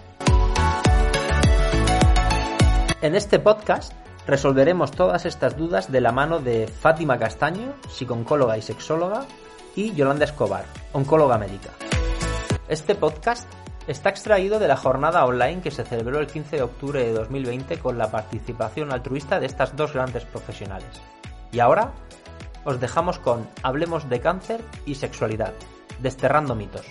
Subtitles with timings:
[3.01, 3.93] En este podcast
[4.27, 9.25] resolveremos todas estas dudas de la mano de Fátima Castaño, psicóloga y sexóloga,
[9.75, 11.69] y Yolanda Escobar, oncóloga médica.
[12.69, 13.51] Este podcast
[13.87, 17.79] está extraído de la jornada online que se celebró el 15 de octubre de 2020
[17.79, 21.01] con la participación altruista de estas dos grandes profesionales.
[21.51, 21.93] Y ahora
[22.65, 25.55] os dejamos con Hablemos de cáncer y sexualidad,
[25.99, 26.85] desterrando mitos.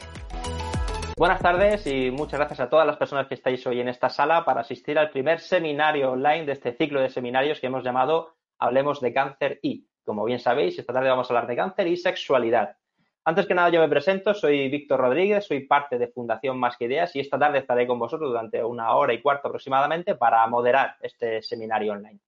[1.17, 4.45] Buenas tardes y muchas gracias a todas las personas que estáis hoy en esta sala
[4.45, 9.01] para asistir al primer seminario online de este ciclo de seminarios que hemos llamado Hablemos
[9.01, 9.87] de cáncer y.
[10.05, 12.79] Como bien sabéis, esta tarde vamos a hablar de cáncer y sexualidad.
[13.25, 16.87] Antes que nada yo me presento, soy Víctor Rodríguez, soy parte de Fundación Más que
[16.87, 20.97] Ideas y esta tarde estaré con vosotros durante una hora y cuarto aproximadamente para moderar
[21.03, 22.21] este seminario online.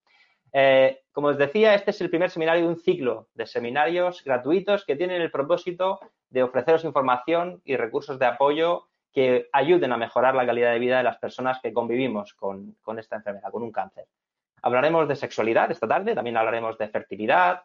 [0.53, 4.85] Eh, como os decía, este es el primer seminario de un ciclo de seminarios gratuitos
[4.85, 10.35] que tienen el propósito de ofreceros información y recursos de apoyo que ayuden a mejorar
[10.35, 13.71] la calidad de vida de las personas que convivimos con, con esta enfermedad, con un
[13.71, 14.05] cáncer.
[14.61, 17.63] Hablaremos de sexualidad esta tarde, también hablaremos de fertilidad,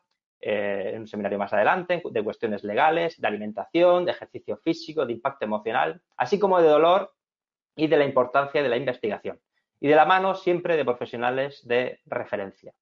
[0.49, 5.15] eh, en un seminario más adelante, de cuestiones legales, de alimentación, de ejercicio físico, de
[5.15, 7.13] impacto emocional, así como de dolor
[7.75, 9.41] y de la importancia de la investigación.
[9.81, 12.73] Y de la mano siempre de profesionales de referencia.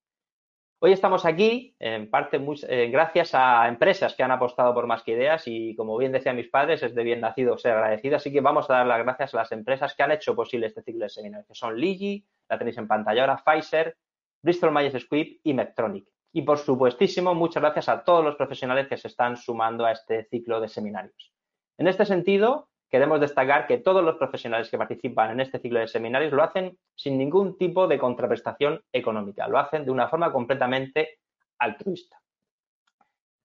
[0.78, 2.38] Hoy estamos aquí, en parte
[2.68, 6.36] eh, gracias a empresas que han apostado por más que ideas y, como bien decían
[6.36, 8.16] mis padres, es de bien nacido ser agradecido.
[8.16, 10.82] Así que vamos a dar las gracias a las empresas que han hecho posible este
[10.82, 13.96] ciclo de seminarios, que son Ligi, la tenéis en pantalla ahora, Pfizer,
[14.42, 16.13] Bristol Myers Squibb y Medtronic.
[16.36, 20.24] Y por supuestísimo, muchas gracias a todos los profesionales que se están sumando a este
[20.24, 21.32] ciclo de seminarios.
[21.78, 25.86] En este sentido, queremos destacar que todos los profesionales que participan en este ciclo de
[25.86, 31.20] seminarios lo hacen sin ningún tipo de contraprestación económica, lo hacen de una forma completamente
[31.60, 32.20] altruista.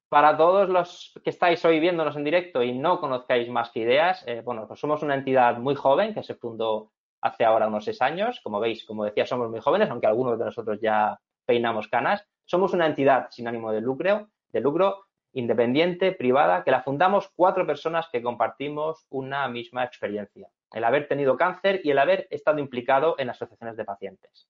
[0.09, 4.23] Para todos los que estáis hoy viéndonos en directo y no conozcáis más que ideas,
[4.25, 6.91] eh, bueno, pues somos una entidad muy joven que se fundó
[7.21, 8.41] hace ahora unos seis años.
[8.43, 12.25] Como veis, como decía, somos muy jóvenes, aunque algunos de nosotros ya peinamos canas.
[12.49, 17.67] Somos una entidad sin ánimo de lucro, de lucro independiente, privada, que la fundamos cuatro
[17.67, 23.13] personas que compartimos una misma experiencia, el haber tenido cáncer y el haber estado implicado
[23.19, 24.49] en asociaciones de pacientes.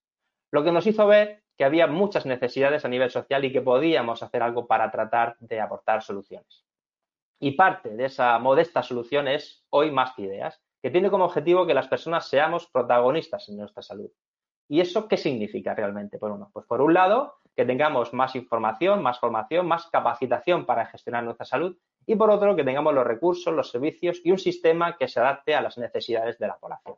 [0.50, 4.22] Lo que nos hizo ver que había muchas necesidades a nivel social y que podíamos
[4.22, 6.64] hacer algo para tratar de aportar soluciones.
[7.38, 11.66] Y parte de esa modesta solución es Hoy Más que Ideas, que tiene como objetivo
[11.66, 14.10] que las personas seamos protagonistas en nuestra salud.
[14.70, 16.16] ¿Y eso qué significa realmente?
[16.16, 20.86] Por uno, pues por un lado, que tengamos más información, más formación, más capacitación para
[20.86, 21.76] gestionar nuestra salud
[22.06, 25.54] y por otro, que tengamos los recursos, los servicios y un sistema que se adapte
[25.54, 26.96] a las necesidades de la población.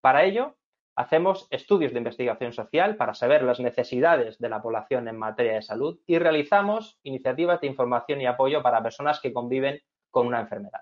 [0.00, 0.56] Para ello,
[0.96, 5.60] hacemos estudios de investigación social para saber las necesidades de la población en materia de
[5.60, 10.80] salud y realizamos iniciativas de información y apoyo para personas que conviven con una enfermedad.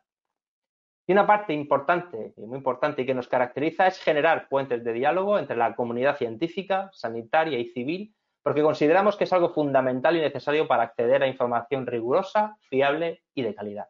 [1.08, 5.40] Y una parte importante y muy importante que nos caracteriza es generar puentes de diálogo
[5.40, 10.66] entre la comunidad científica, sanitaria y civil porque consideramos que es algo fundamental y necesario
[10.66, 13.88] para acceder a información rigurosa, fiable y de calidad.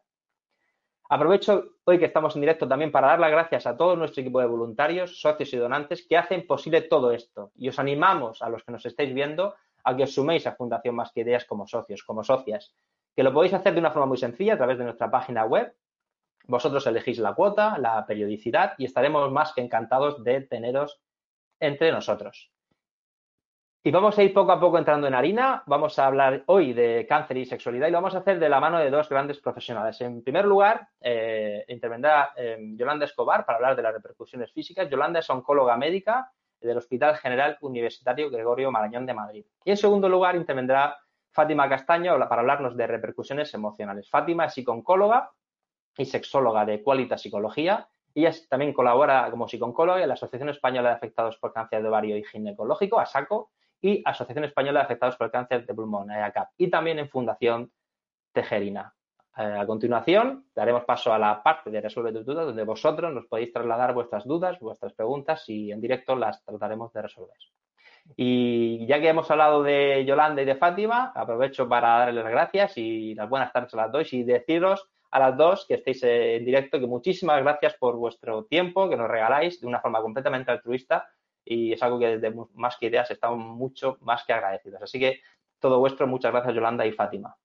[1.09, 4.39] Aprovecho hoy que estamos en directo también para dar las gracias a todo nuestro equipo
[4.39, 7.51] de voluntarios, socios y donantes que hacen posible todo esto.
[7.55, 9.53] Y os animamos a los que nos estáis viendo
[9.83, 12.73] a que os suméis a Fundación Más que Ideas como socios, como socias,
[13.15, 15.75] que lo podéis hacer de una forma muy sencilla a través de nuestra página web.
[16.45, 21.01] Vosotros elegís la cuota, la periodicidad y estaremos más que encantados de teneros
[21.59, 22.51] entre nosotros.
[23.85, 25.61] Y vamos a ir poco a poco entrando en harina.
[25.65, 28.61] Vamos a hablar hoy de cáncer y sexualidad y lo vamos a hacer de la
[28.61, 29.99] mano de dos grandes profesionales.
[29.99, 34.89] En primer lugar, eh, intervendrá eh, Yolanda Escobar para hablar de las repercusiones físicas.
[34.89, 36.31] Yolanda es oncóloga médica
[36.61, 39.45] del Hospital General Universitario Gregorio Marañón de Madrid.
[39.65, 40.97] Y en segundo lugar, intervendrá
[41.33, 44.09] Fátima Castaño para hablarnos de repercusiones emocionales.
[44.09, 45.29] Fátima es psicóloga
[45.97, 47.85] y sexóloga de Qualita Psicología.
[48.15, 52.15] Ella también colabora como psicóloga en la Asociación Española de Afectados por Cáncer de Ovario
[52.15, 53.51] y Ginecológico, ASACO,
[53.83, 57.69] y Asociación Española de Afectados por el Cáncer de Pulmón, ACAP, y también en Fundación
[58.31, 58.95] Tejerina.
[59.37, 63.25] Eh, a continuación, daremos paso a la parte de Resuelve tus dudas, donde vosotros nos
[63.25, 67.37] podéis trasladar vuestras dudas, vuestras preguntas y en directo las trataremos de resolver.
[68.15, 72.77] Y ya que hemos hablado de Yolanda y de Fátima, aprovecho para darles las gracias
[72.77, 76.45] y las buenas tardes a las dos y deciros a las dos que estéis en
[76.45, 81.07] directo que muchísimas gracias por vuestro tiempo que nos regaláis de una forma completamente altruista
[81.45, 84.81] y es algo que desde Más que Ideas estamos mucho más que agradecidos.
[84.81, 85.21] Así que
[85.59, 87.37] todo vuestro, muchas gracias Yolanda y Fátima.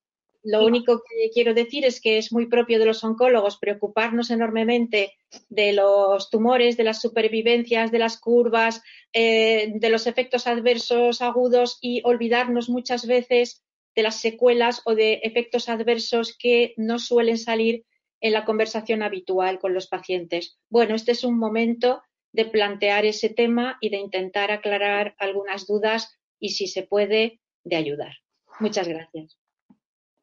[0.44, 5.14] Lo único que quiero decir es que es muy propio de los oncólogos preocuparnos enormemente
[5.48, 11.78] de los tumores, de las supervivencias, de las curvas, eh, de los efectos adversos agudos
[11.80, 13.64] y olvidarnos muchas veces
[13.96, 17.84] de las secuelas o de efectos adversos que no suelen salir
[18.20, 20.58] en la conversación habitual con los pacientes.
[20.70, 22.02] Bueno, este es un momento
[22.38, 27.74] de plantear ese tema y de intentar aclarar algunas dudas y, si se puede, de
[27.74, 28.12] ayudar.
[28.60, 29.36] Muchas gracias.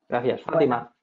[0.07, 0.95] Gracias, Fátima.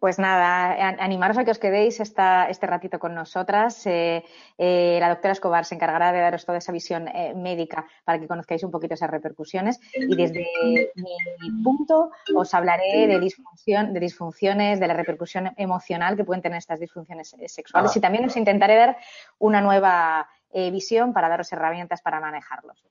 [0.00, 3.86] Pues nada, animaros a que os quedéis este ratito con nosotras.
[3.86, 4.24] Eh,
[4.56, 8.26] eh, la doctora Escobar se encargará de daros toda esa visión eh, médica para que
[8.26, 9.80] conozcáis un poquito esas repercusiones.
[9.94, 10.46] Y desde
[10.94, 16.58] mi punto os hablaré de, disfunción, de disfunciones, de la repercusión emocional que pueden tener
[16.58, 17.90] estas disfunciones sexuales.
[17.94, 17.98] Ah.
[17.98, 18.96] Y también os intentaré dar
[19.38, 20.28] una nueva
[20.70, 22.84] visión para daros herramientas para manejarlos.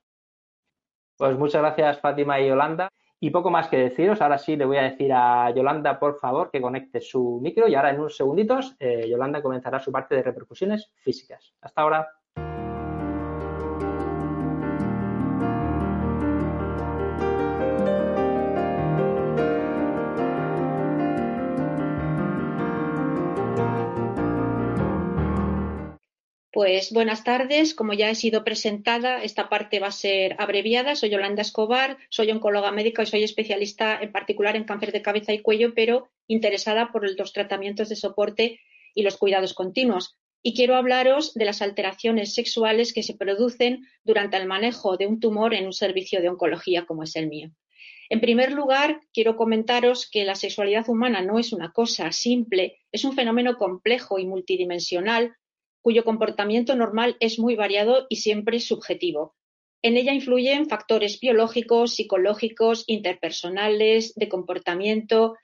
[1.17, 2.89] Pues muchas gracias, Fátima y Yolanda.
[3.19, 4.21] Y poco más que deciros.
[4.21, 7.75] Ahora sí le voy a decir a Yolanda, por favor, que conecte su micro y
[7.75, 11.53] ahora en unos segunditos eh, Yolanda comenzará su parte de repercusiones físicas.
[11.61, 12.07] Hasta ahora.
[26.53, 27.73] Pues buenas tardes.
[27.73, 30.95] Como ya he sido presentada, esta parte va a ser abreviada.
[30.95, 35.33] Soy Yolanda Escobar, soy oncóloga médica y soy especialista en particular en cáncer de cabeza
[35.33, 38.59] y cuello, pero interesada por los tratamientos de soporte
[38.93, 40.15] y los cuidados continuos.
[40.43, 45.19] Y quiero hablaros de las alteraciones sexuales que se producen durante el manejo de un
[45.19, 47.49] tumor en un servicio de oncología como es el mío.
[48.09, 53.05] En primer lugar, quiero comentaros que la sexualidad humana no es una cosa simple, es
[53.05, 55.35] un fenómeno complejo y multidimensional
[55.83, 59.35] cuyo comportamiento normal es muy variado y siempre subjetivo.
[59.83, 65.35] En ella influyen factores biológicos, psicológicos, interpersonales, de comportamiento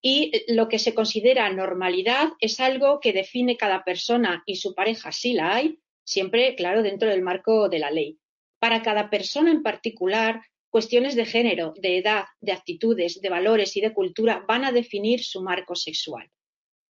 [0.00, 5.10] y lo que se considera normalidad es algo que define cada persona y su pareja
[5.10, 8.18] si la hay, siempre, claro, dentro del marco de la ley.
[8.60, 13.80] Para cada persona en particular, cuestiones de género, de edad, de actitudes, de valores y
[13.80, 16.30] de cultura van a definir su marco sexual.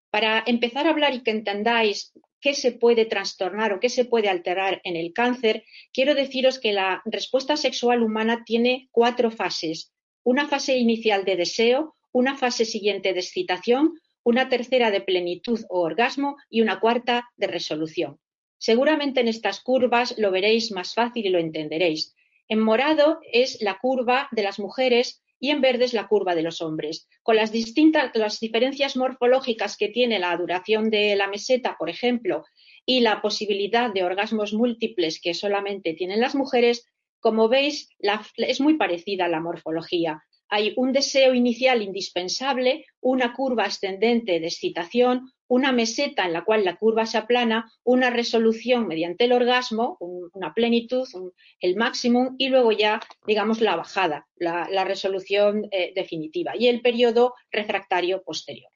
[0.10, 2.14] Para empezar a hablar y que entendáis
[2.44, 5.64] qué se puede trastornar o qué se puede alterar en el cáncer,
[5.94, 9.94] quiero deciros que la respuesta sexual humana tiene cuatro fases.
[10.24, 13.94] Una fase inicial de deseo, una fase siguiente de excitación,
[14.24, 18.20] una tercera de plenitud o orgasmo y una cuarta de resolución.
[18.58, 22.14] Seguramente en estas curvas lo veréis más fácil y lo entenderéis.
[22.50, 26.42] En morado es la curva de las mujeres y en verde es la curva de
[26.42, 27.06] los hombres.
[27.22, 32.46] Con las distintas, las diferencias morfológicas que tiene la duración de la meseta, por ejemplo,
[32.86, 36.88] y la posibilidad de orgasmos múltiples que solamente tienen las mujeres,
[37.20, 37.90] como veis,
[38.38, 40.24] es muy parecida a la morfología.
[40.56, 46.64] Hay un deseo inicial indispensable, una curva ascendente de excitación, una meseta en la cual
[46.64, 51.08] la curva se aplana, una resolución mediante el orgasmo, una plenitud,
[51.60, 57.34] el máximo y luego ya, digamos, la bajada, la, resolución eh, definitiva y el periodo
[57.50, 58.70] refractario posterior.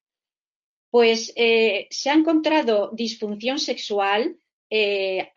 [0.89, 4.35] Pues eh, se ha encontrado disfunción sexual
[4.71, 5.31] eh,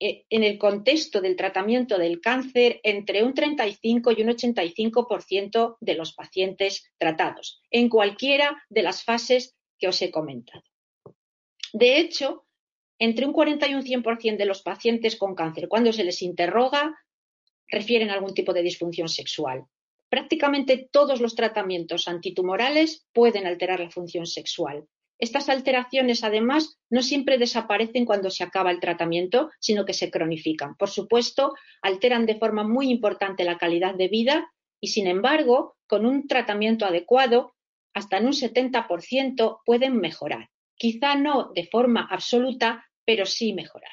[0.00, 6.14] en el contexto del tratamiento del cáncer entre un 35 y un 85% de los
[6.14, 10.64] pacientes tratados, en cualquiera de las fases que os he comentado.
[11.72, 12.46] De hecho,
[12.98, 16.98] entre un 40 y un 100% de los pacientes con cáncer, cuando se les interroga,
[17.68, 19.66] refieren a algún tipo de disfunción sexual.
[20.08, 24.86] Prácticamente todos los tratamientos antitumorales pueden alterar la función sexual.
[25.20, 30.76] Estas alteraciones, además, no siempre desaparecen cuando se acaba el tratamiento, sino que se cronifican.
[30.76, 34.50] Por supuesto, alteran de forma muy importante la calidad de vida
[34.80, 37.54] y, sin embargo, con un tratamiento adecuado,
[37.92, 40.48] hasta en un 70% pueden mejorar.
[40.74, 43.92] Quizá no de forma absoluta, pero sí mejorar.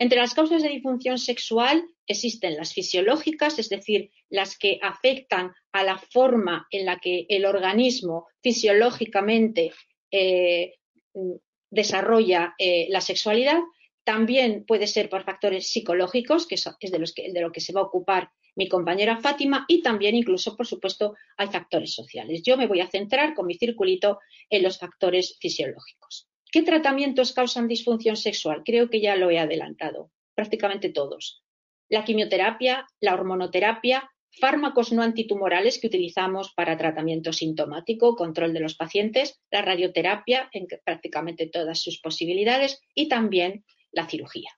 [0.00, 5.84] Entre las causas de disfunción sexual existen las fisiológicas, es decir, las que afectan a
[5.84, 9.72] la forma en la que el organismo fisiológicamente
[10.10, 10.74] eh,
[11.70, 13.60] desarrolla eh, la sexualidad.
[14.04, 17.84] También puede ser por factores psicológicos, que es de, de lo que se va a
[17.84, 22.42] ocupar mi compañera Fátima y también incluso, por supuesto, hay factores sociales.
[22.42, 24.18] Yo me voy a centrar con mi circulito
[24.50, 26.28] en los factores fisiológicos.
[26.50, 28.62] ¿Qué tratamientos causan disfunción sexual?
[28.64, 31.44] Creo que ya lo he adelantado, prácticamente todos.
[31.88, 38.74] La quimioterapia, la hormonoterapia, fármacos no antitumorales que utilizamos para tratamiento sintomático, control de los
[38.74, 44.50] pacientes, la radioterapia en prácticamente todas sus posibilidades y también la cirugía.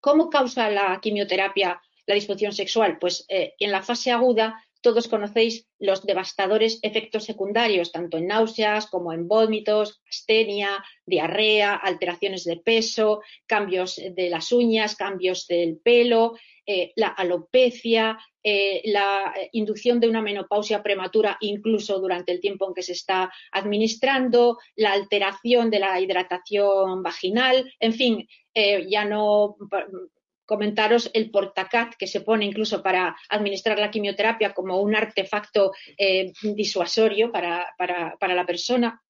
[0.00, 2.98] ¿Cómo causa la quimioterapia la disfunción sexual?
[2.98, 8.86] Pues eh, en la fase aguda todos conocéis los devastadores efectos secundarios, tanto en náuseas
[8.86, 16.34] como en vómitos, astenia, diarrea, alteraciones de peso, cambios de las uñas, cambios del pelo,
[16.66, 22.74] eh, la alopecia, eh, la inducción de una menopausia prematura incluso durante el tiempo en
[22.74, 29.56] que se está administrando, la alteración de la hidratación vaginal, en fin, eh, ya no
[30.46, 35.72] comentaros el portacat que se pone incluso para administrar la quimioterapia como un artefacto
[36.42, 39.02] disuasorio para, para, la persona.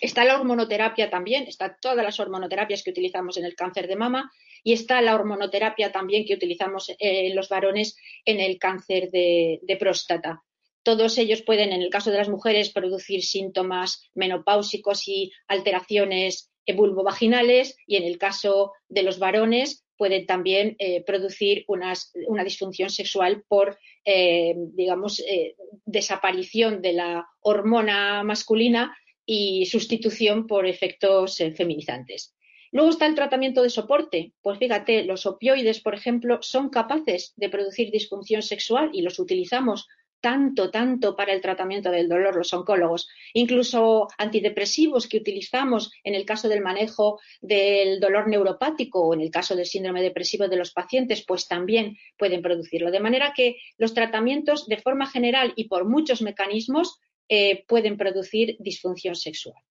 [0.00, 4.30] Está la hormonoterapia también, está todas las hormonoterapias que utilizamos en el cáncer de mama
[4.62, 10.42] y está la hormonoterapia también que utilizamos en los varones en el cáncer de, próstata.
[10.82, 17.76] Todos ellos pueden, en el caso de las mujeres, producir síntomas menopáusicos y alteraciones vulvovaginales
[17.86, 23.78] y en el caso de los varones pueden también eh, producir una disfunción sexual por,
[24.04, 28.96] eh, digamos, eh, desaparición de la hormona masculina
[29.30, 32.34] y sustitución por efectos feminizantes.
[32.72, 34.32] Luego está el tratamiento de soporte.
[34.40, 39.86] Pues fíjate, los opioides, por ejemplo, son capaces de producir disfunción sexual y los utilizamos
[40.22, 43.06] tanto, tanto para el tratamiento del dolor los oncólogos.
[43.34, 49.30] Incluso antidepresivos que utilizamos en el caso del manejo del dolor neuropático o en el
[49.30, 52.90] caso del síndrome depresivo de los pacientes, pues también pueden producirlo.
[52.90, 58.56] De manera que los tratamientos, de forma general y por muchos mecanismos, eh, pueden producir
[58.58, 59.62] disfunción sexual.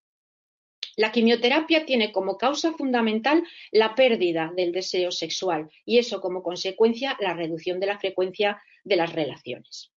[0.95, 7.15] La quimioterapia tiene como causa fundamental la pérdida del deseo sexual y eso como consecuencia
[7.19, 9.91] la reducción de la frecuencia de las relaciones.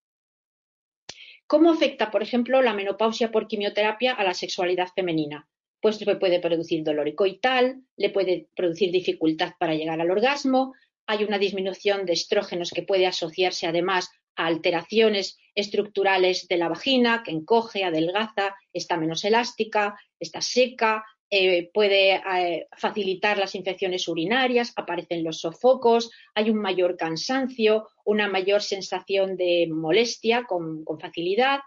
[1.47, 5.49] ¿Cómo afecta, por ejemplo, la menopausia por quimioterapia a la sexualidad femenina?
[5.81, 10.75] Pues le puede producir dolor coital, le puede producir dificultad para llegar al orgasmo,
[11.07, 14.11] hay una disminución de estrógenos que puede asociarse además
[14.41, 21.71] a alteraciones estructurales de la vagina, que encoge, adelgaza, está menos elástica, está seca, eh,
[21.73, 28.63] puede eh, facilitar las infecciones urinarias, aparecen los sofocos, hay un mayor cansancio, una mayor
[28.63, 31.61] sensación de molestia con, con facilidad.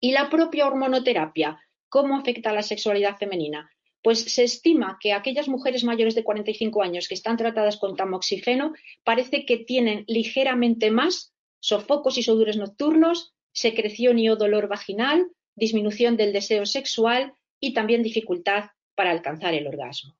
[0.00, 3.70] Y la propia hormonoterapia, ¿cómo afecta a la sexualidad femenina?
[4.02, 8.74] Pues se estima que aquellas mujeres mayores de 45 años que están tratadas con tamoxifeno
[9.02, 16.16] parece que tienen ligeramente más sofocos y sudores nocturnos, secreción y o dolor vaginal, disminución
[16.16, 20.16] del deseo sexual y también dificultad para alcanzar el orgasmo.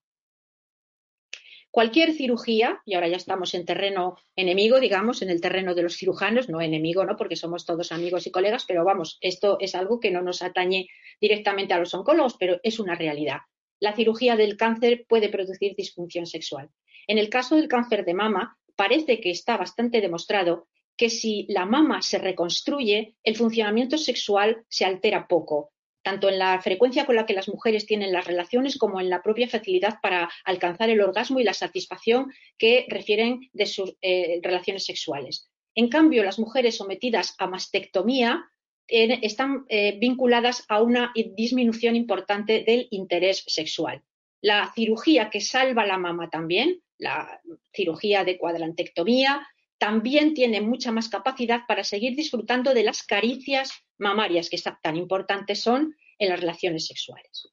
[1.70, 5.96] Cualquier cirugía, y ahora ya estamos en terreno enemigo, digamos, en el terreno de los
[5.96, 7.16] cirujanos, no enemigo, ¿no?
[7.16, 10.88] Porque somos todos amigos y colegas, pero vamos, esto es algo que no nos atañe
[11.20, 13.40] directamente a los oncólogos, pero es una realidad.
[13.78, 16.70] La cirugía del cáncer puede producir disfunción sexual.
[17.06, 21.66] En el caso del cáncer de mama, parece que está bastante demostrado que si la
[21.66, 25.72] mama se reconstruye, el funcionamiento sexual se altera poco
[26.06, 29.24] tanto en la frecuencia con la que las mujeres tienen las relaciones como en la
[29.24, 34.84] propia facilidad para alcanzar el orgasmo y la satisfacción que refieren de sus eh, relaciones
[34.84, 35.50] sexuales.
[35.74, 38.44] En cambio, las mujeres sometidas a mastectomía
[38.86, 44.00] están eh, vinculadas a una disminución importante del interés sexual.
[44.40, 47.40] La cirugía que salva la mama también, la
[47.72, 49.44] cirugía de cuadrantectomía,
[49.78, 55.61] también tiene mucha más capacidad para seguir disfrutando de las caricias mamarias que tan importantes
[55.61, 57.50] son en las relaciones sexuales.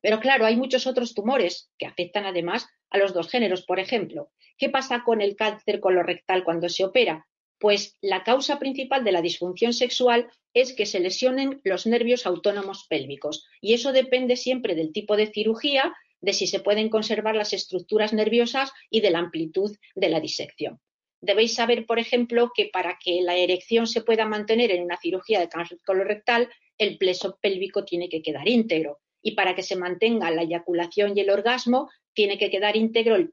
[0.00, 3.64] Pero claro, hay muchos otros tumores que afectan además a los dos géneros.
[3.64, 7.26] Por ejemplo, ¿qué pasa con el cáncer colorectal cuando se opera?
[7.58, 12.86] Pues la causa principal de la disfunción sexual es que se lesionen los nervios autónomos
[12.88, 13.46] pélvicos.
[13.60, 18.12] Y eso depende siempre del tipo de cirugía, de si se pueden conservar las estructuras
[18.12, 20.80] nerviosas y de la amplitud de la disección.
[21.22, 25.38] Debéis saber, por ejemplo, que para que la erección se pueda mantener en una cirugía
[25.38, 28.98] de cáncer colorectal, el pleso pélvico tiene que quedar íntegro.
[29.22, 33.30] Y para que se mantenga la eyaculación y el orgasmo, tiene que quedar íntegro el,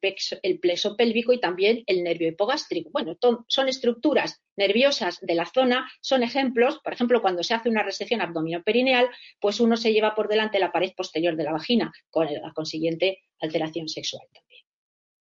[0.60, 2.92] pleso pélvico y también el nervio hipogástrico.
[2.92, 3.18] Bueno,
[3.48, 8.22] son estructuras nerviosas de la zona, son ejemplos, por ejemplo, cuando se hace una resección
[8.22, 12.54] abdominoperineal, pues uno se lleva por delante la pared posterior de la vagina, con la
[12.54, 14.69] consiguiente alteración sexual también.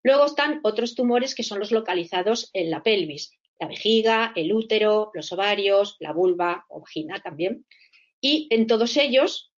[0.06, 3.32] Luego están otros tumores que son los localizados en la pelvis.
[3.58, 7.66] la vejiga, el útero, los ovarios, la vulva o vagina también.
[8.20, 9.52] Y en todos ellos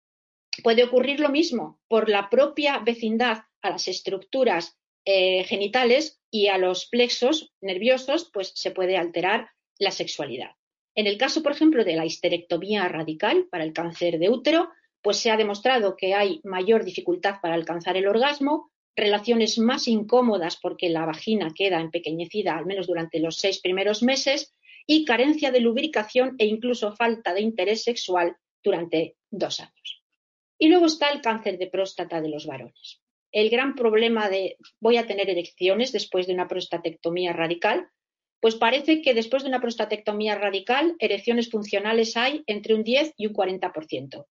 [0.63, 6.59] puede ocurrir lo mismo por la propia vecindad a las estructuras eh, genitales y a
[6.59, 9.51] los plexos nerviosos, pues se puede alterar
[9.81, 10.53] la sexualidad.
[10.95, 14.69] En el caso, por ejemplo, de la histerectomía radical para el cáncer de útero,
[15.03, 20.57] pues se ha demostrado que hay mayor dificultad para alcanzar el orgasmo, relaciones más incómodas
[20.57, 24.55] porque la vagina queda empequeñecida al menos durante los seis primeros meses
[24.87, 30.03] y carencia de lubricación e incluso falta de interés sexual durante dos años.
[30.59, 33.03] Y luego está el cáncer de próstata de los varones.
[33.33, 37.91] El gran problema de voy a tener erecciones después de una prostatectomía radical,
[38.41, 43.27] pues parece que después de una prostatectomía radical, erecciones funcionales hay entre un 10 y
[43.27, 44.25] un 40%.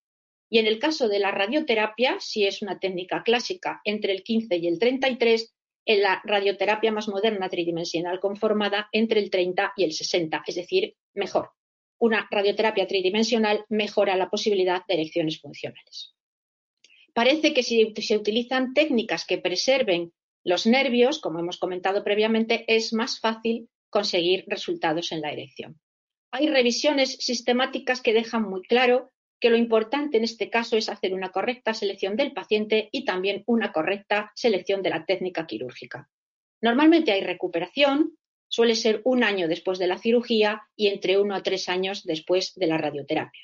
[0.49, 4.57] Y en el caso de la radioterapia, si es una técnica clásica, entre el 15
[4.57, 5.53] y el 33,
[5.85, 10.95] en la radioterapia más moderna tridimensional conformada entre el 30 y el 60, es decir,
[11.13, 11.51] mejor.
[11.99, 16.15] Una radioterapia tridimensional mejora la posibilidad de erecciones funcionales.
[17.13, 20.11] Parece que si se utilizan técnicas que preserven
[20.43, 25.79] los nervios, como hemos comentado previamente, es más fácil conseguir resultados en la erección.
[26.31, 31.13] Hay revisiones sistemáticas que dejan muy claro que lo importante en este caso es hacer
[31.13, 36.09] una correcta selección del paciente y también una correcta selección de la técnica quirúrgica.
[36.61, 41.43] Normalmente hay recuperación, suele ser un año después de la cirugía y entre uno a
[41.43, 43.41] tres años después de la radioterapia.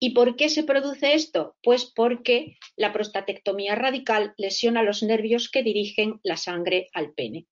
[0.00, 1.56] ¿Y por qué se produce esto?
[1.62, 7.46] Pues porque la prostatectomía radical lesiona los nervios que dirigen la sangre al pene.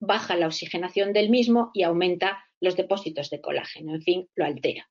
[0.00, 4.89] Baja la oxigenación del mismo y aumenta los depósitos de colágeno, en fin, lo altera.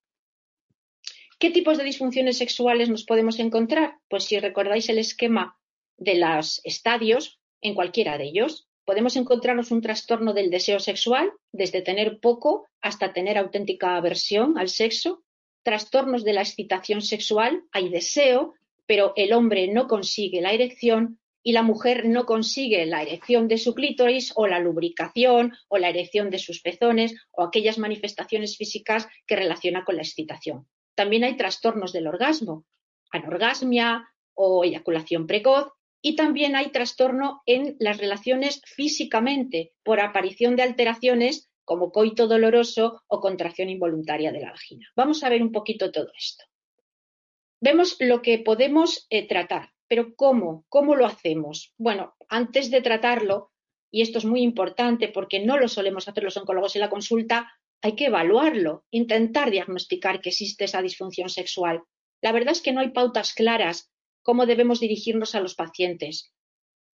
[1.42, 3.96] ¿Qué tipos de disfunciones sexuales nos podemos encontrar?
[4.10, 5.58] Pues si recordáis el esquema
[5.98, 11.82] de los estadios, en cualquiera de ellos, podemos encontrarnos un trastorno del deseo sexual, desde
[11.82, 15.24] tener poco hasta tener auténtica aversión al sexo,
[15.64, 21.54] trastornos de la excitación sexual, hay deseo, pero el hombre no consigue la erección y
[21.54, 26.32] la mujer no consigue la erección de su clítoris o la lubricación o la erección
[26.32, 30.68] de sus pezones o aquellas manifestaciones físicas que relaciona con la excitación.
[31.00, 32.66] También hay trastornos del orgasmo,
[33.10, 40.64] anorgasmia o eyaculación precoz, y también hay trastorno en las relaciones físicamente por aparición de
[40.64, 44.88] alteraciones como coito doloroso o contracción involuntaria de la vagina.
[44.94, 46.44] Vamos a ver un poquito todo esto.
[47.62, 50.66] Vemos lo que podemos eh, tratar, pero ¿cómo?
[50.68, 51.74] ¿Cómo lo hacemos?
[51.78, 53.54] Bueno, antes de tratarlo,
[53.90, 57.50] y esto es muy importante porque no lo solemos hacer los oncólogos en la consulta,
[57.82, 61.84] hay que evaluarlo, intentar diagnosticar que existe esa disfunción sexual.
[62.22, 66.34] La verdad es que no hay pautas claras cómo debemos dirigirnos a los pacientes.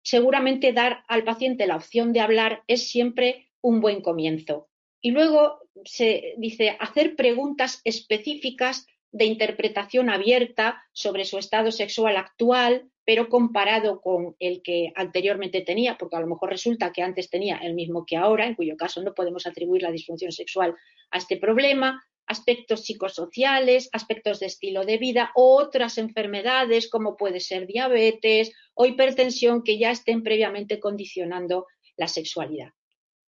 [0.03, 4.69] Seguramente dar al paciente la opción de hablar es siempre un buen comienzo.
[5.01, 12.91] Y luego se dice hacer preguntas específicas de interpretación abierta sobre su estado sexual actual,
[13.05, 17.59] pero comparado con el que anteriormente tenía, porque a lo mejor resulta que antes tenía
[17.59, 20.75] el mismo que ahora, en cuyo caso no podemos atribuir la disfunción sexual
[21.11, 27.67] a este problema, aspectos psicosociales, aspectos de estilo de vida, otras enfermedades como puede ser
[27.67, 32.71] diabetes o hipertensión que ya estén previamente condicionando la sexualidad.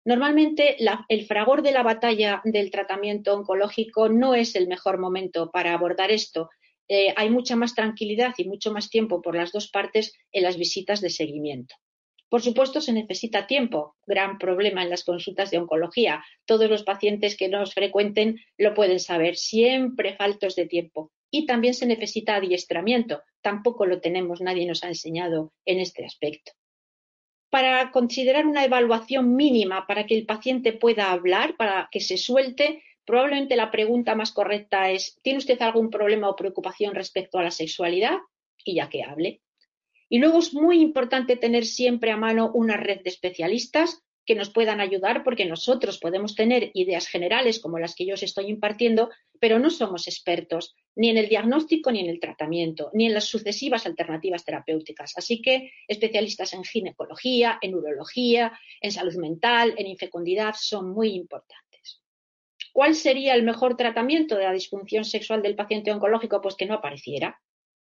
[0.06, 0.78] Normalmente
[1.08, 6.10] el fragor de la batalla del tratamiento oncológico no es el mejor momento para abordar
[6.10, 6.50] esto,
[6.90, 10.58] eh, hay mucha más tranquilidad y mucho más tiempo por las dos partes en las
[10.58, 11.76] visitas de seguimiento.
[12.30, 16.24] Por supuesto, se necesita tiempo, gran problema en las consultas de oncología.
[16.46, 21.12] Todos los pacientes que nos frecuenten lo pueden saber, siempre faltos de tiempo.
[21.32, 26.52] Y también se necesita adiestramiento, tampoco lo tenemos, nadie nos ha enseñado en este aspecto.
[27.52, 32.84] Para considerar una evaluación mínima para que el paciente pueda hablar, para que se suelte,
[33.10, 37.50] Probablemente la pregunta más correcta es, ¿tiene usted algún problema o preocupación respecto a la
[37.50, 38.20] sexualidad?
[38.64, 39.42] Y ya que hable.
[40.10, 44.52] Y luego es muy importante tener siempre a mano una red de especialistas que nos
[44.52, 49.10] puedan ayudar porque nosotros podemos tener ideas generales como las que yo os estoy impartiendo,
[49.40, 53.26] pero no somos expertos ni en el diagnóstico ni en el tratamiento, ni en las
[53.26, 55.18] sucesivas alternativas terapéuticas.
[55.18, 61.69] Así que especialistas en ginecología, en urología, en salud mental, en infecundidad son muy importantes.
[62.80, 66.40] ¿Cuál sería el mejor tratamiento de la disfunción sexual del paciente oncológico?
[66.40, 67.38] Pues que no apareciera.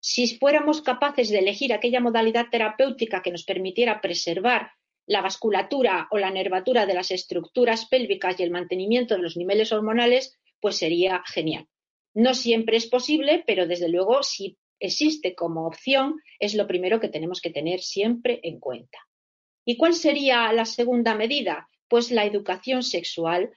[0.00, 4.70] Si fuéramos capaces de elegir aquella modalidad terapéutica que nos permitiera preservar
[5.04, 9.72] la vasculatura o la nervatura de las estructuras pélvicas y el mantenimiento de los niveles
[9.72, 11.66] hormonales, pues sería genial.
[12.14, 17.10] No siempre es posible, pero desde luego si existe como opción, es lo primero que
[17.10, 19.00] tenemos que tener siempre en cuenta.
[19.66, 21.68] ¿Y cuál sería la segunda medida?
[21.88, 23.50] Pues la educación sexual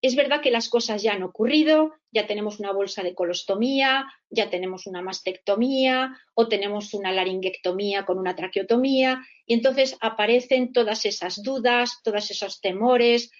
[0.00, 4.48] es verdad que las cosas ya han ocurrido, ya tenemos una bolsa de colostomía, ya
[4.48, 11.42] tenemos una mastectomía o tenemos una laringectomía con una traqueotomía y entonces aparecen todas esas
[11.42, 13.32] dudas, todos esos temores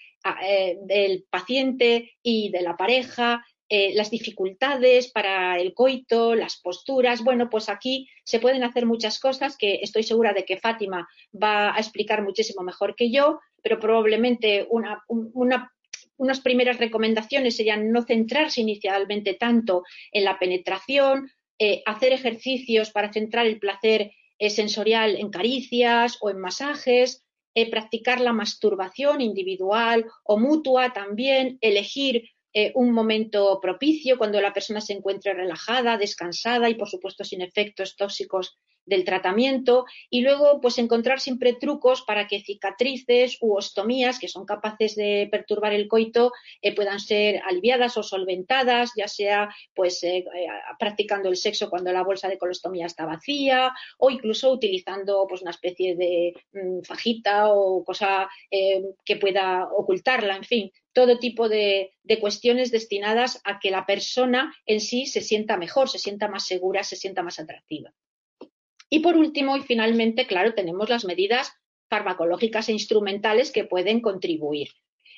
[0.43, 7.23] eh, del paciente y de la pareja, eh, las dificultades para el coito, las posturas.
[7.23, 11.73] Bueno, pues aquí se pueden hacer muchas cosas que estoy segura de que Fátima va
[11.73, 15.71] a explicar muchísimo mejor que yo, pero probablemente una
[16.19, 23.11] unas primeras recomendaciones serían no centrarse inicialmente tanto en la penetración, eh, hacer ejercicios para
[23.11, 27.23] centrar el placer eh, sensorial en caricias o en masajes,
[27.55, 32.29] eh, practicar la masturbación individual o mutua también, elegir
[32.73, 37.95] un momento propicio cuando la persona se encuentre relajada, descansada y, por supuesto, sin efectos
[37.95, 38.57] tóxicos
[38.89, 44.45] del tratamiento y luego pues encontrar siempre trucos para que cicatrices u ostomías que son
[44.45, 50.17] capaces de perturbar el coito eh, puedan ser aliviadas o solventadas, ya sea pues eh,
[50.17, 50.47] eh,
[50.79, 55.51] practicando el sexo cuando la bolsa de colostomía está vacía o incluso utilizando pues una
[55.51, 62.19] especie de mm, fajita o cosa que pueda ocultarla, en fin, todo tipo de, de,
[62.19, 66.83] cuestiones destinadas a que la persona en sí se sienta mejor, se sienta más segura,
[66.83, 67.93] se sienta más atractiva.
[68.89, 71.53] Y por último y finalmente, claro, tenemos las medidas
[71.89, 74.69] farmacológicas e instrumentales que pueden contribuir.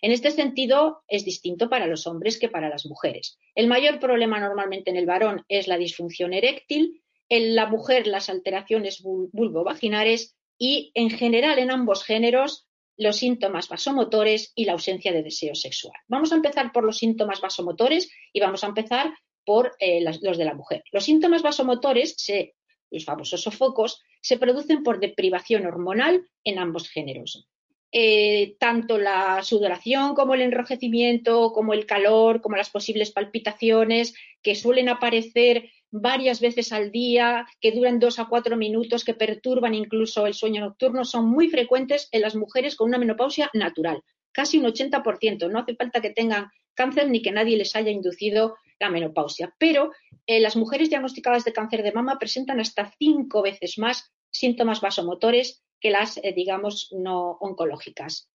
[0.01, 3.37] En este sentido, es distinto para los hombres que para las mujeres.
[3.53, 8.29] El mayor problema normalmente en el varón es la disfunción eréctil, en la mujer las
[8.29, 15.23] alteraciones vulvovaginales y, en general, en ambos géneros, los síntomas vasomotores y la ausencia de
[15.23, 15.95] deseo sexual.
[16.07, 19.13] Vamos a empezar por los síntomas vasomotores y vamos a empezar
[19.45, 20.83] por eh, los de la mujer.
[20.91, 22.55] Los síntomas vasomotores se
[22.91, 27.47] los famosos sofocos, se producen por deprivación hormonal en ambos géneros.
[27.93, 34.55] Eh, tanto la sudoración como el enrojecimiento, como el calor, como las posibles palpitaciones que
[34.55, 40.25] suelen aparecer varias veces al día, que duran dos a cuatro minutos, que perturban incluso
[40.25, 44.01] el sueño nocturno, son muy frecuentes en las mujeres con una menopausia natural,
[44.31, 45.51] casi un 80%.
[45.51, 49.53] No hace falta que tengan cáncer ni que nadie les haya inducido la menopausia.
[49.59, 49.91] Pero
[50.27, 55.63] eh, las mujeres diagnosticadas de cáncer de mama presentan hasta cinco veces más síntomas vasomotores
[55.79, 58.29] que las, eh, digamos, no oncológicas.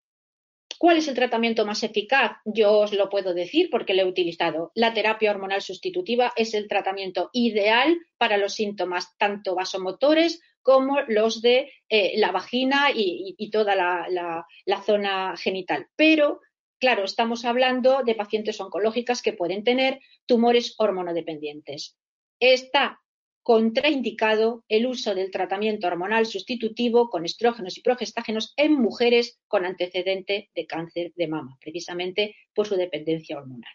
[0.77, 2.37] ¿Cuál es el tratamiento más eficaz?
[2.43, 4.71] Yo os lo puedo decir porque lo he utilizado.
[4.75, 11.41] La terapia hormonal sustitutiva es el tratamiento ideal para los síntomas tanto vasomotores como los
[11.41, 14.07] de eh, la vagina y, toda la,
[14.65, 15.87] la, zona genital.
[15.95, 16.41] Pero
[16.79, 21.97] Claro, estamos hablando de pacientes oncológicas que pueden tener tumores hormonodependientes.
[22.39, 22.99] Está
[23.43, 30.49] contraindicado el uso del tratamiento hormonal sustitutivo con estrógenos y progestágenos en mujeres con antecedente
[30.53, 33.71] de cáncer de mama, precisamente por su dependencia hormonal.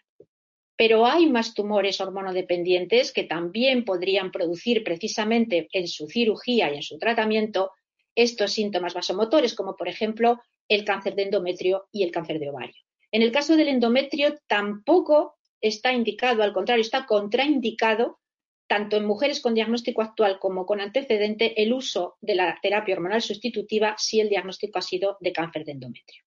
[0.75, 6.83] Pero hay más tumores hormonodependientes que también podrían producir precisamente en su cirugía y en
[6.83, 7.71] su tratamiento
[8.13, 12.83] estos síntomas vasomotores, como por ejemplo el cáncer de endometrio y el cáncer de ovario.
[13.11, 18.19] En el caso del endometrio tampoco está indicado, al contrario, está contraindicado
[18.67, 23.21] tanto en mujeres con diagnóstico actual como con antecedente el uso de la terapia hormonal
[23.21, 26.23] sustitutiva si el diagnóstico ha sido de cáncer de endometrio.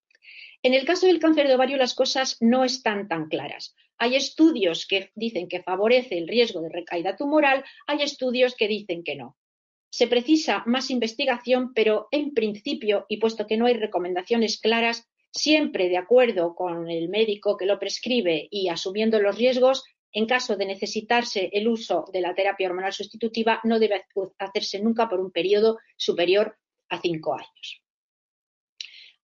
[0.61, 3.75] En el caso del cáncer de ovario las cosas no están tan claras.
[3.97, 9.03] Hay estudios que dicen que favorece el riesgo de recaída tumoral, hay estudios que dicen
[9.03, 9.37] que no.
[9.89, 15.89] Se precisa más investigación, pero en principio, y puesto que no hay recomendaciones claras, siempre
[15.89, 20.65] de acuerdo con el médico que lo prescribe y asumiendo los riesgos, en caso de
[20.65, 24.05] necesitarse el uso de la terapia hormonal sustitutiva, no debe
[24.39, 26.57] hacerse nunca por un periodo superior
[26.89, 27.81] a cinco años.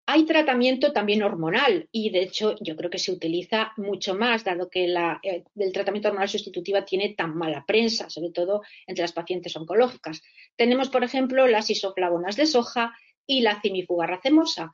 [0.05, 4.69] Hay tratamiento también hormonal y, de hecho, yo creo que se utiliza mucho más, dado
[4.69, 9.55] que eh, el tratamiento hormonal sustitutiva tiene tan mala prensa, sobre todo entre las pacientes
[9.55, 10.21] oncológicas.
[10.57, 12.93] Tenemos, por ejemplo, las isoflavonas de soja
[13.25, 14.73] y la cimifuga racemosa,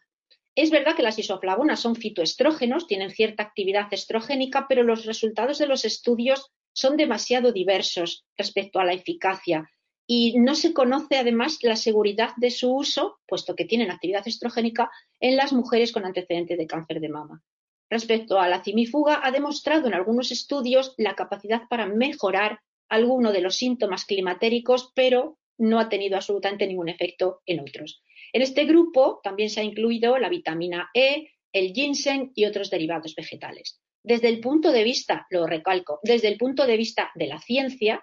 [0.57, 5.67] es verdad que las isoflavonas son fitoestrógenos, tienen cierta actividad estrogénica, pero los resultados de
[5.67, 9.69] los estudios son demasiado diversos respecto a la eficacia
[10.07, 14.89] y no se conoce además la seguridad de su uso, puesto que tienen actividad estrogénica,
[15.19, 17.43] en las mujeres con antecedente de cáncer de mama.
[17.87, 23.41] Respecto a la cimifuga, ha demostrado en algunos estudios la capacidad para mejorar alguno de
[23.41, 28.01] los síntomas climatéricos, pero no ha tenido absolutamente ningún efecto en otros.
[28.33, 33.15] En este grupo también se ha incluido la vitamina E, el ginseng y otros derivados
[33.15, 33.81] vegetales.
[34.03, 38.01] Desde el punto de vista, lo recalco, desde el punto de vista de la ciencia,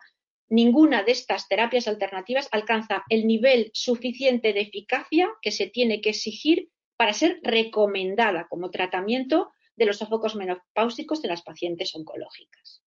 [0.48, 6.10] ninguna de estas terapias alternativas alcanza el nivel suficiente de eficacia que se tiene que
[6.10, 12.82] exigir para ser recomendada como tratamiento de los sofocos menopáusicos de las pacientes oncológicas.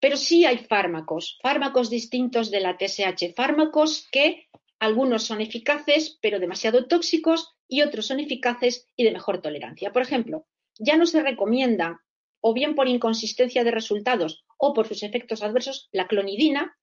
[0.00, 4.48] Pero sí hay fármacos, fármacos distintos de la TSH, fármacos que
[4.82, 9.92] algunos son eficaces pero demasiado tóxicos y otros son eficaces y de mejor tolerancia.
[9.92, 12.02] Por ejemplo, ya no se recomienda,
[12.40, 16.76] o bien por inconsistencia de resultados o por sus efectos adversos, la clonidina,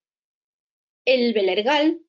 [1.04, 2.00] el belergal,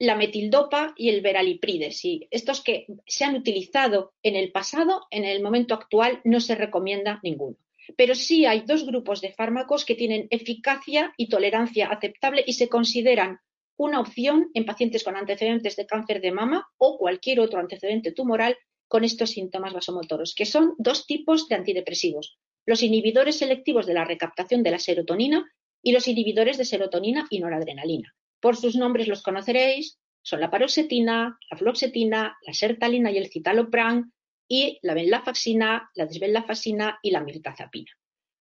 [0.00, 2.04] la metildopa y el veraliprides.
[2.04, 6.56] Y estos que se han utilizado en el pasado, en el momento actual no se
[6.56, 7.56] recomienda ninguno.
[7.96, 12.68] Pero sí hay dos grupos de fármacos que tienen eficacia y tolerancia aceptable y se
[12.68, 13.38] consideran
[13.80, 18.58] una opción en pacientes con antecedentes de cáncer de mama o cualquier otro antecedente tumoral
[18.88, 24.04] con estos síntomas vasomotoros, que son dos tipos de antidepresivos, los inhibidores selectivos de la
[24.04, 25.50] recaptación de la serotonina
[25.82, 28.14] y los inhibidores de serotonina y noradrenalina.
[28.38, 34.12] Por sus nombres los conoceréis, son la paroxetina, la fluoxetina, la sertalina y el citalopram,
[34.46, 37.92] y la venlafaxina, la desvenlafaxina y la mirtazapina.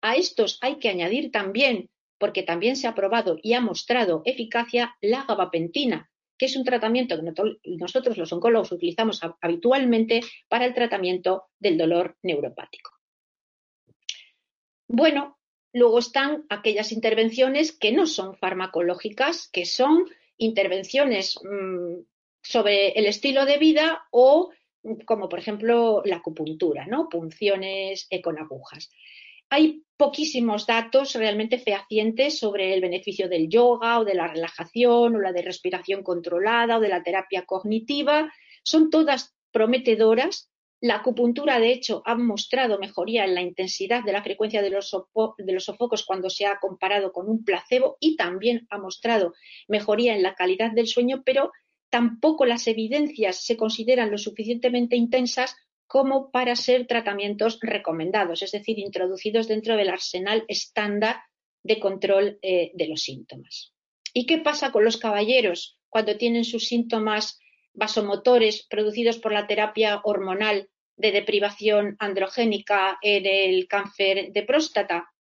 [0.00, 4.96] A estos hay que añadir también, porque también se ha probado y ha mostrado eficacia,
[5.00, 11.44] la gabapentina, que es un tratamiento que nosotros los oncólogos utilizamos habitualmente para el tratamiento
[11.58, 12.92] del dolor neuropático.
[14.88, 15.38] Bueno,
[15.72, 20.04] luego están aquellas intervenciones que no son farmacológicas, que son
[20.36, 22.02] intervenciones mm,
[22.42, 24.50] sobre el estilo de vida o
[25.06, 27.08] como por ejemplo la acupuntura, ¿no?
[27.08, 28.90] Punciones con agujas.
[29.50, 35.20] Hay poquísimos datos realmente fehacientes sobre el beneficio del yoga o de la relajación o
[35.20, 38.32] la de respiración controlada o de la terapia cognitiva.
[38.64, 40.50] Son todas prometedoras.
[40.80, 44.94] La acupuntura, de hecho, ha mostrado mejoría en la intensidad de la frecuencia de los,
[45.38, 49.32] de los sofocos cuando se ha comparado con un placebo y también ha mostrado
[49.68, 51.52] mejoría en la calidad del sueño, pero
[51.88, 58.78] tampoco las evidencias se consideran lo suficientemente intensas como para ser tratamientos recomendados, es decir,
[58.78, 61.16] introducidos dentro del arsenal estándar
[61.62, 63.72] de control eh, de los síntomas.
[64.12, 67.38] ¿Y qué pasa con los caballeros cuando tienen sus síntomas
[67.72, 75.10] vasomotores producidos por la terapia hormonal de deprivación androgénica en el cáncer de próstata?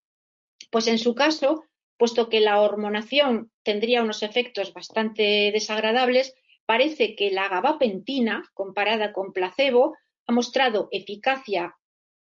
[0.70, 1.64] Pues en su caso,
[1.96, 6.34] puesto que la hormonación tendría unos efectos bastante desagradables,
[6.66, 11.76] parece que la gabapentina, comparada con placebo, ha mostrado eficacia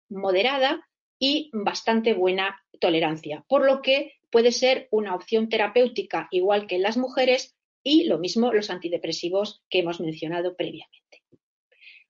[0.10, 0.88] moderada
[1.20, 6.82] y bastante buena tolerancia, por lo que puede ser una opción terapéutica igual que en
[6.82, 11.24] las mujeres y lo mismo los antidepresivos que hemos mencionado previamente.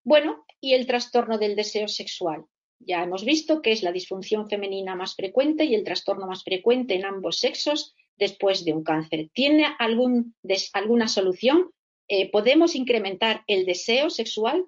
[0.03, 2.45] Bueno, y el trastorno del deseo sexual.
[2.79, 6.95] Ya hemos visto que es la disfunción femenina más frecuente y el trastorno más frecuente
[6.95, 9.29] en ambos sexos después de un cáncer.
[9.33, 11.69] ¿Tiene alguna solución?
[12.07, 14.65] Eh, ¿Podemos incrementar el deseo sexual?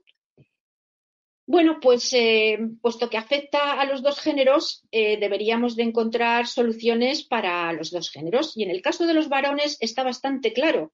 [1.46, 7.24] Bueno, pues eh, puesto que afecta a los dos géneros, eh, deberíamos de encontrar soluciones
[7.24, 8.56] para los dos géneros.
[8.56, 10.92] Y en el caso de los varones está bastante claro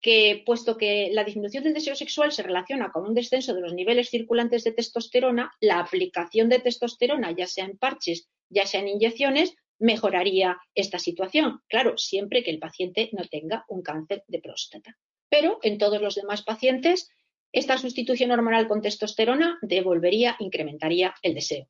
[0.00, 3.72] que, puesto que la disminución del deseo sexual se relaciona con un descenso de los
[3.72, 8.88] niveles circulantes de testosterona, la aplicación de testosterona, ya sea en parches, ya sea en
[8.88, 11.60] inyecciones, mejoraría esta situación.
[11.68, 14.98] Claro, siempre que el paciente no tenga un cáncer de próstata
[15.34, 17.10] pero en todos los demás pacientes
[17.54, 21.68] esta sustitución hormonal con testosterona devolvería, incrementaría el deseo.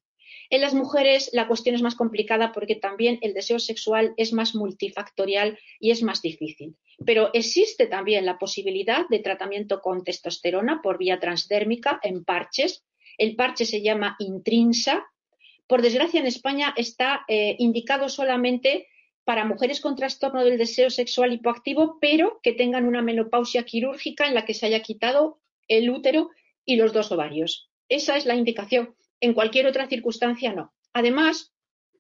[0.51, 4.55] En las mujeres la cuestión es más complicada porque también el deseo sexual es más
[4.55, 6.77] multifactorial y es más difícil.
[7.05, 12.85] Pero existe también la posibilidad de tratamiento con testosterona por vía transdérmica en parches.
[13.19, 15.07] El parche se llama Intrinsa.
[15.67, 18.89] Por desgracia, en España está eh, indicado solamente
[19.25, 24.35] para mujeres con trastorno del deseo sexual hipoactivo, pero que tengan una menopausia quirúrgica en
[24.35, 26.31] la que se haya quitado el útero
[26.65, 27.71] y los dos ovarios.
[27.89, 28.95] Esa es la indicación.
[29.21, 30.73] En cualquier otra circunstancia no.
[30.93, 31.55] Además,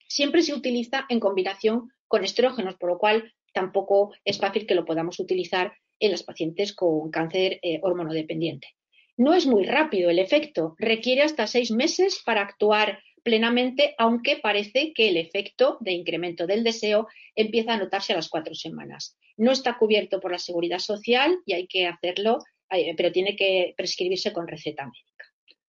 [0.09, 4.85] siempre se utiliza en combinación con estrógenos, por lo cual tampoco es fácil que lo
[4.85, 8.69] podamos utilizar en las pacientes con cáncer eh, hormonodependiente.
[9.17, 14.93] No es muy rápido el efecto, requiere hasta seis meses para actuar plenamente, aunque parece
[14.93, 19.17] que el efecto de incremento del deseo empieza a notarse a las cuatro semanas.
[19.37, 24.33] No está cubierto por la seguridad social y hay que hacerlo, pero tiene que prescribirse
[24.33, 25.27] con receta médica.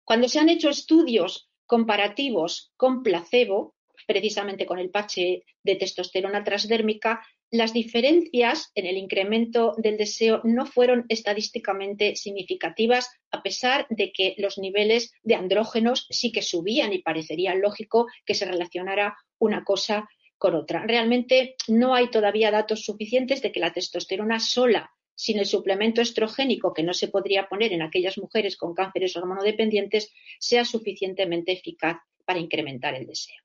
[0.03, 3.75] Cuando se han hecho estudios comparativos con placebo,
[4.05, 10.65] precisamente con el parche de testosterona transdérmica, las diferencias en el incremento del deseo no
[10.65, 16.99] fueron estadísticamente significativas, a pesar de que los niveles de andrógenos sí que subían y
[16.99, 20.85] parecería lógico que se relacionara una cosa con otra.
[20.87, 26.73] Realmente no hay todavía datos suficientes de que la testosterona sola sin el suplemento estrogénico
[26.73, 32.39] que no se podría poner en aquellas mujeres con cánceres hormonodependientes sea suficientemente eficaz para
[32.39, 33.39] incrementar el deseo.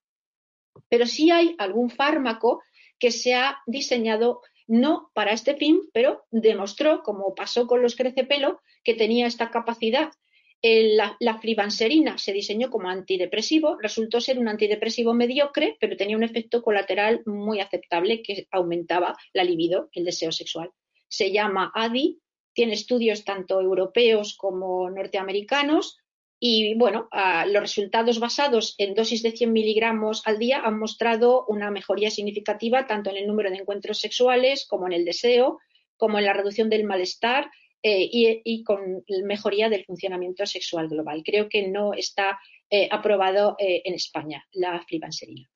[0.89, 2.63] Pero sí hay algún fármaco
[2.99, 8.63] que se ha diseñado no para este fin, pero demostró, como pasó con los crecepelo,
[8.83, 10.11] que tenía esta capacidad.
[10.63, 16.25] La, la, flibanserina se diseñó como antidepresivo, resultó ser un antidepresivo mediocre, pero tenía un
[16.25, 20.71] efecto colateral muy aceptable que aumentaba la libido, el deseo sexual.
[21.09, 22.21] Se llama ADI,
[22.53, 25.99] tiene estudios tanto europeos como norteamericanos,
[26.39, 27.09] y bueno,
[27.47, 32.87] los resultados basados en dosis de 100 miligramos al día han mostrado una mejoría significativa
[32.87, 35.59] tanto en el número de encuentros sexuales como en el deseo,
[35.97, 37.51] como en la reducción del malestar
[37.83, 38.11] eh,
[38.45, 41.23] y, con mejoría del funcionamiento sexual global.
[41.25, 42.39] Creo que no está
[42.69, 45.49] eh, aprobado eh, en España la flibanserina.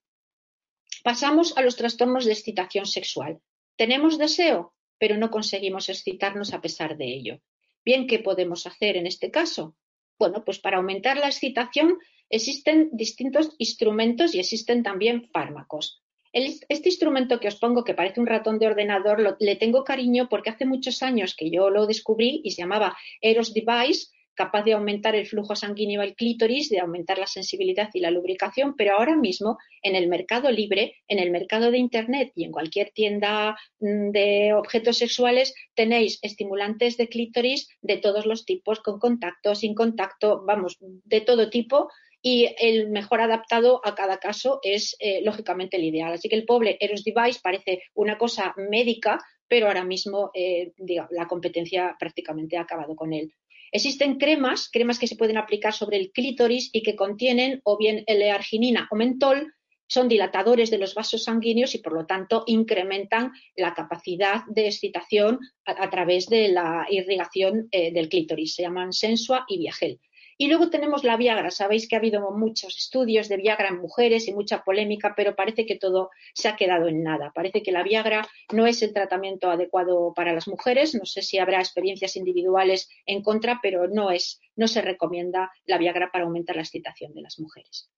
[1.02, 3.40] Pasamos a los trastornos de excitación sexual.
[3.76, 7.40] Tenemos deseo, pero no conseguimos excitarnos a pesar de ello.
[7.84, 9.74] Bien, ¿qué podemos hacer en este caso?
[10.18, 16.02] Bueno, pues para aumentar la excitación existen distintos instrumentos y existen también fármacos.
[16.32, 20.50] este instrumento que os pongo, que parece un ratón de ordenador, le tengo cariño porque
[20.50, 25.14] hace muchos años que yo lo descubrí y se llamaba Eros Device capaz de aumentar
[25.14, 29.58] el flujo sanguíneo al clítoris, de aumentar la sensibilidad y la lubricación, pero ahora mismo
[29.82, 34.54] en el mercado libre, en el mercado de Internet y en cualquier tienda mm, de
[34.54, 40.78] objetos sexuales tenéis estimulantes de clítoris de todos los tipos, con contacto, sin contacto, vamos,
[40.80, 41.88] de todo tipo
[42.22, 46.12] y el mejor adaptado a cada caso es eh, lógicamente el ideal.
[46.12, 50.72] Así que el pobre Eros Device parece una cosa médica, pero ahora mismo eh,
[51.10, 53.32] la competencia prácticamente ha acabado con él.
[53.72, 58.04] Existen cremas, cremas que se pueden aplicar sobre el clítoris y que contienen o bien
[58.06, 59.54] L-arginina o mentol,
[59.90, 65.40] son dilatadores de los vasos sanguíneos y por lo tanto incrementan la capacidad de excitación
[65.64, 68.54] a, través de la irrigación eh, del clítoris.
[68.54, 70.00] Se llaman Sensua y Viagel.
[70.40, 71.50] Y luego tenemos la Viagra.
[71.50, 75.66] Sabéis que ha habido muchos estudios de Viagra en mujeres y mucha polémica, pero parece
[75.66, 77.30] que todo se ha quedado en nada.
[77.34, 80.94] Parece que la Viagra no es el tratamiento adecuado para las mujeres.
[80.94, 85.76] No sé si habrá experiencias individuales en contra, pero no es, no se recomienda la
[85.76, 87.90] Viagra para aumentar la excitación de las mujeres.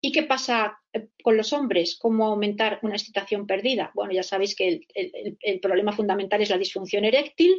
[0.00, 1.96] ¿Y qué pasa eh, con los hombres?
[2.00, 3.92] ¿Cómo aumentar una excitación perdida?
[3.94, 7.54] Bueno, ya sabéis que el problema fundamental es la disfunción eréctil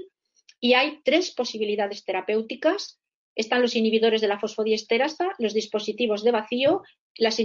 [0.60, 3.00] y hay tres posibilidades terapéuticas
[3.38, 6.82] están los inhibidores de la fosfodiesterasa, los dispositivos de vacío,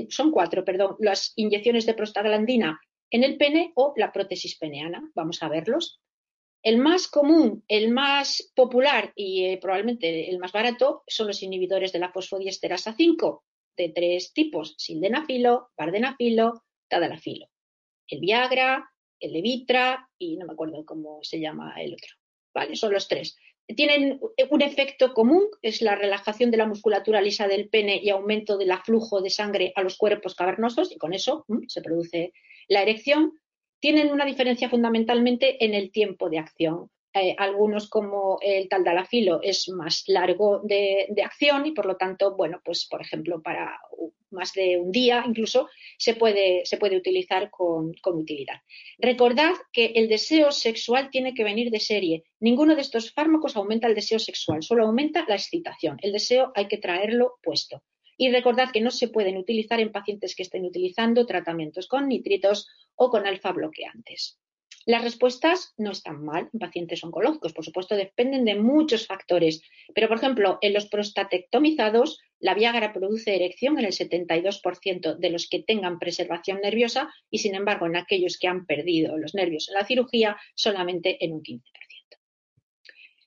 [0.09, 5.11] son cuatro, perdón, las inyecciones de prostaglandina en el pene o la prótesis peneana.
[5.15, 6.01] Vamos a verlos.
[6.63, 11.93] El más común, el más popular y eh, probablemente el más barato son los inhibidores
[11.93, 13.45] de la fosfodiesterasa 5,
[13.77, 17.49] de tres tipos, sildenafilo, vardenafilo, tadalafilo.
[18.09, 22.15] El Viagra, el Levitra y no me acuerdo cómo se llama el otro.
[22.55, 22.77] ¿Vale?
[22.77, 23.37] Son los tres
[23.75, 28.59] tienen un efecto común, es la relajación de la musculatura lisa del pene y aumento
[28.59, 32.33] del flujo de sangre a los cuerpos cavernosos y con eso mm, se produce
[32.69, 33.39] la erección.
[33.81, 36.91] Tienen una diferencia fundamentalmente en el tiempo de acción.
[37.15, 42.63] Eh, algunos como el taldalafilo es más largo de, acción y por lo tanto, bueno,
[42.65, 43.79] pues por ejemplo para
[44.31, 48.63] más de un día incluso se puede, se puede utilizar con, con, utilidad.
[48.99, 52.25] Recordad que el deseo sexual tiene que venir de serie.
[52.41, 55.99] Ninguno de estos fármacos aumenta el deseo sexual, solo aumenta la excitación.
[56.01, 57.83] El deseo hay que traerlo puesto.
[58.17, 62.69] Y recordad que no se pueden utilizar en pacientes que estén utilizando tratamientos con nitritos
[62.95, 64.39] o con alfa bloqueantes.
[64.85, 69.63] Las respuestas no están mal en pacientes oncológicos, por supuesto, dependen de muchos factores,
[69.95, 75.49] pero por ejemplo, en los prostatectomizados, la Viagra produce erección en el 72% de los
[75.49, 79.75] que tengan preservación nerviosa y, sin embargo, en aquellos que han perdido los nervios en
[79.75, 81.63] la cirugía, solamente en un 15%.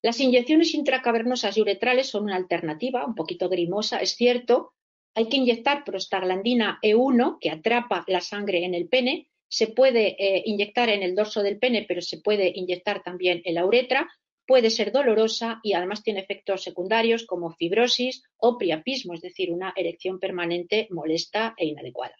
[0.01, 4.73] Las inyecciones intracavernosas y uretrales son una alternativa, un poquito grimosa, es cierto.
[5.15, 10.43] Hay que inyectar prostaglandina E1, que atrapa la sangre en el pene, se puede eh,
[10.45, 14.09] inyectar en el dorso del pene, pero se puede inyectar también en la uretra,
[14.45, 19.73] puede ser dolorosa y además tiene efectos secundarios como fibrosis o priapismo, es decir, una
[19.75, 22.15] erección permanente molesta e inadecuada.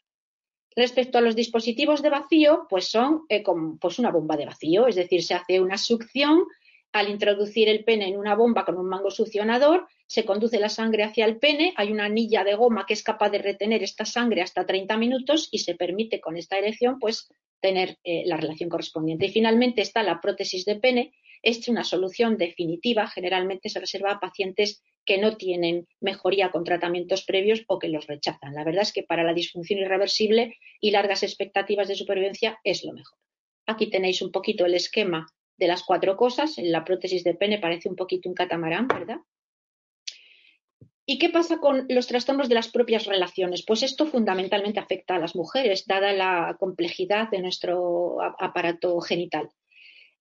[0.76, 4.88] Respecto a los dispositivos de vacío, pues son eh, como, pues una bomba de vacío,
[4.88, 6.43] es decir, se hace una succión
[6.91, 11.03] al introducir el pene en una bomba con un mango succionador, se conduce la sangre
[11.03, 14.41] hacia el pene, hay una anilla de goma que es capaz de retener esta sangre
[14.41, 17.27] hasta 30 minutos y se permite con esta erección pues
[17.59, 19.25] tener eh, la relación correspondiente.
[19.25, 21.13] Y finalmente está la prótesis de pene.
[21.41, 27.23] Es una solución definitiva, generalmente se reserva a pacientes que no tienen mejoría con tratamientos
[27.23, 28.53] previos o que los rechazan.
[28.53, 32.93] La verdad es que para la disfunción irreversible y largas expectativas de supervivencia es lo
[32.93, 33.17] mejor.
[33.67, 35.27] Aquí tenéis un poquito el esquema
[35.57, 36.55] de las cuatro cosas.
[36.57, 39.17] La prótesis de pene parece un poquito un catamarán, ¿verdad?
[41.07, 43.63] ¿Y qué pasa con los trastornos de las propias relaciones?
[43.63, 49.49] Pues esto fundamentalmente afecta a las mujeres, dada la complejidad de nuestro aparato genital.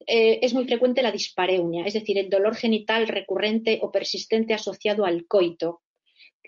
[0.06, 5.06] Eh, es muy frecuente la dispareunia, es decir, el dolor genital recurrente o persistente asociado
[5.06, 5.80] al coito.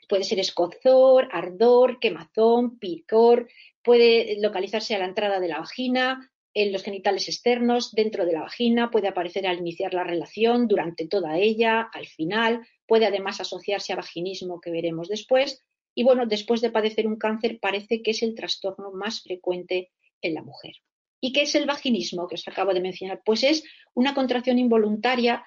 [0.07, 3.49] Puede ser escozor, ardor, quemazón, picor,
[3.82, 8.41] puede localizarse a la entrada de la vagina, en los genitales externos, dentro de la
[8.41, 13.93] vagina, puede aparecer al iniciar la relación, durante toda ella, al final, puede además asociarse
[13.93, 15.63] a vaginismo que veremos después.
[15.95, 19.91] Y bueno, después de padecer un cáncer parece que es el trastorno más frecuente
[20.23, 20.77] en la mujer.
[21.21, 23.21] ¿Y qué es el vaginismo que os acabo de mencionar?
[23.23, 25.45] Pues es una contracción involuntaria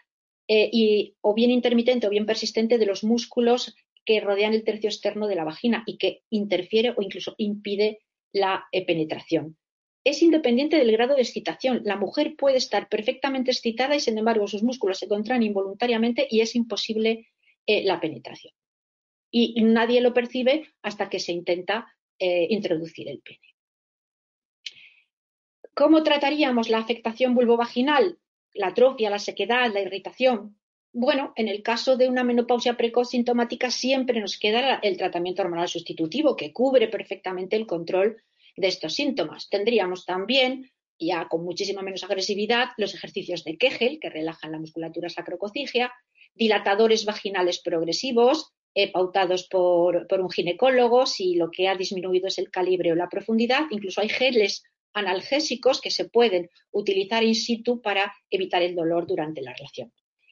[0.47, 4.91] eh, y, o bien intermitente o bien persistente de los músculos que rodean el tercio
[4.91, 7.97] externo de la vagina y que interfiere o incluso impide
[8.31, 9.57] la penetración
[10.03, 11.81] es independiente del grado de excitación.
[11.83, 16.41] La mujer puede estar perfectamente excitada y, sin embargo, sus músculos se contraen involuntariamente y
[16.41, 17.27] es imposible
[17.65, 18.53] eh, la penetración.
[19.31, 23.39] Y nadie lo percibe hasta que se intenta eh, introducir el pene.
[25.75, 28.17] ¿Cómo trataríamos la afectación vulvovaginal?
[28.53, 30.57] La atrofia, la sequedad, la irritación.
[30.91, 35.69] Bueno, en el caso de una menopausia precoz sintomática siempre nos queda el tratamiento hormonal
[35.69, 38.23] sustitutivo que cubre perfectamente el control
[38.55, 39.49] de estos síntomas.
[39.49, 40.69] Tendríamos también,
[40.99, 45.91] ya con muchísima menos agresividad, los ejercicios de Kegel, que relajan la musculatura sacrococigia,
[46.33, 52.37] dilatadores vaginales progresivos, eh, pautados por, por, un ginecólogo, si lo que ha disminuido es
[52.37, 53.65] el calibre o la profundidad.
[53.71, 59.41] Incluso hay geles analgésicos que se pueden utilizar in situ para evitar el dolor durante
[59.41, 59.91] la relación.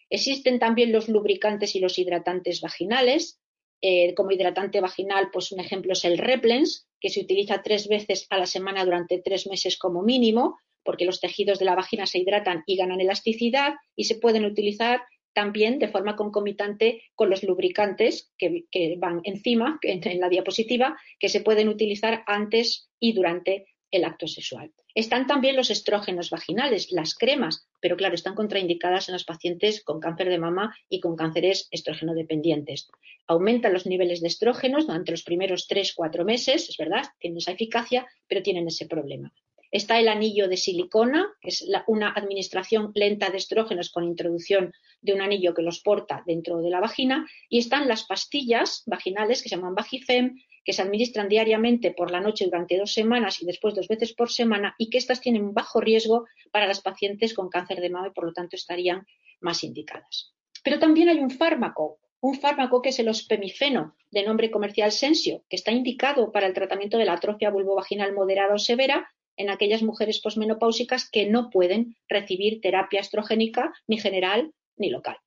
[0.09, 3.39] Existen también los lubricantes y los hidratantes vaginales,
[3.81, 8.25] eh, como hidratante vaginal, pues un ejemplo es el Replens, que se utiliza tres veces
[8.29, 12.19] a la semana durante tres meses como mínimo, porque los tejidos de la vagina se
[12.19, 15.01] hidratan y ganan elasticidad y se pueden utilizar
[15.33, 18.65] también de forma concomitante con los lubricantes que,
[18.97, 24.71] van encima en la diapositiva, que se pueden utilizar antes y durante el acto sexual.
[24.93, 29.99] Están también los estrógenos vaginales, las cremas, pero claro, están contraindicadas en los pacientes con
[29.99, 32.89] cáncer de mama y con cánceres estrógeno dependientes.
[33.27, 38.07] Aumentan los niveles de estrógenos durante los primeros 3-4 meses, es verdad, tienen esa eficacia,
[38.27, 39.31] pero tienen ese problema.
[39.77, 45.13] Está el anillo de silicona, que es una administración lenta de estrógenos con introducción de
[45.13, 47.27] un anillo que los porta dentro de la vagina.
[47.47, 52.19] Y están las pastillas vaginales que se llaman Vagifem, que se administran diariamente por la
[52.19, 55.79] noche durante dos semanas y después dos veces por semana y que estas tienen bajo
[55.79, 59.05] riesgo para las pacientes con cáncer de mama y por lo tanto estarían
[59.41, 60.33] más indicadas.
[60.63, 65.43] Pero también hay un fármaco, un fármaco que es el ospemifeno, de nombre comercial Sensio,
[65.47, 69.07] que está indicado para el tratamiento de la atrofia vulvovaginal moderada o severa
[69.37, 75.17] en aquellas mujeres posmenopáusicas que no pueden recibir terapia estrogénica ni general ni local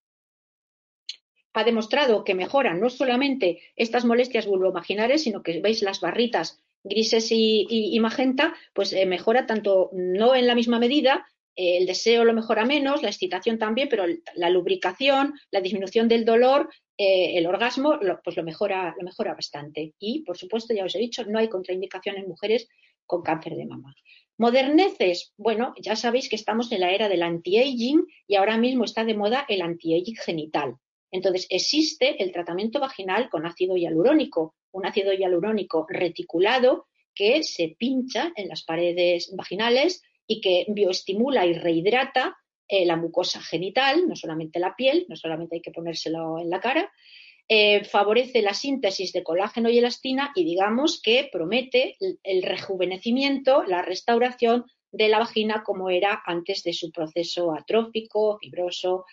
[1.52, 7.28] ha demostrado que mejoran no solamente estas molestias vulvovaginales, sino que veis las barritas grises
[7.30, 12.32] y, magenta, pues eh, mejora tanto, no en la misma medida, eh, el deseo lo
[12.32, 14.04] mejora menos, la excitación también, pero
[14.34, 19.94] la lubricación, la disminución del dolor, eh, el orgasmo, pues lo mejora, lo mejora bastante.
[19.98, 22.68] Y, por supuesto, ya os he dicho, no hay contraindicación en mujeres
[23.06, 23.94] con cáncer de mama.
[24.38, 29.04] Moderneces, bueno, ya sabéis que estamos en la era del anti-aging y ahora mismo está
[29.04, 30.76] de moda el anti-aging genital.
[31.10, 38.32] Entonces, existe el tratamiento vaginal con ácido hialurónico, un ácido hialurónico reticulado que se pincha
[38.36, 42.36] en las paredes vaginales y que bioestimula y rehidrata
[42.68, 46.60] eh, la mucosa genital, no solamente la piel, no solamente hay que ponérselo en la
[46.60, 46.90] cara,
[47.52, 53.82] eh, favorece la síntesis de colágeno y elastina y digamos que promete el rejuvenecimiento, la
[53.82, 59.04] restauración de la vagina como era antes de su proceso atrófico, fibroso.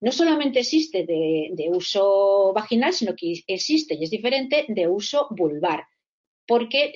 [0.00, 5.84] No solamente existe de, uso vaginal, sino que existe y es diferente de uso vulvar,
[6.46, 6.92] porque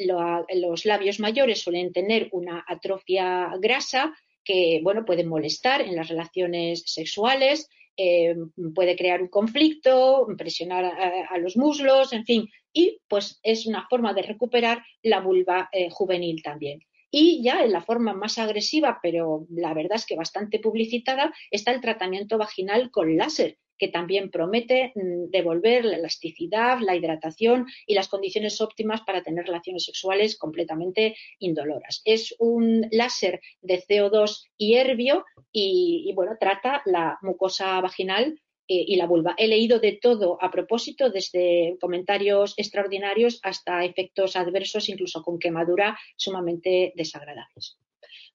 [0.54, 6.84] los labios mayores suelen tener una atrofia grasa que, bueno, puede molestar en las relaciones
[6.86, 8.34] sexuales, eh,
[8.74, 14.12] puede crear un conflicto, presionar a, los muslos, en fin, y pues es una forma
[14.12, 16.80] de recuperar la vulva eh, juvenil también.
[17.10, 21.72] Y ya en la forma más agresiva, pero la verdad es que bastante publicitada, está
[21.72, 27.94] el tratamiento vaginal con láser, que también promete mm, devolver la elasticidad, la hidratación y
[27.94, 32.02] las condiciones óptimas para tener relaciones sexuales completamente indoloras.
[32.04, 38.84] Es un láser de CO2 y herbio y, y bueno, trata la mucosa vaginal eh,
[38.88, 39.34] y la vulva.
[39.38, 45.96] He leído de todo a propósito, desde comentarios extraordinarios hasta efectos adversos, incluso con quemadura
[46.16, 47.78] sumamente desagradables.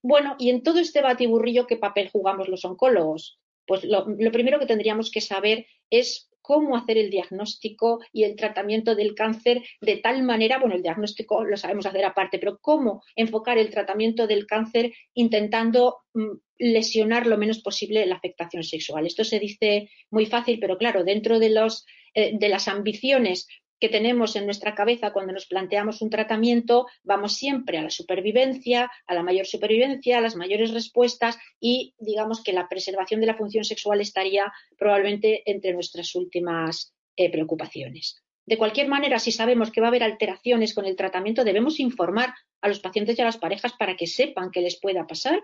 [0.00, 3.38] Bueno, y en todo este batiburrillo, ¿qué papel jugamos los oncólogos?
[3.66, 8.94] Pues lo, primero que tendríamos que saber es cómo hacer el diagnóstico y el tratamiento
[8.96, 13.58] del cáncer de tal manera, bueno, el diagnóstico lo sabemos hacer aparte, pero cómo enfocar
[13.58, 19.06] el tratamiento del cáncer intentando mm, lesionar lo menos posible la afectación sexual.
[19.06, 23.46] Esto se dice muy fácil, pero claro, dentro de, los, eh, de las ambiciones
[23.82, 28.88] que tenemos en nuestra cabeza cuando nos planteamos un tratamiento, vamos siempre a la supervivencia,
[29.08, 33.34] a la mayor supervivencia, a las mayores respuestas y digamos que la preservación de la
[33.34, 38.22] función sexual estaría probablemente entre nuestras últimas eh, preocupaciones.
[38.46, 42.34] De cualquier manera, si sabemos que va a haber alteraciones con el tratamiento, debemos informar
[42.60, 45.42] a los pacientes y a las parejas para que sepan qué les pueda pasar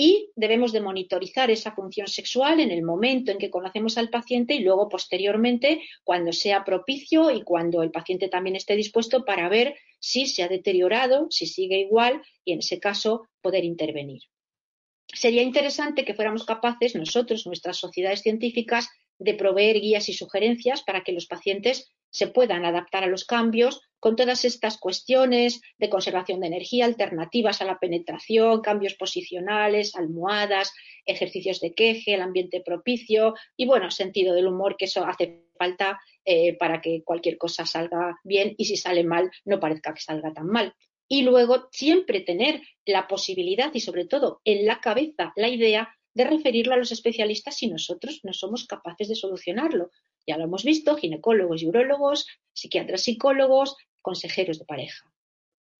[0.00, 4.54] y debemos de monitorizar esa función sexual en el momento en que conocemos al paciente
[4.54, 9.74] y luego posteriormente cuando sea propicio y cuando el paciente también esté dispuesto para ver
[9.98, 14.22] si se ha deteriorado, si sigue igual y en ese caso poder intervenir.
[15.12, 18.88] Sería interesante que fuéramos capaces nosotros, nuestras sociedades científicas,
[19.18, 23.82] de proveer guías y sugerencias para que los pacientes se puedan adaptar a los cambios
[24.00, 30.72] con todas estas cuestiones de conservación de energía, alternativas a la penetración, cambios posicionales, almohadas,
[31.04, 36.00] ejercicios de queje, el ambiente propicio y, bueno, sentido del humor, que eso hace falta
[36.24, 40.32] eh, para que cualquier cosa salga bien y si sale mal no parezca que salga
[40.32, 40.74] tan mal.
[41.08, 46.24] Y luego siempre tener la posibilidad y sobre todo en la cabeza la idea de
[46.24, 49.92] referirlo a los especialistas si nosotros no somos capaces de solucionarlo.
[50.26, 55.04] Ya lo hemos visto, ginecólogos y urólogos, psiquiatras, psicólogos, consejeros de pareja.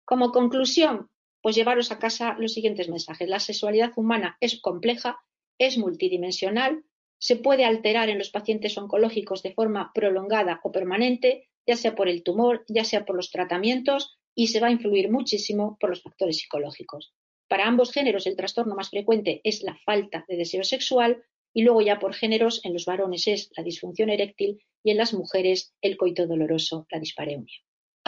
[0.05, 1.11] Como conclusión,
[1.43, 3.29] pues llevaros a casa los siguientes mensajes.
[3.29, 5.19] La sexualidad humana es compleja,
[5.59, 6.85] es multidimensional,
[7.19, 12.09] se puede alterar en los pacientes oncológicos de forma prolongada o permanente, ya sea por
[12.09, 16.01] el tumor, ya sea por los tratamientos, y se va a influir muchísimo por los
[16.01, 17.13] factores psicológicos.
[17.49, 21.23] Para ambos géneros el trastorno más frecuente es la falta de deseo sexual
[21.53, 25.15] y luego ya por géneros en los varones es la disfunción eréctil y en las
[25.15, 27.59] mujeres el coito doloroso, la dispareunia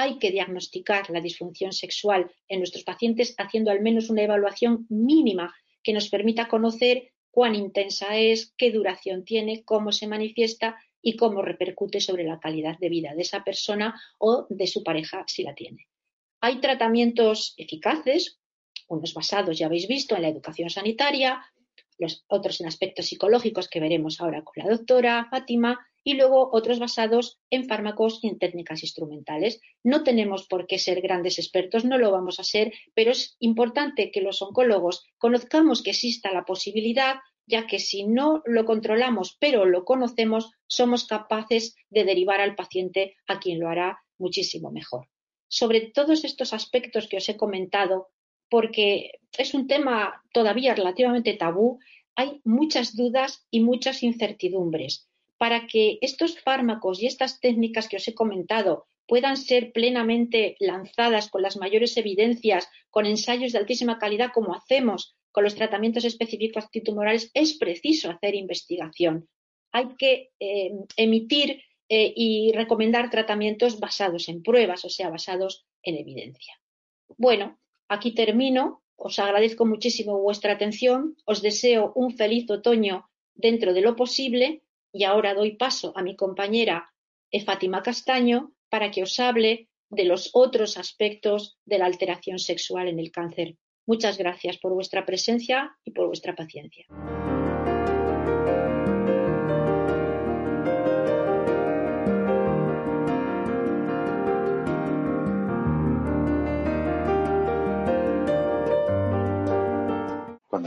[0.01, 5.55] hay que diagnosticar la disfunción sexual en nuestros pacientes haciendo al menos una evaluación mínima
[5.82, 11.43] que nos permita conocer cuán intensa es, qué duración tiene, cómo se manifiesta y cómo
[11.43, 15.55] repercute sobre la calidad de vida de esa persona o de su pareja si la
[15.55, 15.86] tiene.
[16.41, 18.39] Hay tratamientos eficaces,
[18.91, 21.43] unos basados, ya habéis visto, en la educación sanitaria,
[21.99, 26.78] los otros en aspectos psicológicos que veremos ahora con la doctora Fátima, y luego otros
[26.78, 29.61] basados en fármacos y en técnicas instrumentales.
[29.82, 34.11] No tenemos por qué ser grandes expertos, no lo vamos a ser, pero es importante
[34.11, 37.16] que los oncólogos conozcamos que exista la posibilidad,
[37.47, 43.16] ya que si no lo controlamos, pero lo conocemos, somos capaces de derivar al paciente
[43.26, 45.09] a quien lo hará muchísimo mejor.
[45.49, 48.09] Sobre todos estos aspectos que os he comentado,
[48.51, 51.78] porque es un tema todavía relativamente tabú,
[52.16, 58.07] hay muchas dudas y muchas incertidumbres para que estos fármacos y estas técnicas que os
[58.07, 64.32] he comentado puedan ser plenamente lanzadas con las mayores evidencias, con ensayos de altísima calidad,
[64.34, 69.28] como hacemos con los tratamientos específicos antitumorales, es preciso hacer investigación.
[69.72, 75.96] Hay que eh, emitir eh, y recomendar tratamientos basados en pruebas, o sea, basados en
[75.96, 76.55] evidencia.
[77.16, 77.59] Bueno,
[77.91, 78.82] aquí termino.
[78.97, 81.16] Os agradezco muchísimo vuestra atención.
[81.26, 84.62] Os deseo un feliz otoño dentro de lo posible
[84.93, 86.91] y ahora doy paso a mi compañera
[87.45, 92.99] Fátima Castaño para que os hable de los otros aspectos de la alteración sexual en
[92.99, 93.57] el cáncer.
[93.86, 96.86] Muchas gracias por vuestra presencia y por vuestra paciencia.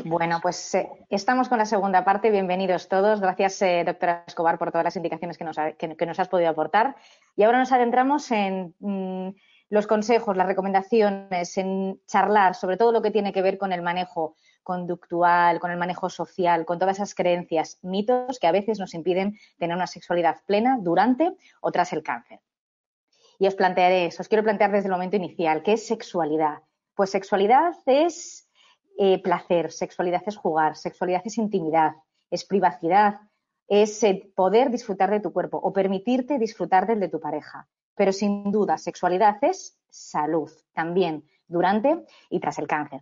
[0.05, 2.31] Bueno, pues eh, estamos con la segunda parte.
[2.31, 3.21] Bienvenidos todos.
[3.21, 6.95] Gracias, eh, doctora Escobar, por todas las indicaciones que nos, has podido aportar.
[7.35, 9.29] Y ahora nos adentramos en mm,
[9.69, 13.81] los consejos, las recomendaciones, en charlar sobre todo lo que tiene que ver con el
[13.81, 18.93] manejo conductual, con el manejo social, con todas esas creencias, mitos que a veces nos
[18.93, 21.31] impiden tener una sexualidad plena durante
[21.61, 22.39] o tras el cáncer.
[23.37, 26.59] Y os plantearé eso, os quiero plantear desde el momento inicial, ¿qué es sexualidad?
[26.95, 28.47] Pues sexualidad es
[28.97, 31.93] eh, placer, sexualidad es jugar, sexualidad es intimidad,
[32.29, 33.21] es privacidad,
[33.67, 37.67] es eh, poder disfrutar de tu cuerpo o permitirte disfrutar del de tu pareja.
[37.95, 43.01] Pero sin duda, sexualidad es salud también durante y tras el cáncer.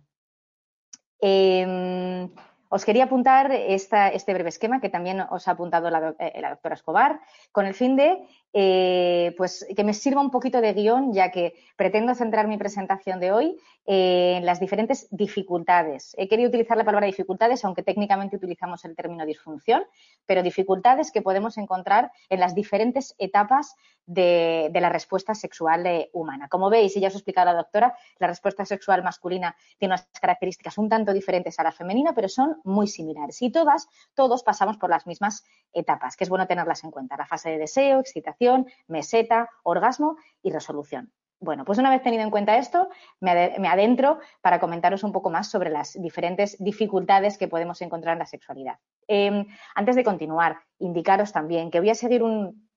[1.20, 2.30] Em,
[2.68, 7.20] os quería apuntar este breve esquema que también os ha apuntado la, eh, doctora Escobar,
[7.52, 11.54] con el fin de eh, pues, que me sirva un poquito de guion, ya que
[11.76, 16.14] pretendo centrar mi presentación de hoy en las diferentes dificultades.
[16.16, 19.82] He querido utilizar la palabra dificultades, aunque técnicamente utilizamos el término disfunción,
[20.26, 23.74] pero dificultades que podemos encontrar en las diferentes etapas
[24.06, 26.48] de, la respuesta sexual eh, humana.
[26.48, 30.08] Como veis, y ya os ha explicado la doctora, la respuesta sexual masculina tiene unas
[30.20, 33.40] características un tanto diferentes a la femenina, pero son muy similares.
[33.42, 37.16] Y todas, todos pasamos por las mismas etapas, que es bueno tenerlas en cuenta.
[37.16, 38.41] La fase de deseo, excitación,
[38.86, 41.12] meseta, orgasmo y resolución.
[41.42, 42.88] Bueno, pues una vez tenido en cuenta esto,
[43.18, 43.32] me,
[43.68, 48.26] adentro para comentaros un poco más sobre las diferentes dificultades que podemos encontrar en la
[48.26, 48.78] sexualidad.
[49.08, 52.68] Em, antes de continuar, indicaros también que voy a seguir un,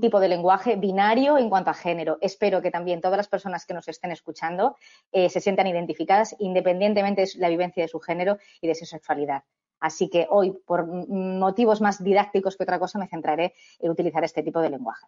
[0.00, 2.16] tipo de lenguaje binario en cuanto a género.
[2.22, 4.76] Espero que también todas las personas que nos estén escuchando
[5.12, 9.42] eh, se sientan identificadas independientemente de la vivencia de su género y de su sexualidad.
[9.80, 14.42] Así que hoy, por motivos más didácticos que otra cosa, me centraré en utilizar este
[14.42, 15.06] tipo de lenguaje.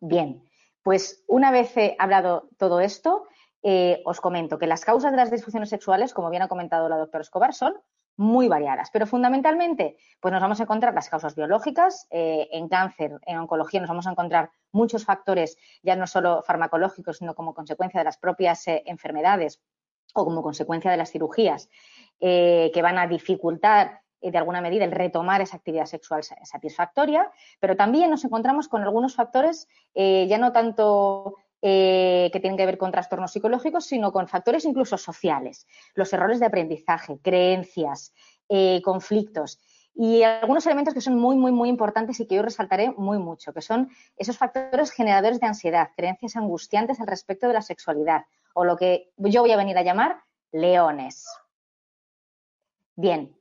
[0.00, 0.42] Bien,
[0.82, 3.26] pues una vez he hablado todo esto,
[3.62, 6.98] eh, os comento que las causas de las disfunciones sexuales, como bien ha comentado la
[6.98, 7.74] doctora Escobar, son
[8.16, 13.18] muy variadas, pero fundamentalmente pues nos vamos a encontrar las causas biológicas, eh, en cáncer,
[13.26, 18.00] en oncología nos vamos a encontrar muchos factores, ya no solo farmacológicos, sino como consecuencia
[18.00, 19.60] de las propias eh, enfermedades
[20.12, 21.68] o como consecuencia de las cirugías,
[22.20, 27.30] que van a dificultar eh, de alguna medida el retomar esa actividad sexual satisfactoria,
[27.60, 32.64] pero también nos encontramos con algunos factores eh, ya no tanto eh, que tienen que
[32.64, 38.14] ver con trastornos psicológicos, sino con factores incluso sociales, los errores de aprendizaje, creencias,
[38.82, 39.58] conflictos
[39.94, 43.52] y algunos elementos que son muy, muy, muy importantes y que yo resaltaré muy mucho,
[43.52, 48.24] que son esos factores generadores de ansiedad, creencias angustiantes al respecto de la sexualidad,
[48.54, 51.26] o lo que yo voy a venir a llamar leones.
[52.96, 53.36] Bien,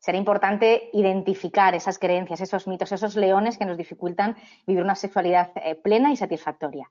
[0.00, 5.52] será importante identificar esas creencias, esos mitos, esos leones que nos dificultan vivir una sexualidad
[5.56, 6.90] eh, plena y satisfactoria.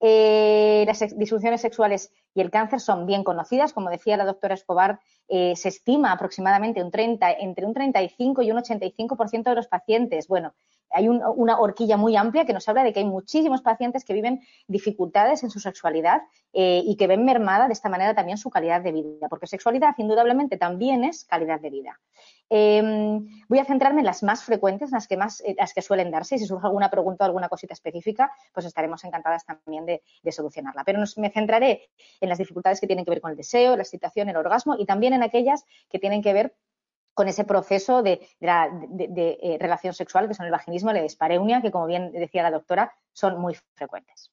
[0.00, 3.72] Eh, las disfunciones sexuales y el cáncer son bien conocidas.
[3.72, 8.50] Como decía la doctora Escobar, eh, se estima aproximadamente un 30, entre un 35 y
[8.50, 10.28] un 85% de los pacientes.
[10.28, 10.54] Bueno,
[10.96, 14.40] hay una horquilla muy amplia que nos habla de que hay muchísimos pacientes que viven
[14.66, 16.22] dificultades en su sexualidad
[16.52, 20.56] y que ven mermada de esta manera también su calidad de vida, porque sexualidad indudablemente
[20.56, 22.00] también es calidad de vida.
[22.48, 26.10] Em, voy a centrarme en las más frecuentes, las que más, eh, las que suelen
[26.10, 26.36] darse.
[26.36, 30.84] Y si surge alguna pregunta o alguna cosita específica, pues estaremos encantadas también de, solucionarla.
[30.84, 31.88] Pero me centraré
[32.20, 34.86] en las dificultades que tienen que ver con el deseo, la excitación, el orgasmo y
[34.86, 36.54] también en aquellas que tienen que ver
[37.16, 41.70] con ese proceso de, eh, relación sexual, que son el vaginismo y la dispareunia, que
[41.70, 44.30] como bien decía la doctora, son muy frecuentes.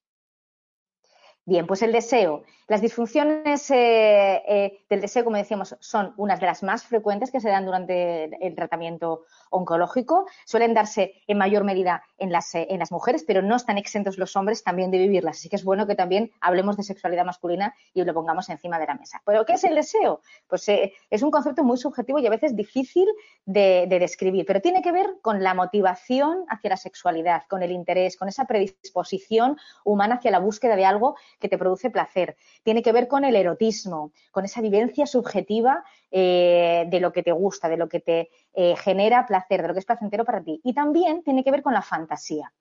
[1.45, 2.43] Bien, pues el deseo.
[2.67, 7.39] Las disfunciones eh, eh, del deseo, como decíamos, son unas de las más frecuentes que
[7.39, 9.23] se dan durante el tratamiento
[9.54, 10.26] oncológico.
[10.45, 14.18] Suelen darse en mayor medida en las, eh, en las mujeres, pero no están exentos
[14.18, 15.38] los hombres también de vivirlas.
[15.38, 18.88] Así que es bueno que también hablemos de sexualidad masculina y lo pongamos encima de
[18.88, 19.22] la mesa.
[19.26, 20.22] ¿Pero qué es el deseo?
[20.47, 23.08] Pues es un concepto muy subjetivo y a veces difícil
[23.45, 28.18] de describir, pero tiene que ver con la motivación hacia la sexualidad, con el interés,
[28.18, 32.36] con esa predisposición humana hacia la búsqueda de algo que te produce placer.
[32.64, 35.84] Tiene que ver con el erotismo, con esa vivencia subjetiva
[36.16, 39.74] eh, de lo que te gusta, de lo que te eh, genera placer, de lo
[39.74, 40.61] que es placentero para ti.
[40.64, 42.53] Y también tiene que ver con la fantasía.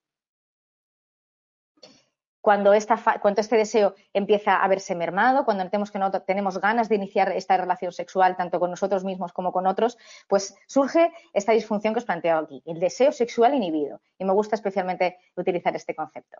[2.40, 2.72] Cuando,
[3.20, 7.30] cuando, este deseo empieza a verse mermado, cuando notemos que no tenemos ganas de iniciar
[7.32, 9.98] esta relación sexual tanto con nosotros mismos como con otros,
[10.28, 14.00] pues surge esta disfunción que os planteo aquí, el deseo sexual inhibido.
[14.18, 16.38] Y me gusta especialmente utilizar este concepto.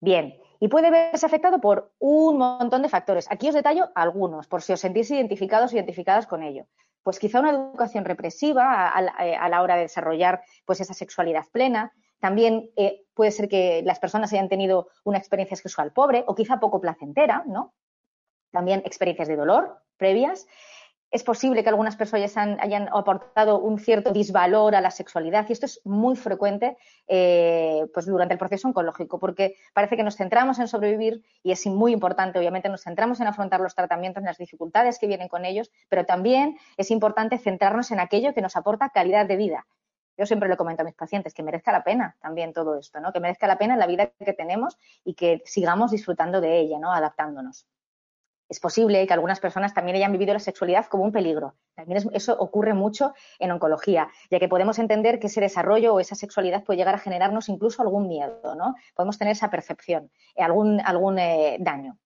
[0.00, 3.30] Bien, y puede verse afectado por un montón de factores.
[3.30, 6.64] Aquí os detallo algunos, por si os sentís identificados o identificadas con ello.
[7.02, 11.92] Pues quizá una educación represiva a, la hora de desarrollar pues esa sexualidad plena.
[12.18, 16.58] También eh, puede ser que las personas hayan tenido una experiencia sexual pobre o quizá
[16.58, 17.74] poco placentera, ¿no?
[18.50, 20.46] También experiencias de dolor previas
[21.14, 25.66] es posible que algunas personas hayan, aportado un cierto disvalor a la sexualidad y esto
[25.66, 30.66] es muy frecuente eh, pues durante el proceso oncológico porque parece que nos centramos en
[30.66, 34.98] sobrevivir y es muy importante, obviamente nos centramos en afrontar los tratamientos, en las dificultades
[34.98, 39.24] que vienen con ellos, pero también es importante centrarnos en aquello que nos aporta calidad
[39.24, 39.66] de vida.
[40.18, 43.12] Yo siempre le comento a mis pacientes que merezca la pena también todo esto, ¿no?
[43.12, 46.92] Que merezca la pena la vida que tenemos y que sigamos disfrutando de ella, ¿no?
[46.92, 47.68] Adaptándonos
[48.48, 51.54] es posible que algunas personas también hayan vivido la sexualidad como un peligro.
[51.74, 56.14] También eso ocurre mucho en oncología, ya que podemos entender que ese desarrollo o esa
[56.14, 58.74] sexualidad puede llegar a generarnos incluso algún miedo, ¿no?
[58.94, 61.98] Podemos tener esa percepción, algún, algún eh, daño.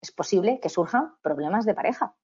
[0.00, 2.14] es posible que surjan problemas de pareja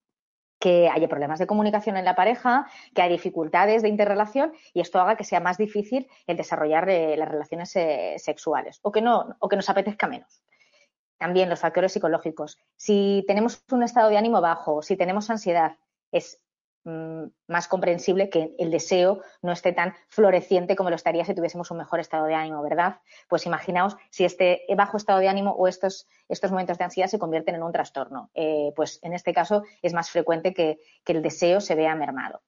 [0.65, 4.99] que haya problemas de comunicación en la pareja, que hay dificultades de interrelación y esto
[4.99, 9.37] haga que sea más difícil el desarrollar eh, las relaciones eh, sexuales o que, no,
[9.41, 10.43] o que nos apetezca menos.
[11.19, 12.59] También los factores psicológicos.
[12.77, 15.77] Si tenemos un estado de ánimo bajo, si tenemos ansiedad,
[16.13, 16.45] es
[16.87, 21.71] Mm, más comprensible que el deseo no esté tan floreciente como lo estaría si tuviésemos
[21.71, 23.01] un mejor estado de ánimo, ¿verdad?
[23.27, 27.19] Pues imaginaos si este bajo estado de ánimo o estos, estos momentos de ansiedad se
[27.19, 28.31] convierten en un trastorno.
[28.35, 32.43] Eh, pues en este caso es más frecuente que, que el deseo se vea mermado.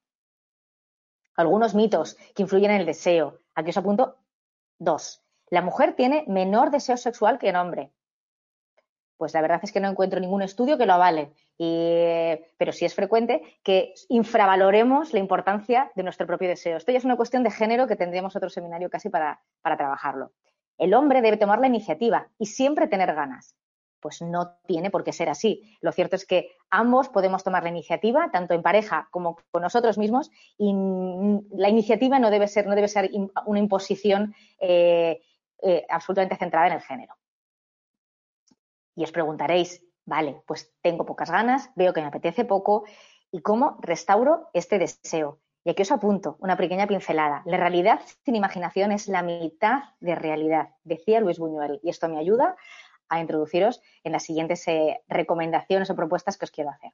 [1.35, 3.39] Algunos mitos que influyen en el deseo.
[3.55, 4.17] Aquí os apunto
[4.77, 5.23] dos.
[5.49, 7.91] La mujer tiene menor deseo sexual que el hombre.
[9.17, 11.33] Pues la verdad es que no encuentro ningún estudio que lo avale.
[11.57, 16.77] pero sí es frecuente que infravaloremos la importancia de nuestro propio deseo.
[16.77, 20.31] Esto ya es una cuestión de género que tendríamos otro seminario casi para, para trabajarlo.
[20.77, 23.55] El hombre debe tomar la iniciativa y siempre tener ganas.
[23.99, 25.75] Pues no tiene por qué ser así.
[25.81, 29.97] Lo cierto es que ambos podemos tomar la iniciativa, tanto en pareja como con nosotros
[29.97, 30.71] mismos, y
[31.51, 33.09] la iniciativa no debe ser, no debe ser
[33.47, 35.19] una imposición eh,
[35.63, 37.15] eh, absolutamente centrada en el género.
[38.97, 42.85] Y os preguntaréis, vale, pues tengo pocas ganas, veo que me apetece poco,
[43.31, 45.39] ¿y cómo restauro este deseo?
[45.63, 47.43] Y aquí os apunto una pequeña pincelada.
[47.45, 52.17] La realidad sin imaginación es la mitad de realidad, decía Luis Buñuel, y esto me
[52.17, 52.55] ayuda
[53.07, 56.91] a introduciros en las siguientes eh, recomendaciones o propuestas que os quiero hacer.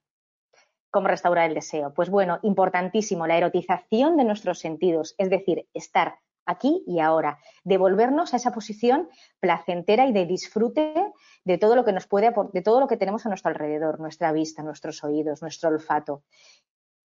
[0.92, 1.94] ¿Cómo restaurar el deseo?
[1.94, 8.34] Pues bueno, importantísimo, la erotización de nuestros sentidos, es decir, estar aquí y ahora, devolvernos
[8.34, 11.14] a esa posición placentera y de disfrute
[11.44, 14.32] de todo lo que nos puede de todo lo que tenemos a nuestro alrededor, nuestra
[14.32, 16.24] vista, nuestros oídos, nuestro olfato.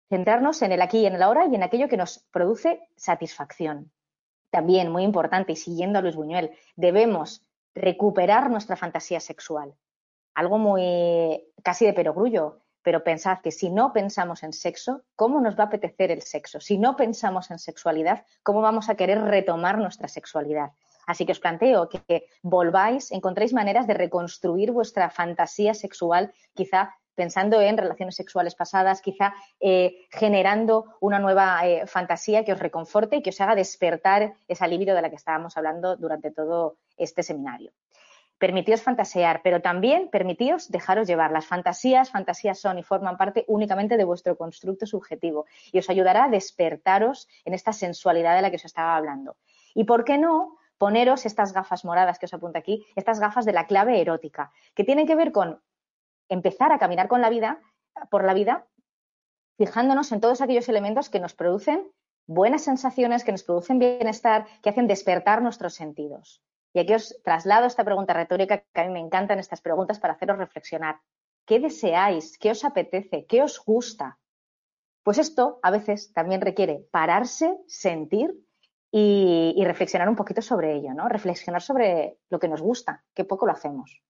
[0.08, 3.90] Centrarnos en el aquí y en el ahora y en aquello que nos produce satisfacción.
[4.50, 9.74] También, muy importante, y siguiendo a Luis Buñuel, debemos recuperar nuestra fantasía sexual.
[10.34, 15.58] Algo muy casi de perogrullo, pero pensad que si no pensamos en sexo, ¿cómo nos
[15.58, 16.60] va a apetecer el sexo?
[16.60, 20.70] Si no pensamos en sexualidad, ¿cómo vamos a querer retomar nuestra sexualidad?
[21.04, 27.60] Así que os planteo que volváis, encontréis maneras de reconstruir vuestra fantasía sexual, quizá pensando
[27.60, 33.22] en relaciones sexuales pasadas, quizá eh, generando una nueva eh, fantasía que os reconforte y
[33.22, 37.72] que os haga despertar esa libido de la que estábamos hablando durante todo este seminario.
[38.38, 41.32] Permitíos fantasear, pero también permitíos dejaros llevar.
[41.32, 46.24] Las fantasías, fantasías son y forman parte únicamente de vuestro constructo subjetivo y os ayudará
[46.24, 49.36] a despertaros en esta sensualidad de la que os estaba hablando.
[49.74, 53.52] Y por qué no poneros estas gafas moradas que os apunto aquí, estas gafas de
[53.52, 55.62] la clave erótica, que tienen que ver con
[56.28, 57.60] empezar a caminar con la vida,
[58.10, 58.66] por la vida,
[59.56, 61.90] fijándonos en todos aquellos elementos que nos producen
[62.26, 66.42] buenas sensaciones, que nos producen bienestar, que hacen despertar nuestros sentidos.
[66.76, 70.12] Y aquí os traslado esta pregunta retórica que a mí me encantan estas preguntas para
[70.12, 71.00] haceros reflexionar.
[71.46, 72.36] ¿Qué deseáis?
[72.36, 73.24] ¿Qué os apetece?
[73.24, 74.18] ¿Qué os gusta?
[75.02, 78.30] Pues esto a veces también requiere pararse, sentir
[78.90, 81.08] y, reflexionar un poquito sobre ello, ¿no?
[81.08, 84.02] Reflexionar sobre lo que nos gusta, qué poco lo hacemos.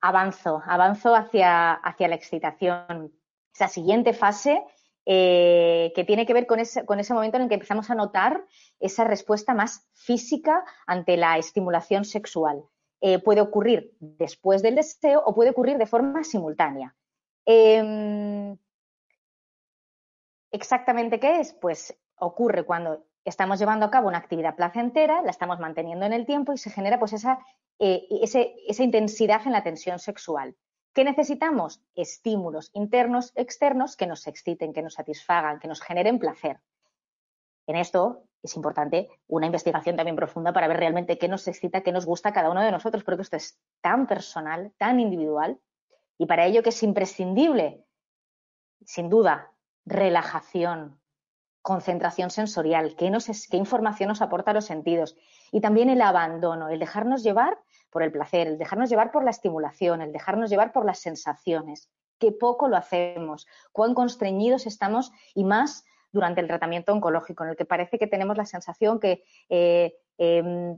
[0.00, 3.12] Avanzo, avanzo hacia, hacia la excitación.
[3.54, 4.60] Esa siguiente fase
[5.06, 6.82] eh, que tiene que ver con ese,
[7.12, 8.46] momento en el que empezamos a notar
[8.80, 12.64] esa respuesta más física ante la estimulación sexual.
[13.02, 16.94] Eh, puede ocurrir después del deseo o puede ocurrir de forma simultánea.
[17.44, 18.56] Em,
[20.50, 21.52] ¿Exactamente qué es?
[21.52, 26.24] Pues ocurre cuando estamos llevando a cabo una actividad placentera, la estamos manteniendo en el
[26.24, 27.38] tiempo y se genera pues esa,
[27.78, 30.56] eh, esa intensidad en la tensión sexual.
[30.94, 31.82] ¿Qué necesitamos?
[31.96, 36.60] Estímulos internos, externos que nos exciten, que nos satisfagan, que nos generen placer.
[37.66, 41.90] En esto es importante una investigación también profunda para ver realmente qué nos excita, qué
[41.90, 45.58] nos gusta a cada uno de nosotros, porque esto es tan personal, tan individual,
[46.16, 47.84] y para ello que es imprescindible,
[48.84, 49.50] sin duda,
[49.84, 51.00] relajación,
[51.60, 53.10] concentración sensorial, qué,
[53.50, 55.16] qué información nos aporta a los sentidos,
[55.54, 57.56] y también el abandono, el dejarnos llevar
[57.88, 61.88] por el placer, el dejarnos llevar por la estimulación, el dejarnos llevar por las sensaciones.
[62.18, 67.56] Qué poco lo hacemos, cuán constreñidos estamos y más durante el tratamiento oncológico, en el
[67.56, 70.76] que parece que tenemos la sensación que eh, em,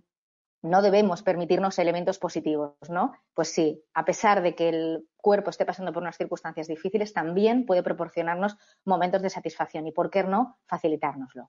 [0.61, 3.15] no debemos permitirnos elementos positivos, ¿no?
[3.33, 7.65] Pues sí, a pesar de que el cuerpo esté pasando por unas circunstancias difíciles, también
[7.65, 11.49] puede proporcionarnos momentos de satisfacción y, ¿por qué no?, facilitárnoslo.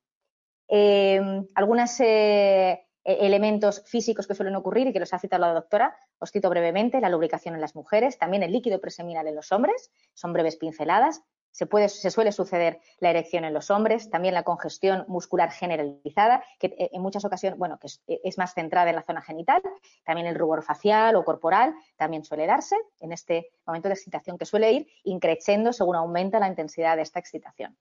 [0.69, 5.95] Em, algunas eh, elementos físicos que suelen ocurrir y que los ha citado la doctora.
[6.19, 9.91] Os cito brevemente la lubricación en las mujeres, también el líquido preseminal en los hombres,
[10.13, 11.23] son breves pinceladas.
[11.51, 16.43] se, puede, se suele suceder la erección en los hombres, también la congestión muscular generalizada,
[16.59, 19.61] que eh, en muchas ocasiones, bueno, que es, más centrada en la zona genital,
[20.03, 24.45] también el rubor facial o corporal también suele darse en este momento de excitación que
[24.45, 27.77] suele ir increciendo según aumenta la intensidad de esta excitación.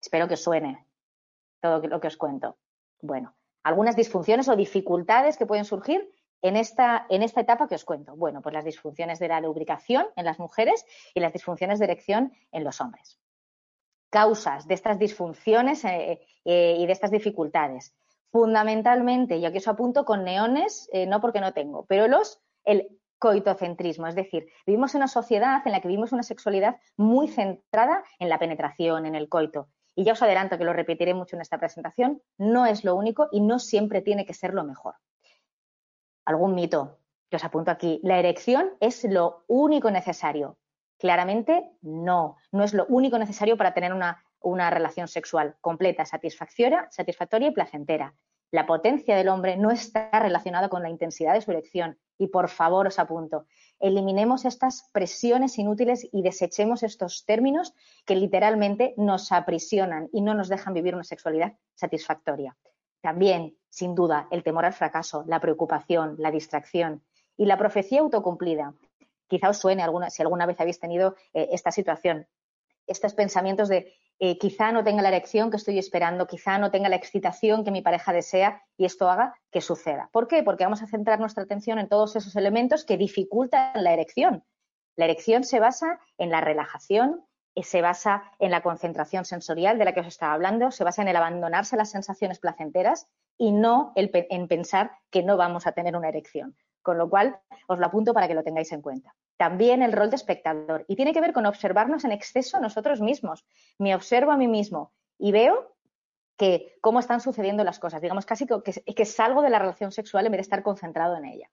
[0.00, 0.86] Espero que suene
[1.60, 2.58] todo lo que os cuento.
[3.00, 6.10] Bueno, algunas disfunciones o dificultades que pueden surgir
[6.42, 8.16] en esta, en esta etapa que os cuento?
[8.16, 10.84] Bueno, pues las disfunciones de la lubricación en las mujeres
[11.14, 13.18] y las disfunciones de erección en los hombres.
[14.10, 17.94] Causas de estas disfunciones eh, eh, y de estas dificultades.
[18.30, 22.98] Fundamentalmente, y aquí os apunto con neones, eh, no porque no tengo, pero los, el
[23.18, 28.02] coitocentrismo, es decir, vivimos en una sociedad en la que vivimos una sexualidad muy centrada
[28.18, 29.68] en la penetración, en el coito.
[29.94, 33.28] Y ya os adelanto que lo repetiré mucho en esta presentación, no es lo único
[33.30, 34.94] y no siempre tiene que ser lo mejor
[36.24, 36.98] algún mito
[37.30, 38.00] que os apunto aquí.
[38.02, 40.58] La erección es lo único necesario.
[40.98, 46.86] Claramente no, no es lo único necesario para tener una, una relación sexual completa, satisfactoria,
[46.90, 48.14] satisfactoria y placentera.
[48.50, 51.98] La potencia del hombre no está relacionada con la intensidad de su erección.
[52.18, 53.46] Y por favor os apunto,
[53.82, 57.74] eliminemos estas presiones inútiles y desechemos estos términos
[58.06, 62.56] que literalmente nos aprisionan y no nos dejan vivir una sexualidad satisfactoria.
[63.00, 67.02] También, sin duda, el temor al fracaso, la preocupación, la distracción
[67.36, 68.74] y la profecía autocumplida.
[69.26, 72.28] Quizá os suene alguna, si alguna vez habéis tenido eh, esta situación,
[72.86, 73.92] estos pensamientos de
[74.24, 77.72] eh, quizá no tenga la erección que estoy esperando, quizá no tenga la excitación que
[77.72, 80.10] mi pareja desea y esto haga que suceda.
[80.12, 80.44] ¿Por qué?
[80.44, 84.44] Porque vamos a centrar nuestra atención en todos esos elementos que dificultan la erección.
[84.94, 89.86] La erección se basa en la relajación, eh, se basa en la concentración sensorial de
[89.86, 93.92] la que os estaba hablando, se basa en el abandonarse las sensaciones placenteras y no
[93.96, 96.56] en pensar que no vamos a tener una erección.
[96.80, 99.16] Con lo cual, os lo apunto para que lo tengáis en cuenta.
[99.42, 100.84] También el rol de espectador.
[100.86, 103.44] Y tiene que ver con observarnos en exceso nosotros mismos.
[103.76, 105.74] Me observo a mí mismo y veo
[106.36, 108.00] que cómo están sucediendo las cosas.
[108.00, 111.24] Digamos, casi que, que salgo de la relación sexual en vez de estar concentrado en
[111.24, 111.50] ella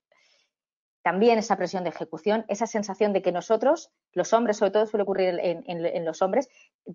[1.02, 5.04] también esa presión de ejecución, esa sensación de que nosotros, los hombres, sobre todo suele
[5.04, 6.48] ocurrir en, los hombres,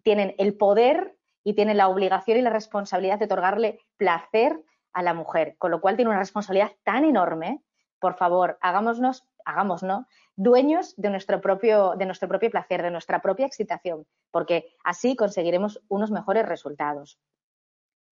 [0.04, 5.14] tienen el poder y tienen la obligación y la responsabilidad de otorgarle placer a la
[5.14, 7.62] mujer, con lo cual tiene una responsabilidad tan enorme.
[7.98, 10.04] Por favor, hagámonos, hagámonos
[10.36, 15.80] dueños de nuestro, propio, de nuestro propio placer, de nuestra propia excitación, porque así conseguiremos
[15.88, 17.18] unos mejores resultados.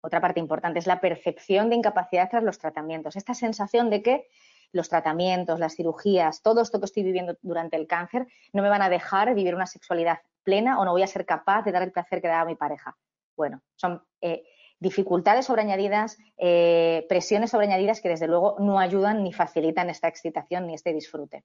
[0.03, 4.27] Otra parte importante es la percepción de incapacidad tras los tratamientos, esta sensación de que
[4.73, 8.83] los tratamientos, las cirugías, todo esto que estoy viviendo durante el cáncer, no me van
[8.83, 11.93] a dejar vivir una sexualidad plena o no voy a ser capaz de dar el
[11.93, 12.97] placer que da a mi pareja.
[13.37, 14.45] Bueno, son eh,
[14.81, 20.75] dificultades sobreañadidas, eh, presiones sobreañadidas que desde luego no ayudan ni facilitan esta excitación ni
[20.75, 21.45] este disfrute.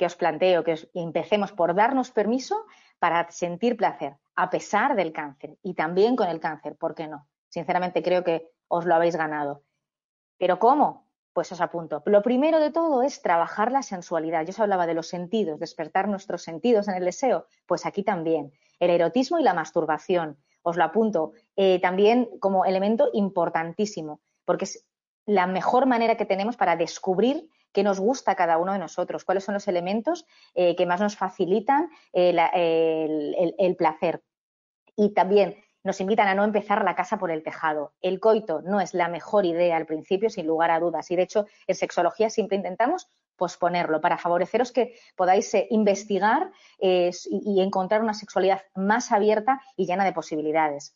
[0.00, 2.56] Que os planteo que empecemos por darnos permiso
[2.98, 7.28] para sentir placer, a pesar del cáncer y también con el cáncer, ¿por qué no?
[7.50, 9.62] Sinceramente creo que os lo habéis ganado.
[10.38, 11.06] ¿Pero cómo?
[11.34, 12.02] Pues os apunto.
[12.06, 14.46] Lo primero de todo es trabajar la sensualidad.
[14.46, 17.44] Yo os hablaba de los sentidos, despertar nuestros sentidos en el deseo.
[17.66, 18.54] Pues aquí también.
[18.78, 20.38] El erotismo y la masturbación.
[20.62, 21.32] Os lo apunto.
[21.56, 24.86] Eh, también como elemento importantísimo, porque es
[25.26, 29.44] la mejor manera que tenemos para descubrir qué nos gusta cada uno de nosotros, cuáles
[29.44, 34.22] son los elementos eh, que más nos facilitan eh, el placer.
[34.96, 37.94] Y también nos invitan a no empezar la casa por el tejado.
[38.02, 41.10] El coito no es la mejor idea al principio, sin lugar a dudas.
[41.10, 47.62] Y de hecho, en sexología siempre intentamos posponerlo para favoreceros que podáis eh, investigar y,
[47.62, 50.94] encontrar una sexualidad más abierta y llena de posibilidades.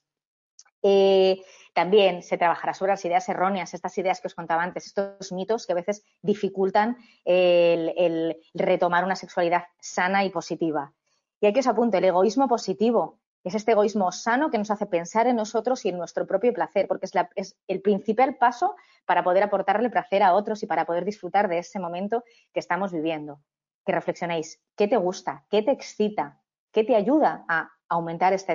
[0.85, 5.33] Eh, también se trabajará sobre las ideas erróneas, estas ideas que os contaba antes, estos
[5.33, 10.93] mitos que a veces dificultan el retomar una sexualidad sana y positiva.
[11.41, 13.19] Y aquí os apunto el egoísmo positivo.
[13.45, 16.89] Es este egoísmo sano que nos hace pensar en nosotros y en nuestro propio placer,
[16.89, 18.75] porque es, el principal paso
[19.05, 22.25] para poder aportarle placer a otros y para poder disfrutar de ese momento
[22.55, 23.41] que estamos viviendo.
[23.85, 25.45] Que reflexionéis, ¿qué te gusta?
[25.51, 26.41] ¿Qué te excita?
[26.73, 28.55] ¿Qué te ayuda a aumentar esta,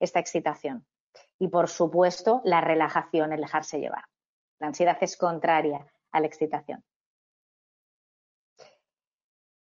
[0.00, 0.86] esta excitación?
[1.40, 4.04] Y por supuesto, la relajación, el dejarse llevar.
[4.60, 6.84] La ansiedad es contraria a la excitación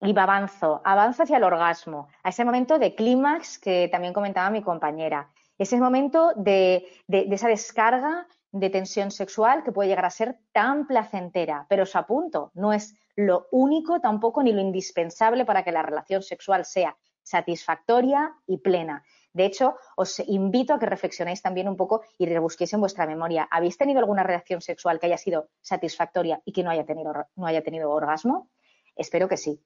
[0.01, 4.61] y avanzo, avanzo hacia el orgasmo, a ese momento de clímax que también comentaba mi
[4.61, 10.87] compañera, ese momento de, esa descarga de tensión sexual que puede llegar a ser tan
[10.87, 15.81] placentera, pero os apunto, no es lo único tampoco ni lo indispensable para que la
[15.81, 19.03] relación sexual sea satisfactoria y plena.
[19.39, 23.47] De hecho, os invito a que reflexionéis también un poco y rebusquéis en vuestra memoria.
[23.49, 28.49] ¿Habéis tenido alguna relación sexual que haya sido satisfactoria y que no haya tenido, orgasmo?
[28.97, 29.63] Espero que sí.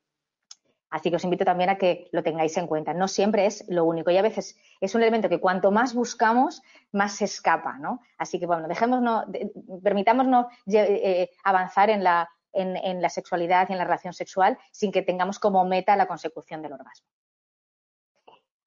[0.91, 2.93] Así que os invito también a que lo tengáis en cuenta.
[2.93, 6.61] No siempre es lo único y a veces es un elemento que cuanto más buscamos,
[6.91, 7.99] más se escapa, ¿no?
[8.19, 9.25] Así que bueno, dejémonos,
[9.83, 15.65] permitámonos eh, avanzar en la sexualidad y en la relación sexual sin que tengamos como
[15.65, 17.07] meta la consecución del orgasmo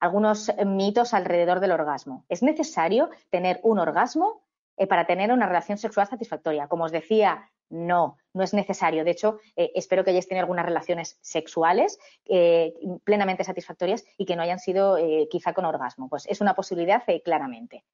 [0.01, 2.25] algunos mitos alrededor del orgasmo.
[2.29, 4.43] Es necesario tener un orgasmo
[4.77, 6.69] eh, para tener una relación sexual satisfactoria.
[6.69, 9.05] Como os decía, no, no es necesario.
[9.05, 12.75] De hecho, eh, espero que hayáis tenido algunas relaciones sexuales eh,
[13.05, 14.99] plenamente satisfactorias y que no hayan sido
[15.31, 16.09] quizá con orgasmo.
[16.09, 17.85] Pues es una posibilidad claramente.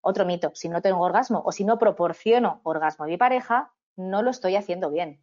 [0.00, 4.22] Otro mito, si no tengo orgasmo o si no proporciono orgasmo a mi pareja, no
[4.22, 5.20] lo estoy haciendo bien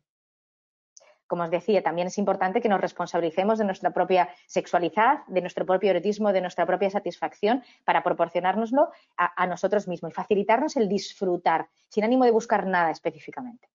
[1.32, 5.65] como os decía, también es importante que nos responsabilicemos de nuestra propia sexualidad, de nuestro
[5.65, 11.69] propio erotismo, de nuestra propia satisfacción para proporcionárnoslo a, nosotros mismos y facilitarnos el disfrutar
[11.88, 13.69] sin ánimo de buscar nada específicamente.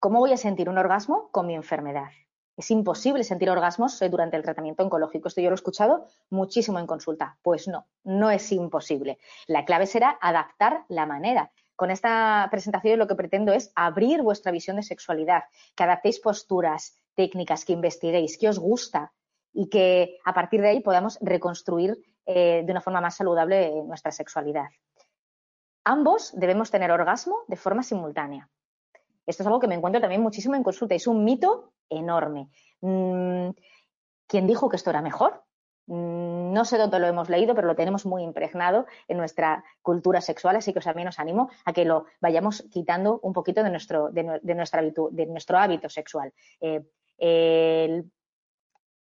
[0.00, 2.08] ¿Cómo voy a sentir un orgasmo con mi enfermedad?
[2.56, 5.28] Es imposible sentir orgasmos eh, durante el tratamiento oncológico.
[5.28, 7.38] Esto yo lo he escuchado muchísimo en consulta.
[7.40, 9.18] Pues no, no es imposible.
[9.46, 14.50] La clave será adaptar la manera con esta presentación lo que pretendo es abrir vuestra
[14.50, 19.12] visión de sexualidad, que adaptéis posturas, técnicas, que investiguéis, que os gusta
[19.52, 21.96] y que a partir de ahí podamos reconstruir
[22.26, 24.66] eh, de una forma más saludable nuestra sexualidad.
[25.84, 28.48] Ambos debemos tener orgasmo de forma simultánea.
[29.26, 30.94] Esto es algo que me encuentro también muchísimo en consulta.
[30.94, 32.48] Es un mito enorme.
[32.80, 33.50] Mm,
[34.26, 35.44] ¿Quién dijo que esto era mejor?
[35.86, 40.20] Mm, no sé dónde lo hemos leído, pero lo tenemos muy impregnado en nuestra cultura
[40.20, 44.10] sexual, así que también os animo a que lo vayamos quitando un poquito de nuestro,
[44.10, 46.32] de, nuestro hábito sexual.
[46.60, 46.82] Eh,
[47.18, 48.10] el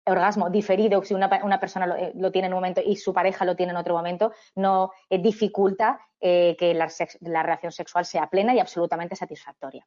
[0.04, 3.56] orgasmo diferido, si una, persona eh, lo, tiene en un momento y su pareja lo
[3.56, 6.74] tiene en otro momento, no eh, dificulta que
[7.20, 9.86] la relación sexual sea plena y absolutamente satisfactoria.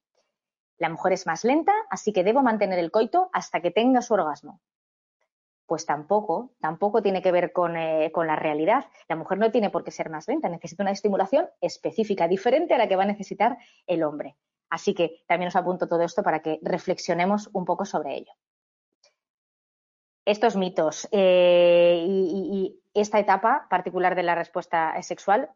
[0.77, 4.13] La mujer es más lenta, así que debo mantener el coito hasta que tenga su
[4.13, 4.61] orgasmo
[5.70, 8.88] pues tampoco, tampoco tiene que ver eh, con, la realidad.
[9.07, 12.80] La mujer no tiene por qué ser más lenta, necesita una estimulación específica, diferente a
[12.80, 14.36] la que va a necesitar el hombre.
[14.72, 18.32] Así que también os apunto todo esto para que reflexionemos un poco sobre ello.
[20.26, 25.51] Estos mitos eh, y, esta etapa particular de la respuesta sexual,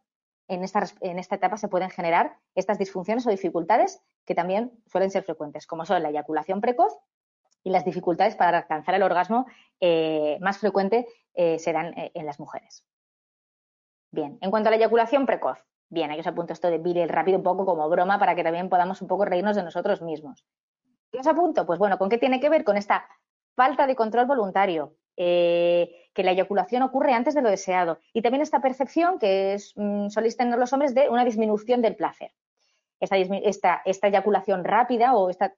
[0.47, 5.09] en esta, en esta etapa se pueden generar estas disfunciones o dificultades que también suelen
[5.09, 6.93] ser frecuentes, como son la eyaculación precoz
[7.63, 9.45] y las dificultades para alcanzar el orgasmo
[9.79, 12.85] eh, más frecuente eh, serán eh, en las mujeres.
[14.11, 15.57] Bien, en cuanto a la eyaculación precoz,
[15.89, 18.69] bien, aquí os apunto esto de viril rápido un poco como broma para que también
[18.69, 20.45] podamos un poco reírnos de nosotros mismos.
[21.11, 21.65] ¿Qué os apunto?
[21.65, 22.63] Pues bueno, ¿con qué tiene que ver?
[22.63, 23.07] Con esta
[23.55, 28.61] falta de control voluntario, que la eyaculación ocurre antes de lo deseado y también esta
[28.61, 30.07] percepción que es, mm,
[30.37, 32.31] tener los hombres de una disminución del placer.
[32.99, 35.53] esta eyaculación rápida o esta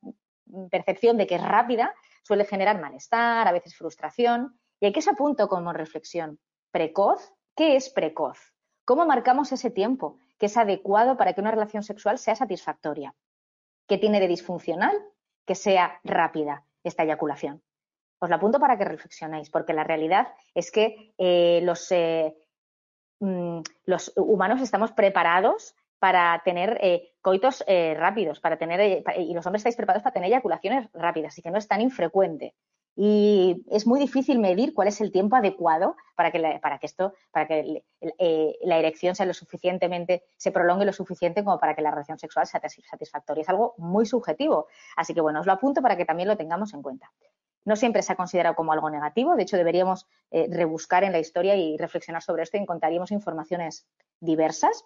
[0.70, 1.94] percepción de que es rápida
[2.24, 4.60] suele generar malestar, a veces frustración.
[4.80, 6.40] Y aquí se apunto como reflexión.
[6.72, 8.54] Precoz, ¿qué es precoz?
[8.84, 13.16] ¿Cómo marcamos ese tiempo que es adecuado para que una relación sexual sea satisfactoria?
[13.88, 14.96] ¿Qué tiene de disfuncional?
[15.46, 17.62] Que sea rápida esta eyaculación.
[18.20, 22.36] Os lo apunto para que reflexionéis, porque la realidad es que eh, los, eh,
[23.20, 29.34] mm, los humanos estamos preparados para tener eh, coitos eh, rápidos, para tener, eh, y
[29.34, 32.54] los hombres estáis preparados para tener eyaculaciones rápidas y que no es tan infrecuente.
[32.98, 37.14] Y es muy difícil medir cuál es el tiempo adecuado para que, para que esto,
[37.32, 37.84] para que
[38.62, 42.48] la erección sea lo suficientemente, se prolongue lo suficiente como para que la relación sexual
[42.48, 43.42] sea satisfactoria.
[43.42, 44.68] Es algo muy subjetivo.
[44.96, 47.12] Así que bueno, os lo apunto para que también lo tengamos en cuenta.
[47.66, 51.58] No siempre se ha considerado como algo negativo, de hecho deberíamos rebuscar en la historia
[51.58, 53.86] y reflexionar sobre esto y encontraríamos informaciones
[54.22, 54.86] diversas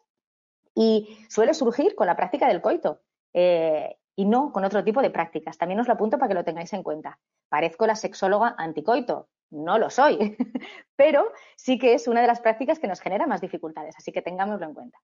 [0.75, 3.01] y suele surgir con la práctica del coito
[3.33, 5.57] eh, y no con otro tipo de prácticas.
[5.57, 7.19] También os lo apunto para que lo tengáis en cuenta.
[7.49, 9.29] Parezco la sexóloga anticoito.
[9.51, 10.37] No lo soy,
[10.95, 14.21] pero sí que es una de las prácticas que nos genera más dificultades, así que
[14.21, 14.99] tengámoslo en cuenta.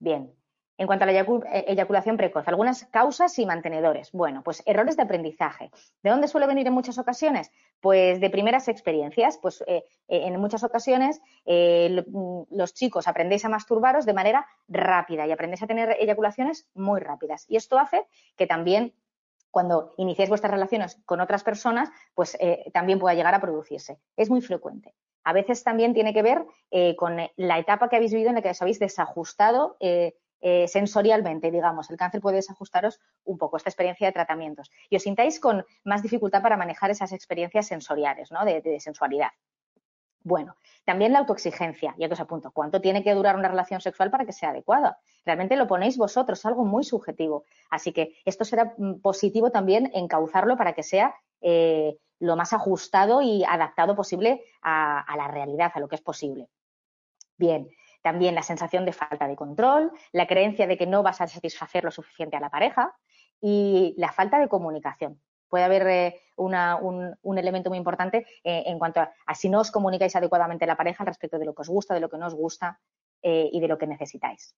[0.00, 0.37] Bien,
[0.78, 4.12] en cuanto a la eh, eyaculación precoz, algunas causas y mantenedores.
[4.12, 5.70] Bueno, pues errores de aprendizaje.
[6.02, 7.50] ¿De dónde suele venir en muchas ocasiones?
[7.80, 9.38] Pues de primeras experiencias.
[9.38, 15.26] Pues eh, eh, en muchas ocasiones mm, los chicos aprendéis a masturbaros de manera rápida
[15.26, 17.44] y aprendéis a tener eyaculaciones muy rápidas.
[17.48, 18.06] Y esto hace
[18.36, 18.94] que también
[19.50, 22.36] cuando iniciéis vuestras relaciones con otras personas, pues
[22.72, 23.98] también pueda llegar a producirse.
[24.14, 24.94] Es muy frecuente.
[25.24, 26.44] A veces también tiene que ver
[26.96, 29.78] con la etapa que habéis vivido en la que os habéis desajustado
[30.40, 31.90] sensorialmente, digamos.
[31.90, 36.02] El cáncer puede desajustaros un poco esta experiencia de tratamientos y os sintáis con más
[36.02, 38.44] dificultad para manejar esas experiencias sensoriales, ¿no?
[38.44, 39.30] De, sensualidad.
[40.22, 44.10] Bueno, también la autoexigencia, ya que os apunto, ¿cuánto tiene que durar una relación sexual
[44.10, 44.98] para que sea adecuada?
[45.24, 47.44] Realmente lo ponéis vosotros, algo muy subjetivo.
[47.70, 53.22] Así que esto será mm, positivo también encauzarlo para que sea eh, lo más ajustado
[53.22, 56.48] y adaptado posible a, a la realidad, a lo que es posible.
[57.36, 57.70] Bien,
[58.08, 61.84] también la sensación de falta de control, la creencia de que no vas a satisfacer
[61.84, 62.96] lo suficiente a la pareja
[63.38, 69.00] y la falta de comunicación puede haber eh, un, elemento muy importante eh, en cuanto
[69.00, 71.92] a, si no os comunicáis adecuadamente a la pareja respecto de lo que os gusta,
[71.92, 72.80] de lo que no os gusta
[73.20, 74.56] eh, y de lo que necesitáis.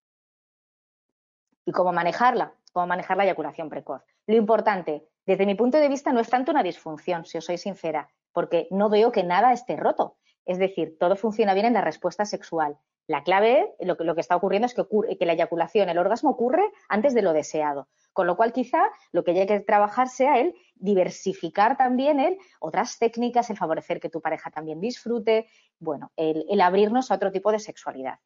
[1.65, 4.03] Y cómo manejarla, cómo manejar la eyaculación precoz.
[4.29, 7.59] Lo importante, desde mi punto de vista, no es tanto una disfunción, si os soy
[7.59, 10.19] sincera, porque no veo que nada esté roto.
[10.47, 12.77] Es decir, todo funciona bien en la respuesta sexual.
[13.11, 17.23] La clave, lo que, está ocurriendo es que, la eyaculación, el orgasmo ocurre antes de
[17.23, 17.89] lo deseado.
[18.13, 23.01] Con lo cual, quizá lo que haya que trabajar sea el diversificar también el otras
[23.01, 25.49] técnicas, el favorecer que tu pareja también disfrute,
[25.81, 28.21] bueno, el, abrirnos a otro tipo de sexualidad.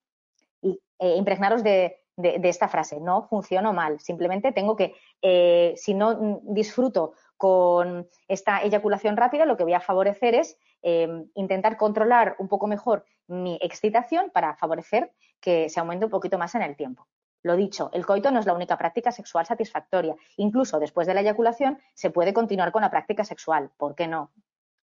[0.61, 6.43] Y eh, impregnaros de, esta frase, no funciono mal, simplemente tengo que, eh, si no
[6.43, 12.47] disfruto con esta eyaculación rápida, lo que voy a favorecer es em, intentar controlar un
[12.47, 17.09] poco mejor mi excitación para favorecer que se aumente un poquito más en el tiempo.
[17.43, 20.14] Lo dicho, el coito no es la única práctica sexual satisfactoria.
[20.37, 23.70] Incluso después de la eyaculación se puede continuar con la práctica sexual.
[23.76, 24.30] ¿Por qué no?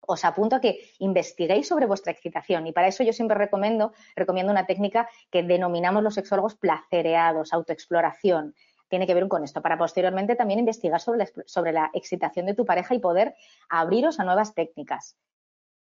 [0.01, 4.53] Os apunto a que investiguéis sobre vuestra excitación y para eso yo siempre recomiendo, recomiendo
[4.53, 8.55] una técnica que denominamos los sexólogos placereados, autoexploración.
[8.89, 12.55] Tiene que ver con esto, para posteriormente también investigar sobre la, sobre la excitación de
[12.55, 13.35] tu pareja y poder
[13.69, 15.17] abriros a nuevas técnicas.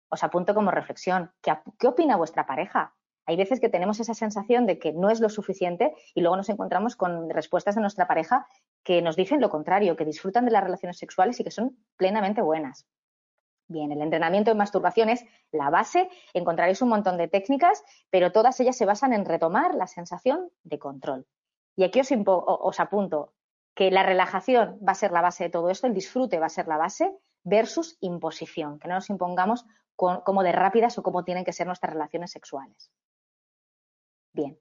[0.09, 2.95] Os apunto como reflexión, qué opina vuestra pareja?
[3.29, 6.49] Hay veces que tenemos esa sensación de que no es lo suficiente y luego nos
[6.49, 8.47] encontramos con respuestas de nuestra pareja
[8.83, 12.41] que nos dicen lo contrario, que disfrutan de las relaciones sexuales y que son plenamente
[12.41, 12.87] buenas.
[13.67, 18.59] Bien, el entrenamiento en masturbación es la base, encontraréis un montón de técnicas, pero todas
[18.61, 21.27] ellas se basan en retomar la sensación de control.
[21.77, 23.35] Y aquí os, os apunto
[23.75, 26.49] que la relajación va a ser la base de todo esto, el disfrute va a
[26.49, 29.67] ser la base versus imposición, que no nos impongamos
[29.99, 32.91] como de rápidas o cómo tienen que ser nuestras relaciones sexuales.
[34.33, 34.59] Bien.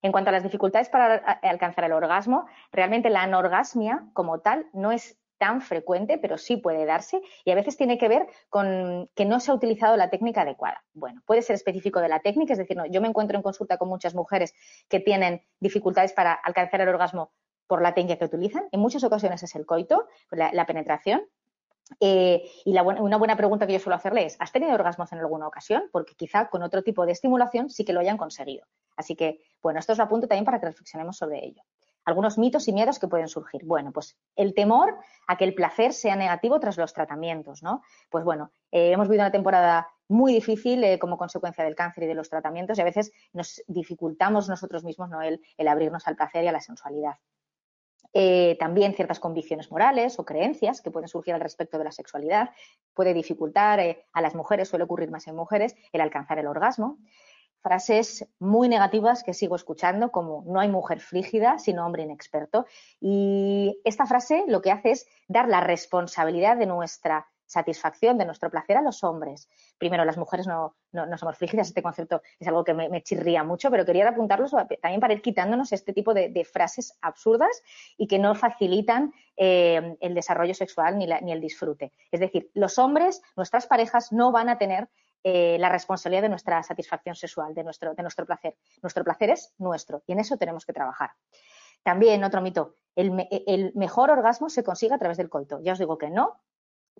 [0.00, 4.90] En cuanto a las dificultades para alcanzar el orgasmo, realmente la anorgasmia como tal no
[4.90, 9.24] es tan frecuente, pero sí puede darse y a veces tiene que ver con que
[9.24, 10.84] no se ha utilizado la técnica adecuada.
[10.92, 13.88] Bueno, puede ser específico de la técnica, es decir, yo me encuentro en consulta con
[13.88, 14.54] muchas mujeres
[14.88, 17.32] que tienen dificultades para alcanzar el orgasmo
[17.66, 18.68] por la técnica que utilizan.
[18.72, 21.22] En muchas ocasiones es el coito, la penetración,
[22.00, 25.46] eh, y una buena pregunta que yo suelo hacerle es, ¿has tenido orgasmos en alguna
[25.46, 25.84] ocasión?
[25.92, 28.66] Porque quizá con otro tipo de estimulación sí que lo hayan conseguido.
[28.96, 31.62] Así que, bueno, esto os lo apunto también para que reflexionemos sobre ello.
[32.04, 33.64] Algunos mitos y miedos que pueden surgir.
[33.64, 34.96] Bueno, pues el temor
[35.28, 37.82] a que el placer sea negativo tras los tratamientos, ¿no?
[38.10, 42.06] Pues bueno, eh, hemos vivido una temporada muy difícil eh, como consecuencia del cáncer y
[42.08, 45.22] de los tratamientos y a veces nos dificultamos nosotros mismos ¿no?
[45.22, 47.14] el abrirnos al placer y a la sensualidad.
[48.14, 52.50] Eh, también ciertas convicciones morales o creencias que pueden surgir al respecto de la sexualidad.
[52.94, 56.98] Puede dificultar eh, a las mujeres, suele ocurrir más en mujeres, el alcanzar el orgasmo.
[57.62, 62.66] Frases muy negativas que sigo escuchando, como no hay mujer frígida, sino hombre inexperto.
[63.00, 68.50] Y esta frase lo que hace es dar la responsabilidad de nuestra satisfacción de nuestro
[68.50, 69.48] placer a los hombres.
[69.78, 70.74] Primero, las mujeres no,
[71.16, 75.12] somos frígidas, este concepto es algo que me, chirría mucho, pero quería apuntarlo también para
[75.12, 77.62] ir quitándonos este tipo de, frases absurdas
[77.96, 81.92] y que no facilitan eh, el desarrollo sexual ni, el disfrute.
[82.10, 84.88] Es decir, los hombres, nuestras parejas, no van a tener
[85.24, 88.56] eh, la responsabilidad de nuestra satisfacción sexual, de nuestro, de nuestro placer.
[88.82, 91.10] Nuestro placer es nuestro y en eso tenemos que trabajar.
[91.82, 95.60] También otro mito, el, el, mejor orgasmo se consigue a través del coito.
[95.62, 96.40] Ya os digo que no,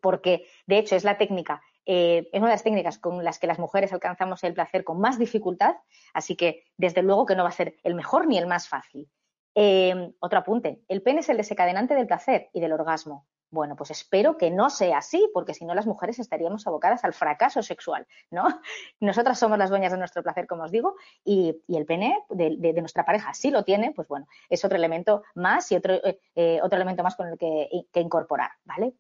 [0.02, 3.46] porque de hecho es la técnica, eh, es una de las técnicas con las que
[3.46, 5.76] las mujeres alcanzamos el placer con más dificultad,
[6.12, 9.08] así que desde luego que no va a ser el mejor ni el más fácil.
[9.54, 13.26] Eh, otro apunte, el pene es el desencadenante del placer y del orgasmo.
[13.50, 17.12] Bueno, pues espero que no sea así, porque si no las mujeres estaríamos abocadas al
[17.12, 18.44] fracaso sexual, ¿no?
[19.00, 23.04] Nosotras somos las dueñas de nuestro placer, como os digo, y, el pene de, nuestra
[23.04, 26.00] pareja sí lo tiene, pues bueno, es otro elemento más y otro,
[26.34, 28.94] eh, otro elemento más con el que incorporar, ¿vale?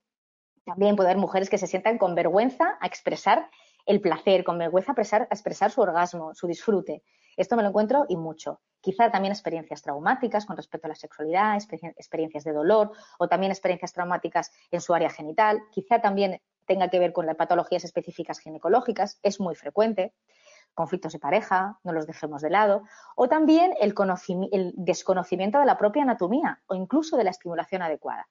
[0.64, 3.50] También puede haber mujeres que se sientan con vergüenza a expresar
[3.86, 7.02] el placer, con vergüenza a expresar, su orgasmo, su disfrute.
[7.36, 8.60] Esto me lo encuentro y mucho.
[8.80, 13.92] Quizá también experiencias traumáticas con respecto a la sexualidad, experiencias de dolor o también experiencias
[13.92, 15.62] traumáticas en su área genital.
[15.70, 20.14] Quizá también tenga que ver con las patologías específicas ginecológicas, es muy frecuente.
[20.74, 22.82] Conflictos de pareja, no los dejemos de lado.
[23.14, 23.94] O también el,
[24.52, 28.26] el desconocimiento de la propia anatomía o incluso de la estimulación adecuada.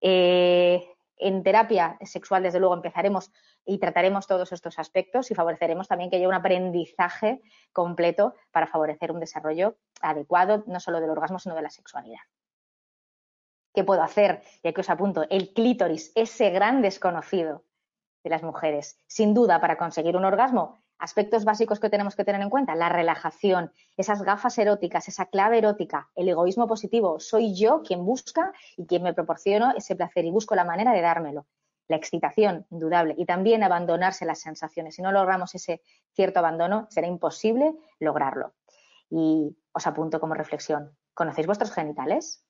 [0.00, 0.86] Eh,
[1.24, 3.32] en terapia sexual, desde luego, empezaremos
[3.64, 7.40] y trataremos todos estos aspectos y favoreceremos también que haya un aprendizaje
[7.72, 12.20] completo para favorecer un desarrollo adecuado, no solo del orgasmo, sino de la sexualidad.
[13.72, 14.42] ¿Qué puedo hacer?
[14.62, 17.64] Y aquí os apunto, el clítoris, ese gran desconocido
[18.22, 18.98] de las mujeres.
[19.06, 22.88] Sin duda, para conseguir un orgasmo, aspectos básicos que tenemos que tener en cuenta, la
[22.88, 28.86] relajación, esas gafas eróticas, esa clave erótica, el egoísmo positivo, soy yo quien busca y
[28.86, 31.46] quien me proporciono ese placer y busco la manera de dármelo.
[31.88, 34.94] La excitación, indudable, y también abandonarse las sensaciones.
[34.94, 35.82] Si no logramos ese
[36.14, 38.54] cierto abandono, será imposible lograrlo.
[39.10, 42.42] Y os apunto como reflexión, ¿conocéis vuestros genitales?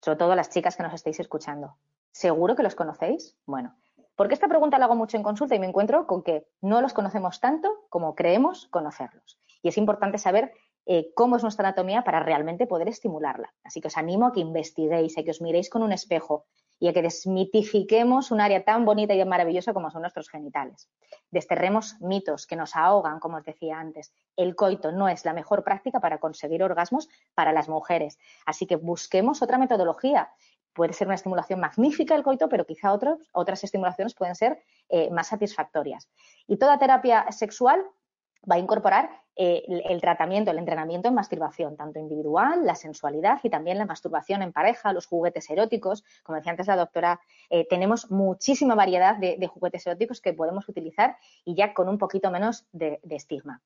[0.00, 1.76] Sobre todo las chicas que nos estáis escuchando.
[2.10, 3.36] ¿Seguro que los conocéis?
[3.44, 3.76] Bueno,
[4.16, 6.92] porque esta pregunta la hago mucho en consulta y me encuentro con que no los
[6.92, 9.38] conocemos tanto como creemos conocerlos.
[9.62, 10.52] Y es importante saber
[10.84, 13.52] eh, cómo es nuestra anatomía para realmente poder estimularla.
[13.62, 16.46] Así que os animo a que investiguéis, a que os miréis con un espejo
[16.80, 20.90] y a que desmitifiquemos un área tan bonita y maravillosa como son nuestros genitales.
[21.30, 24.12] Desterremos mitos que nos ahogan, como os decía antes.
[24.36, 28.18] El coito no es la mejor práctica para conseguir orgasmos para las mujeres.
[28.46, 30.32] Así que busquemos otra metodología
[30.72, 32.92] puede ser una estimulación magnífica el coito, pero quizá
[33.32, 36.08] otras estimulaciones pueden ser eh, más satisfactorias.
[36.46, 37.84] Y toda terapia sexual
[38.50, 43.50] va a incorporar eh, el, tratamiento, el entrenamiento en masturbación, tanto individual, la sensualidad y
[43.50, 46.04] también la masturbación en pareja, los juguetes eróticos.
[46.22, 51.16] Como decía antes la doctora, eh, tenemos muchísima variedad de, juguetes eróticos que podemos utilizar
[51.44, 53.62] y ya con un poquito menos de, estigma.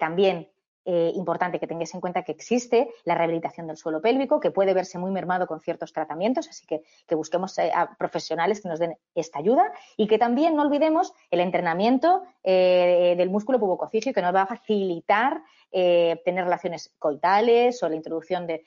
[0.00, 0.50] también
[0.88, 4.72] eh, importante que tengáis en cuenta que existe la rehabilitación del suelo pélvico, que puede
[4.72, 6.84] verse muy mermado con ciertos tratamientos, así que,
[7.16, 11.40] busquemos eh, a profesionales que nos den esta ayuda y que también no olvidemos el
[11.40, 15.42] entrenamiento eh, del músculo pubococigio que nos va a facilitar
[15.72, 18.64] tener relaciones coitales o la introducción de,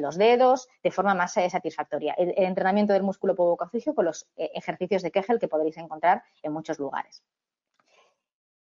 [0.00, 2.12] los dedos de forma más satisfactoria.
[2.18, 6.78] El, entrenamiento del músculo pubococigio con los ejercicios de Kegel que podréis encontrar en muchos
[6.78, 7.22] lugares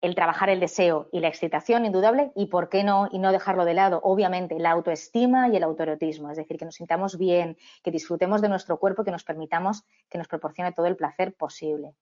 [0.02, 3.66] el trabajar el deseo y la excitación, indudable, y por qué no, y no dejarlo
[3.66, 7.92] de lado, obviamente, la autoestima y el autoerotismo, es decir, que nos sintamos bien, que
[7.92, 11.96] disfrutemos de nuestro cuerpo, que nos permitamos que nos proporcione todo el placer posible.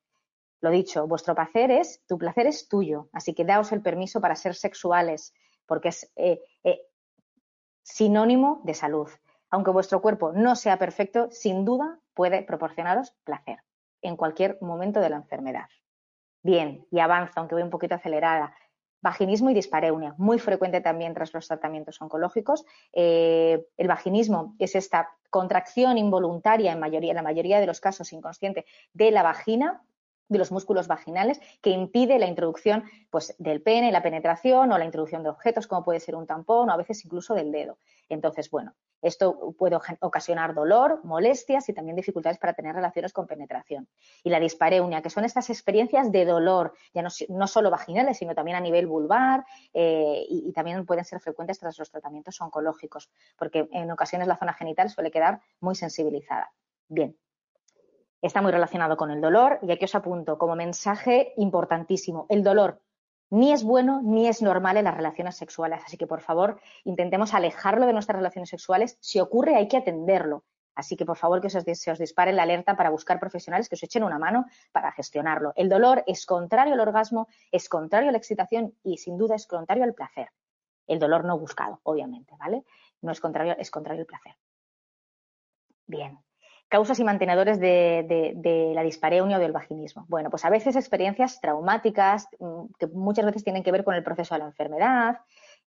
[0.62, 4.36] Lo dicho, vuestro placer es, tu placer es tuyo, así que daos el permiso para
[4.36, 5.34] ser sexuales,
[5.66, 6.82] porque es eh, eh,
[7.84, 9.10] sinónimo de salud.
[9.50, 13.60] Aunque vuestro cuerpo no sea perfecto, sin duda puede proporcionaros placer
[14.02, 15.68] en cualquier momento de la enfermedad.
[16.42, 18.54] Bien, y avanza, aunque voy un poquito acelerada.
[19.02, 22.66] Vaginismo y dispareunia, muy frecuente también tras los tratamientos oncológicos.
[22.92, 28.12] Eh, el vaginismo es esta contracción involuntaria en, mayoría, en la mayoría de los casos
[28.12, 29.84] inconsciente de la vagina
[30.30, 34.86] de los músculos vaginales que impide la introducción pues, del pene, la penetración o la
[34.86, 37.78] introducción de objetos como puede ser un tampón o a veces incluso del dedo.
[38.08, 43.88] Entonces, bueno, esto puede ocasionar dolor, molestias y también dificultades para tener relaciones con penetración.
[44.24, 48.58] Y la dispareunia, que son estas experiencias de dolor, ya no, solo vaginales, sino también
[48.58, 53.90] a nivel vulvar eh, y también pueden ser frecuentes tras los tratamientos oncológicos, porque en
[53.92, 56.52] ocasiones la zona genital suele quedar muy sensibilizada.
[56.88, 57.16] Bien,
[58.22, 62.26] está muy relacionado con el dolor y aquí os apunto como mensaje importantísimo.
[62.30, 62.82] El dolor
[63.30, 67.34] ni es bueno ni es normal en las relaciones sexuales, así que por favor intentemos
[67.34, 68.98] alejarlo de nuestras relaciones sexuales.
[69.00, 70.44] Si ocurre hay que atenderlo.
[70.76, 73.84] Así que por favor que se os, dispare la alerta para buscar profesionales que os
[73.84, 75.52] echen una mano para gestionarlo.
[75.58, 79.46] El dolor es contrario al orgasmo, es contrario a la excitación y sin duda es
[79.46, 80.30] contrario al placer.
[80.88, 82.64] El dolor no buscado, obviamente, ¿vale?
[83.02, 84.38] No es contrario, es contrario al placer.
[85.86, 86.18] Bien,
[86.70, 90.06] Causas y mantenedores de, la dispareunia o del vaginismo.
[90.08, 94.04] Bueno, pues a veces experiencias traumáticas mm, que muchas veces tienen que ver con el
[94.04, 95.18] proceso de la enfermedad,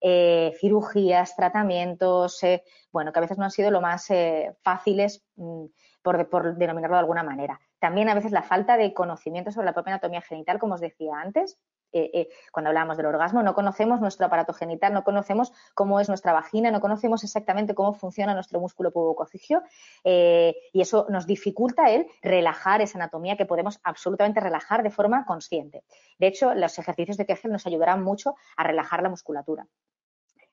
[0.03, 2.63] eh, cirugías, tratamientos, eh,
[2.93, 5.65] bueno, que a veces no han sido lo más eh, fáciles, mm,
[6.03, 7.61] por, por, denominarlo de alguna manera.
[7.79, 11.15] También a veces la falta de conocimiento sobre la propia anatomía genital, como os decía
[11.19, 11.59] antes,
[11.93, 16.09] eh, eh, cuando hablamos del orgasmo, no conocemos nuestro aparato genital, no conocemos cómo es
[16.09, 19.63] nuestra vagina, no conocemos exactamente cómo funciona nuestro músculo pubococigio
[20.05, 25.25] eh, y eso nos dificulta el relajar esa anatomía que podemos absolutamente relajar de forma
[25.25, 25.83] consciente.
[26.19, 29.67] De hecho, los ejercicios de Kegel nos ayudarán mucho a relajar la musculatura.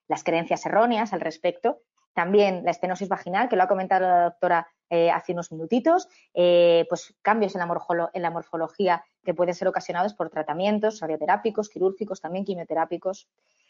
[0.08, 1.82] Las creencias erróneas al respecto
[2.18, 6.88] también la estenosis vaginal, que lo ha comentado la doctora eh, hace unos minutitos, eh,
[6.90, 12.20] pues cambios en la, en la, morfología que pueden ser ocasionados por tratamientos radioterápicos, quirúrgicos,
[12.20, 13.30] también quimioterápicos.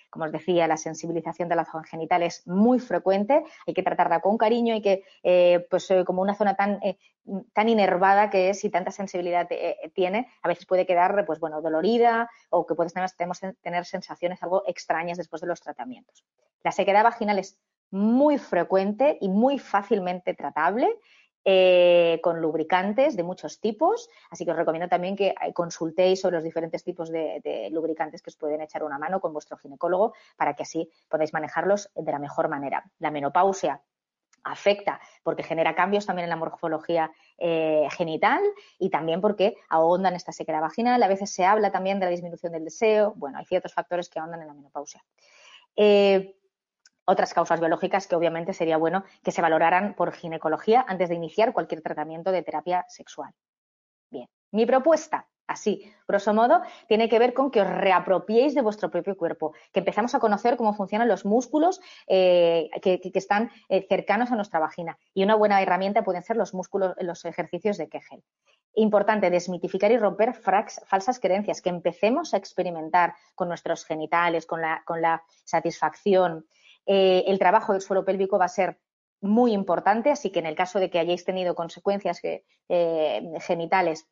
[0.10, 4.22] Como os decía, la sensibilización de la zona genital es muy frecuente, hay que tratarla
[4.22, 6.80] con cariño, y que, eh, pues como una zona tan,
[7.52, 9.50] tan inervada que es y tanta sensibilidad
[9.94, 13.10] tiene, a veces puede quedar, pues bueno, dolorida o que puedes tener,
[13.62, 16.24] tener sensaciones algo extrañas después de los tratamientos.
[16.64, 17.60] La sequedad vaginal es
[17.92, 20.88] muy frecuente y muy fácilmente tratable.
[21.50, 26.36] eh, con lubricantes de muchos tipos, así que os recomiendo también que eh, consultéis sobre
[26.36, 30.56] los diferentes tipos de, lubricantes que os pueden echar una mano con vuestro ginecólogo para
[30.56, 32.84] que así podáis manejarlos de la mejor manera.
[33.00, 33.82] La menopausia
[34.44, 38.42] afecta porque genera cambios también en la morfología eh, genital
[38.78, 41.02] y también porque ahondan esta sequedad vaginal.
[41.02, 43.14] A veces se habla también de la disminución del deseo.
[43.16, 45.02] Bueno, hay ciertos factores que ahondan en la menopausia
[47.08, 51.54] otras causas biológicas que obviamente sería bueno que se valoraran por ginecología antes de iniciar
[51.54, 53.34] cualquier tratamiento de terapia sexual.
[54.12, 58.92] Bien, mi propuesta, así, grosso modo, tiene que ver con que os reapropiéis de vuestro
[58.92, 64.32] propio cuerpo, que empezamos a conocer cómo funcionan los músculos eh, que, están eh, cercanos
[64.32, 64.98] a nuestra vagina.
[65.14, 68.22] Y una buena herramienta pueden ser los músculos, los ejercicios de Kegel.
[68.76, 75.24] Importante desmitificar y romper falsas creencias, que empecemos a experimentar con nuestros genitales, con la
[75.46, 76.46] satisfacción,
[76.88, 78.80] eh, el trabajo del suelo pélvico va a ser
[79.22, 84.08] muy importante, así que en el caso de que hayáis tenido consecuencias eh, genitales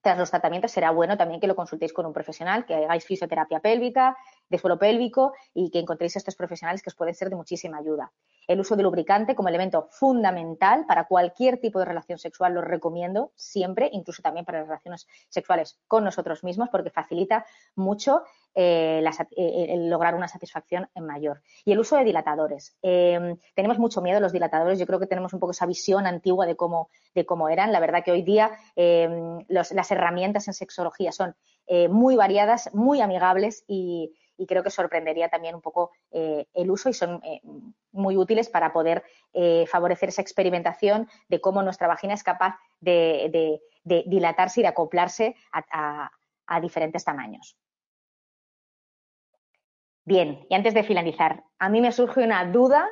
[0.00, 3.60] tras los tratamientos, será bueno también que lo consultéis con un profesional, que hagáis fisioterapia
[3.60, 4.16] pélvica,
[4.48, 8.12] de suelo pélvico y que encontréis estos profesionales que os pueden ser de muchísima ayuda.
[8.46, 13.32] El uso de lubricante como elemento fundamental para cualquier tipo de relación sexual lo recomiendo
[13.34, 17.44] siempre, incluso también para las relaciones sexuales con nosotros mismos, porque facilita
[17.74, 18.22] mucho
[18.54, 19.04] eh,
[19.36, 21.42] eh, lograr una satisfacción mayor.
[21.64, 22.76] Y el uso de dilatadores.
[22.82, 24.78] Em, tenemos mucho miedo a los dilatadores.
[24.78, 26.88] Yo creo que tenemos un poco esa visión antigua de cómo,
[27.50, 27.70] eran.
[27.70, 31.36] La verdad que hoy día em, las herramientas en sexología son
[31.70, 34.14] eh, muy variadas, muy amigables y,
[34.46, 37.42] creo que sorprendería también un poco eh, el uso y son eh,
[37.92, 39.02] muy útiles para poder
[39.66, 46.10] favorecer esa experimentación de cómo nuestra vagina es capaz de, dilatarse y de acoplarse a,
[46.62, 47.56] diferentes tamaños.
[50.04, 52.88] Bien, y antes de finalizar, a mí me surge una duda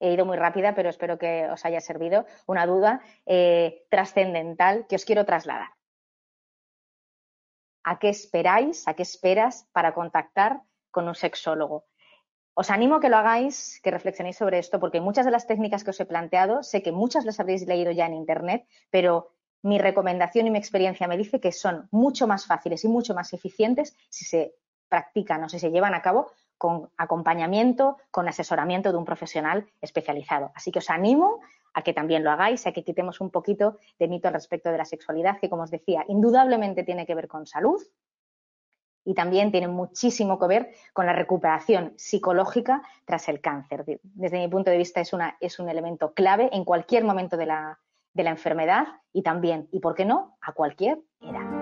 [0.00, 3.02] he ido muy rápida, pero espero que os haya servido, una duda
[3.90, 5.77] trascendental que os quiero trasladar.
[7.90, 10.60] ¿A qué esperáis, a qué esperas para contactar
[10.90, 11.86] con un sexólogo.
[12.52, 15.84] Os animo a que lo hagáis, que reflexionéis sobre esto, porque muchas de las técnicas
[15.84, 19.30] que os he planteado, sé que muchas las habréis leído ya en Internet, pero
[19.62, 23.32] mi recomendación y mi experiencia me dice que son mucho más fáciles y mucho más
[23.32, 24.54] eficientes si se
[24.88, 30.50] practican o si se llevan a cabo con acompañamiento, con asesoramiento de un profesional especializado.
[30.54, 31.40] Así que os animo
[31.72, 34.78] a que también lo hagáis, a que quitemos un poquito de mito al respecto de
[34.78, 37.80] la sexualidad, que como os decía, indudablemente tiene que ver con salud,
[39.08, 43.84] y también tiene muchísimo que ver con la recuperación psicológica tras el cáncer.
[44.02, 47.46] Desde mi punto de vista es, una, es un elemento clave en cualquier momento de
[47.46, 47.80] la,
[48.12, 51.57] de la enfermedad y también, y por qué no, a cualquier edad.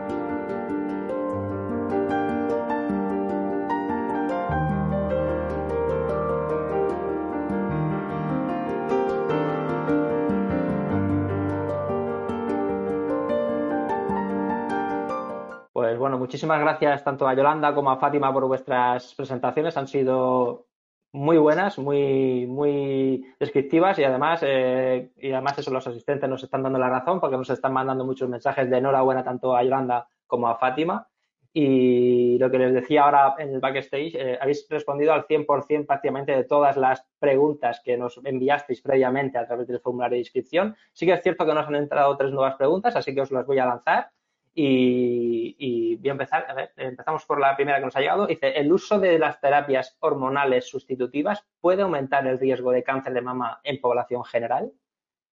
[15.86, 19.76] Pues bueno, muchísimas gracias tanto a Yolanda como a Fátima por vuestras presentaciones.
[19.76, 20.66] Han sido
[21.12, 26.64] muy buenas, muy, muy descriptivas y además, eh, y además eso los asistentes nos están
[26.64, 30.48] dando la razón porque nos están mandando muchos mensajes de enhorabuena tanto a Yolanda como
[30.48, 31.06] a Fátima.
[31.52, 36.32] Y lo que les decía ahora en el backstage, eh, habéis respondido al 100% prácticamente
[36.32, 40.74] de todas las preguntas que nos enviasteis previamente a través del formulario de inscripción.
[40.92, 43.46] Sí que es cierto que nos han entrado tres nuevas preguntas, así que os las
[43.46, 44.10] voy a lanzar.
[44.58, 48.26] Y, voy a empezar, a ver, empezamos por la primera que nos ha llegado.
[48.26, 53.20] Dice, ¿el uso de las terapias hormonales sustitutivas puede aumentar el riesgo de cáncer de
[53.20, 54.72] mama en población general?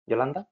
[0.06, 0.48] Yolanda.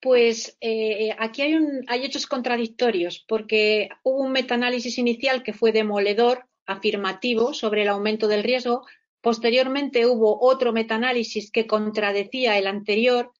[0.00, 6.46] Pues eh, aquí hay, hay hechos contradictorios, porque hubo un metaanálisis inicial que fue demoledor,
[6.64, 8.86] afirmativo, sobre el aumento del riesgo.
[9.20, 13.32] Posteriormente hubo otro metaanálisis que contradecía el anterior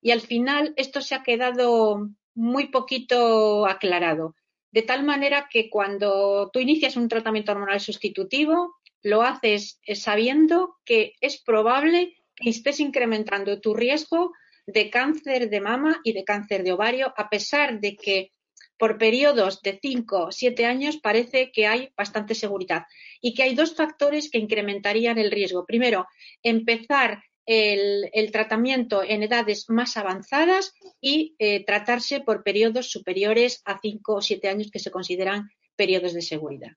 [0.00, 4.36] y al final esto se ha quedado muy poquito aclarado.
[4.70, 11.14] De tal manera que cuando tú inicias un tratamiento hormonal sustitutivo, lo haces sabiendo que
[11.20, 14.32] es probable que estés incrementando tu riesgo
[14.66, 18.32] de cáncer de mama y de cáncer de ovario, a pesar de que
[18.78, 22.82] por periodos de 5 o 7 años parece que hay bastante seguridad
[23.22, 25.64] y que hay dos factores que incrementarían el riesgo.
[25.64, 26.06] Primero,
[26.42, 34.16] empezar el, tratamiento en edades más avanzadas y eh, tratarse por periodos superiores a cinco
[34.16, 36.72] o siete años que se consideran periodos de seguridad.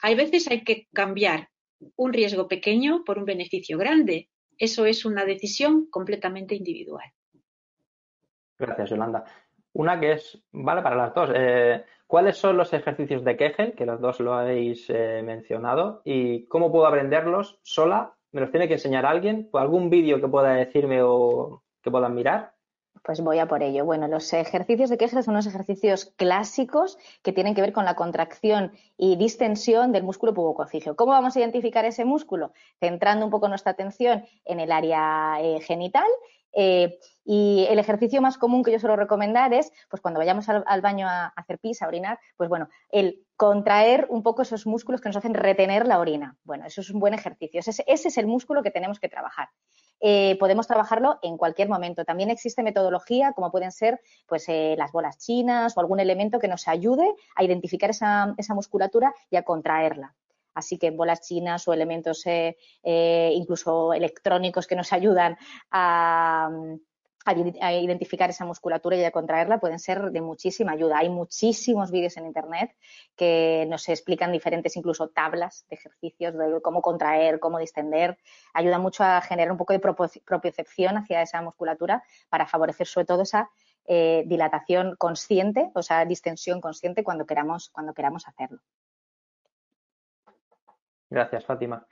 [0.00, 1.48] Hay veces hay que cambiar
[1.96, 4.30] un riesgo pequeño por un beneficio grande.
[4.58, 7.12] Eso es una decisión completamente individual.
[8.58, 9.24] Gracias, Yolanda.
[9.72, 11.30] Una que es, vale para las dos.
[11.34, 16.46] Eh, ¿Cuáles son los ejercicios de Kegel, que los dos lo habéis eh, mencionado, y
[16.46, 21.00] cómo puedo aprenderlos sola me los tiene que enseñar alguien, algún vídeo que pueda decirme
[21.02, 22.52] o que puedan mirar.
[23.02, 23.86] Pues voy a por ello.
[23.86, 27.96] Bueno, los ejercicios de Kegel son unos ejercicios clásicos que tienen que ver con la
[27.96, 30.96] contracción y distensión del músculo pubococígeo.
[30.96, 32.52] ¿Cómo vamos a identificar ese músculo?
[32.78, 36.04] Centrando un poco nuestra atención en el área eh, genital
[36.56, 40.80] eh, y el ejercicio más común que yo suelo recomendar es, pues cuando vayamos al,
[40.80, 45.10] baño a, hacer pis, a orinar, pues bueno, el contraer un poco esos músculos que
[45.10, 46.38] nos hacen retener la orina.
[46.44, 47.60] Bueno, eso es un buen ejercicio.
[47.60, 49.50] Ese, es el músculo que tenemos que trabajar.
[50.00, 52.06] Eh, podemos trabajarlo en cualquier momento.
[52.06, 56.48] También existe metodología, como pueden ser pues, eh, las bolas chinas o algún elemento que
[56.48, 60.14] nos ayude a identificar esa musculatura y a contraerla.
[60.56, 65.36] Así que bolas chinas o elementos eh, eh, incluso electrónicos que nos ayudan
[65.70, 66.48] a,
[67.28, 70.98] identificar esa musculatura y a contraerla pueden ser de muchísima ayuda.
[70.98, 72.70] Hay muchísimos vídeos en Internet
[73.16, 78.16] que nos explican diferentes incluso tablas de ejercicios de cómo contraer, cómo distender.
[78.54, 83.22] Ayuda mucho a generar un poco de propiocepción hacia esa musculatura para favorecer sobre todo
[83.22, 83.50] esa
[83.88, 88.60] eh, dilatación consciente, o sea, distensión consciente cuando queramos, cuando queramos hacerlo.
[91.10, 91.86] Gracias, Fátima.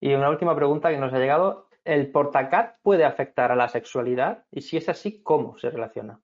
[0.00, 1.68] Y una última pregunta que nos ha llegado.
[1.84, 4.44] ¿El portacat puede afectar a la sexualidad?
[4.50, 6.20] Y si es así, ¿cómo se relaciona?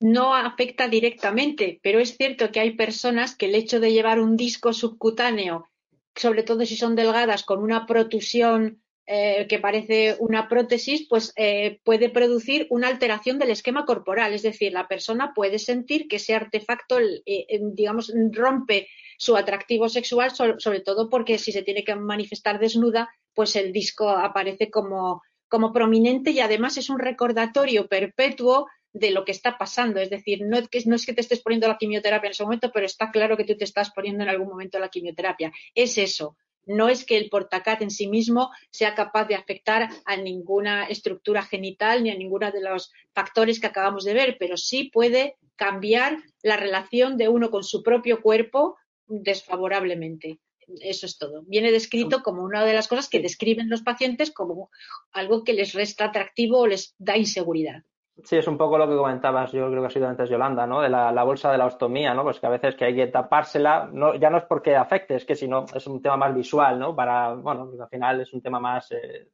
[0.00, 4.36] No afecta directamente, pero es cierto que hay personas que el hecho de llevar un
[4.36, 5.68] disco subcutáneo,
[6.14, 11.80] sobre todo si son delgadas, con una protusión eh, que parece una prótesis, pues eh,
[11.82, 14.32] puede producir una alteración del esquema corporal.
[14.32, 18.86] Es decir, la persona puede sentir que ese artefacto, eh, digamos, rompe
[19.20, 24.08] su atractivo sexual, sobre todo porque si se tiene que manifestar desnuda, pues el disco
[24.08, 30.00] aparece como, como prominente y además es un recordatorio perpetuo de lo que está pasando.
[30.00, 32.44] Es decir, no es, que, no es que te estés poniendo la quimioterapia en ese
[32.44, 35.52] momento, pero está claro que tú te estás poniendo en algún momento la quimioterapia.
[35.74, 36.38] Es eso.
[36.64, 41.42] No es que el portacat en sí mismo sea capaz de afectar a ninguna estructura
[41.42, 46.16] genital ni a ninguno de los factores que acabamos de ver, pero sí puede cambiar
[46.42, 48.78] la relación de uno con su propio cuerpo
[49.10, 50.40] desfavorablemente.
[50.80, 51.42] Eso es todo.
[51.46, 54.70] Viene descrito como una de las cosas que describen los pacientes como
[55.12, 57.82] algo que les resta atractivo o les da inseguridad.
[58.24, 60.82] Sí, es un poco lo que comentabas, yo creo que ha sido antes Yolanda, ¿no?
[60.82, 62.22] De la, bolsa de la ostomía, ¿no?
[62.22, 65.24] Pues que a veces que hay que tapársela, no, ya no es porque afecte, es
[65.24, 66.94] que si no, es un tema más visual, ¿no?
[66.94, 68.90] Para, bueno, pues al final es un tema más...
[68.92, 69.28] Eh,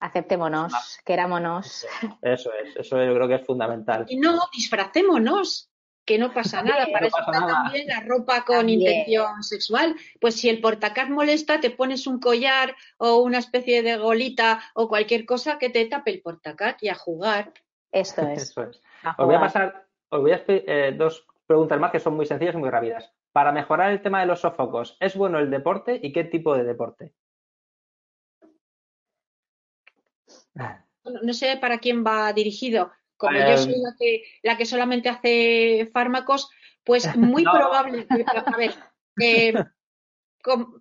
[0.00, 1.86] Aceptémonos, querámonos.
[2.20, 4.04] Eso es, eso yo creo que es fundamental.
[4.08, 5.70] Y no, disfracémonos
[6.04, 9.96] que no pasa nada, para eso está también la ropa con intención sexual.
[10.20, 14.88] Pues si el portacat molesta, te pones un collar o una especie de golita o
[14.88, 17.52] cualquier cosa que te tape el portacat y a jugar.
[17.90, 18.42] Esto es.
[18.42, 18.82] Eso es.
[19.18, 22.54] Os voy a pasar, os voy a eh, dos preguntas más que son muy sencillas
[22.54, 23.12] y muy rápidas.
[23.32, 26.64] Para mejorar el tema de los sofocos, ¿es bueno el deporte y qué tipo de
[26.64, 27.12] deporte?
[31.04, 35.90] no sé para quién va dirigido, como yo soy la que, la que solamente hace
[35.92, 36.50] fármacos,
[36.84, 38.74] pues muy probable, a ver,
[39.20, 39.54] eh,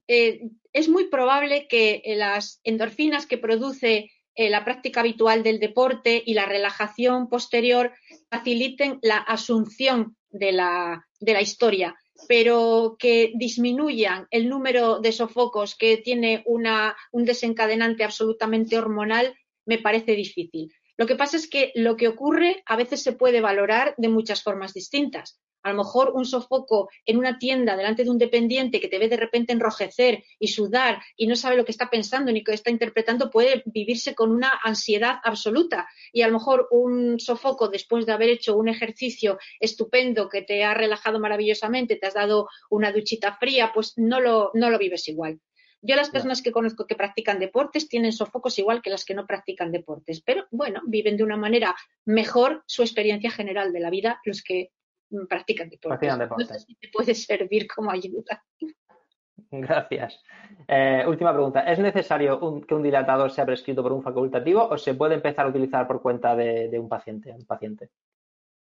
[0.08, 0.42] eh,
[0.74, 6.34] es muy probable que las endorfinas que produce eh, la práctica habitual del deporte y
[6.34, 7.94] la relajación posterior
[8.32, 11.96] faciliten la asunción de la, de la historia,
[12.28, 19.36] pero que disminuyan el número de sofocos que tiene una, un desencadenante absolutamente hormonal
[19.66, 20.74] me parece difícil.
[20.98, 24.44] Lo que pasa es que lo que ocurre a veces se puede valorar de muchas
[24.44, 25.40] formas distintas.
[25.64, 29.08] A lo mejor un sofoco en una tienda delante de un dependiente que te ve
[29.08, 32.70] de repente enrojecer y sudar y no sabe lo que está pensando ni qué está
[32.70, 35.88] interpretando puede vivirse con una ansiedad absoluta.
[36.12, 40.66] Y a lo mejor un sofoco después de haber hecho un ejercicio estupendo que te
[40.66, 45.08] ha relajado maravillosamente, te has dado una duchita fría, pues no lo, no lo vives
[45.08, 45.40] igual.
[45.86, 49.28] Yo las personas que conozco que practican deportes tienen sofocos igual que las que no
[49.28, 54.22] practican deportes, pero bueno, viven de una manera mejor su experiencia general de la vida
[54.24, 54.72] los que
[55.10, 56.16] mm, practican deportes.
[56.16, 58.42] Practican si te puede servir como ayuda.
[59.52, 60.24] Gracias.
[60.70, 61.60] Eh, última pregunta.
[61.70, 65.50] ¿Es necesario que un dilatador sea prescrito por un facultativo o se puede empezar a
[65.50, 67.30] utilizar por cuenta de, un paciente?
[67.34, 67.90] Un paciente?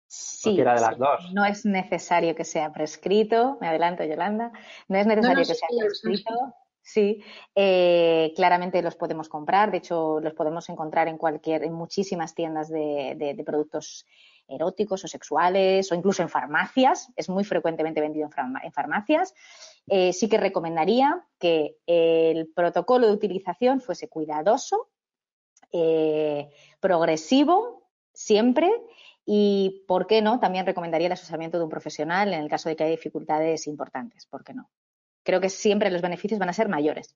[0.08, 1.32] Sí, de las dos.
[1.32, 3.60] no es necesario que sea prescrito.
[3.62, 4.52] Me adelanto, Yolanda.
[4.88, 6.34] No es necesario que sea prescrito.
[6.84, 7.24] Sí,
[7.56, 9.72] eh, claramente los podemos comprar.
[9.72, 14.06] De hecho, los podemos encontrar en cualquier, en muchísimas tiendas de, productos
[14.50, 17.10] eróticos o sexuales o incluso en farmacias.
[17.16, 18.30] Es muy frecuentemente vendido
[18.64, 19.34] en, farmacias.
[19.88, 24.90] Eh, sí que recomendaría que el protocolo de utilización fuese cuidadoso,
[25.72, 26.50] eh,
[26.82, 28.70] progresivo, siempre.
[29.26, 30.42] Y, ¿por qué no?
[30.42, 34.26] También recomendaría el asesoramiento de un profesional en el caso de que haya dificultades importantes.
[34.26, 34.70] ¿Por qué no?
[35.24, 37.16] Creo que siempre los beneficios van a ser mayores.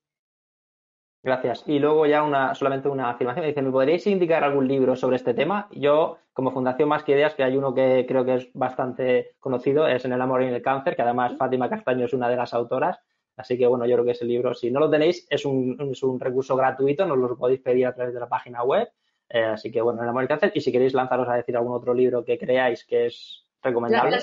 [1.24, 1.64] Gracias.
[1.68, 3.46] Y luego ya una, solamente una afirmación.
[3.46, 5.68] Dice, ¿me podríais indicar algún libro sobre este tema?
[5.72, 9.88] Yo, como Fundación Más que Ideas, que hay uno que creo que es bastante conocido,
[9.88, 12.38] es En el amor y en el cáncer, que además Fátima Castaño es una de
[12.38, 13.00] las autoras.
[13.36, 16.02] Así que, bueno, yo creo que ese libro, si no lo tenéis, es un, es
[16.02, 18.90] un recurso gratuito, nos lo podéis pedir a través de la página web.
[19.30, 20.52] Eh, así que, bueno, En el amor y el cáncer.
[20.56, 24.18] Y si queréis lanzaros a decir algún otro libro que creáis que es recomendable.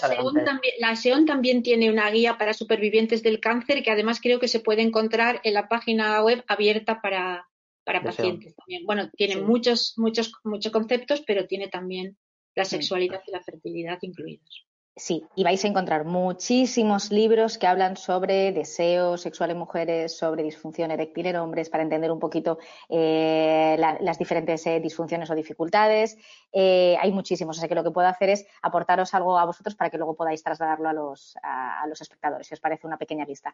[0.78, 4.60] La, SEON también, tiene una guía para supervivientes del cáncer que además creo que se
[4.60, 7.48] puede encontrar en la página web abierta para,
[7.84, 8.84] para pacientes también.
[8.84, 12.16] Bueno, tiene muchos, muchos, muchos conceptos, pero tiene también
[12.54, 14.66] la sexualidad y la fertilidad incluidos.
[14.96, 20.44] Sí, y vais a encontrar muchísimos libros que hablan sobre deseo sexual en mujeres, sobre
[20.44, 22.58] disfunción eréctil en hombres, para entender un poquito
[22.88, 26.16] eh, las diferentes eh, disfunciones o dificultades.
[26.52, 29.74] Eh, hay muchísimos, o sea que lo que puedo hacer es aportaros algo a vosotros
[29.74, 33.24] para que luego podáis trasladarlo a los, a los espectadores, si os parece una pequeña
[33.24, 33.52] lista.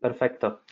[0.00, 0.62] Perfecto.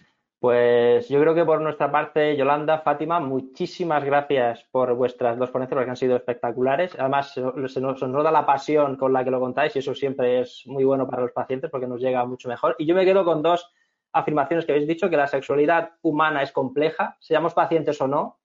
[0.41, 5.77] Pues yo creo que por nuestra parte, Yolanda, Fátima, muchísimas gracias por vuestras dos ponencias,
[5.77, 6.99] porque han sido espectaculares.
[6.99, 10.63] Además, se nos, nota la pasión con la que lo contáis y eso siempre es
[10.65, 12.75] muy bueno para los pacientes porque nos llega mucho mejor.
[12.79, 13.71] Y yo me quedo con dos
[14.13, 18.40] afirmaciones que habéis dicho, que la sexualidad humana es compleja, seamos pacientes o no,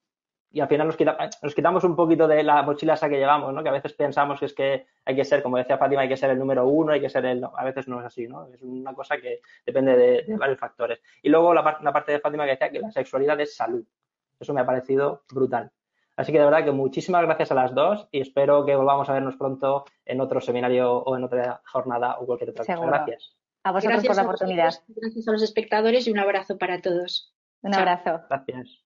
[0.55, 0.97] y al final nos,
[1.43, 3.61] nos, quitamos un poquito de la mochila esa que llevamos, ¿no?
[3.61, 6.15] Que a veces pensamos que es que hay que ser, como decía Fátima, hay que
[6.15, 7.43] ser el número uno, hay que ser el...
[7.43, 8.47] a veces no es así, ¿no?
[8.47, 11.01] Es una cosa que depende de, varios factores.
[11.21, 13.85] Y luego la, una parte de Fátima que decía que la sexualidad es salud.
[14.39, 15.73] Eso me ha parecido brutal.
[16.15, 19.13] Así que de verdad que muchísimas gracias a las dos y espero que volvamos a
[19.13, 22.85] vernos pronto en otro seminario o en otra jornada o cualquier otra cosa.
[22.85, 23.35] Gracias.
[23.65, 24.73] A vosotros por la oportunidad.
[24.87, 27.35] gracias a los espectadores y un abrazo para todos.
[27.61, 28.21] Un abrazo.
[28.29, 28.85] Gracias.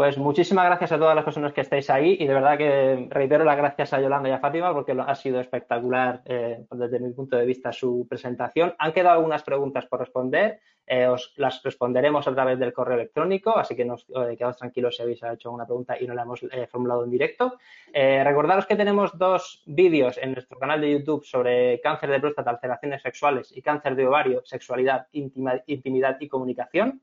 [0.00, 3.44] Pues muchísimas gracias a todas las personas que estáis ahí y de verdad que reitero
[3.44, 7.36] las gracias a Yolanda y a Fátima porque ha sido espectacular eh, desde mi punto
[7.36, 8.74] de vista su presentación.
[8.78, 13.58] Han quedado algunas preguntas por responder, eh, os las responderemos a través del correo electrónico,
[13.58, 16.46] así que nos eh, quedamos tranquilos si habéis hecho una pregunta y no la hemos
[16.70, 17.58] formulado en directo.
[17.92, 23.02] recordaros que tenemos dos vídeos en nuestro canal de YouTube sobre cáncer de próstata, alteraciones
[23.02, 27.02] sexuales y cáncer de ovario, sexualidad, intimidad y comunicación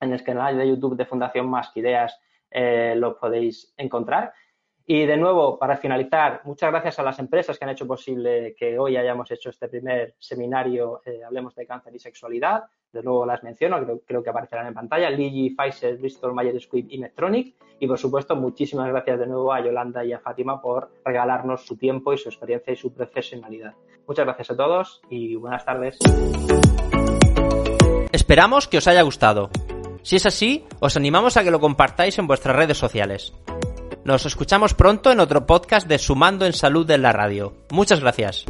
[0.00, 2.18] en el canal de YouTube de Fundación Más Ideas
[2.52, 4.32] eh, lo podéis encontrar.
[4.84, 8.78] Y de nuevo, para finalizar, muchas gracias a las empresas que han hecho posible que
[8.78, 12.64] hoy hayamos hecho este primer seminario, eh, Hablemos de Cáncer y Sexualidad.
[12.92, 15.08] De nuevo las menciono, creo, que aparecerán en pantalla.
[15.08, 17.54] Ligi, Pfizer, Bristol, Myers Squibb y Medtronic.
[17.78, 21.76] Y por supuesto, muchísimas gracias de nuevo a Yolanda y a Fátima por regalarnos su
[21.76, 23.74] tiempo y su experiencia y su profesionalidad.
[24.06, 25.98] Muchas gracias a todos y buenas tardes.
[28.12, 29.48] Esperamos que os haya gustado.
[30.02, 33.32] Si es así, os animamos a que lo compartáis en vuestras redes sociales.
[34.04, 37.54] Nos escuchamos pronto en otro podcast de Sumando en Salud en la Radio.
[37.70, 38.44] Muchas gracias.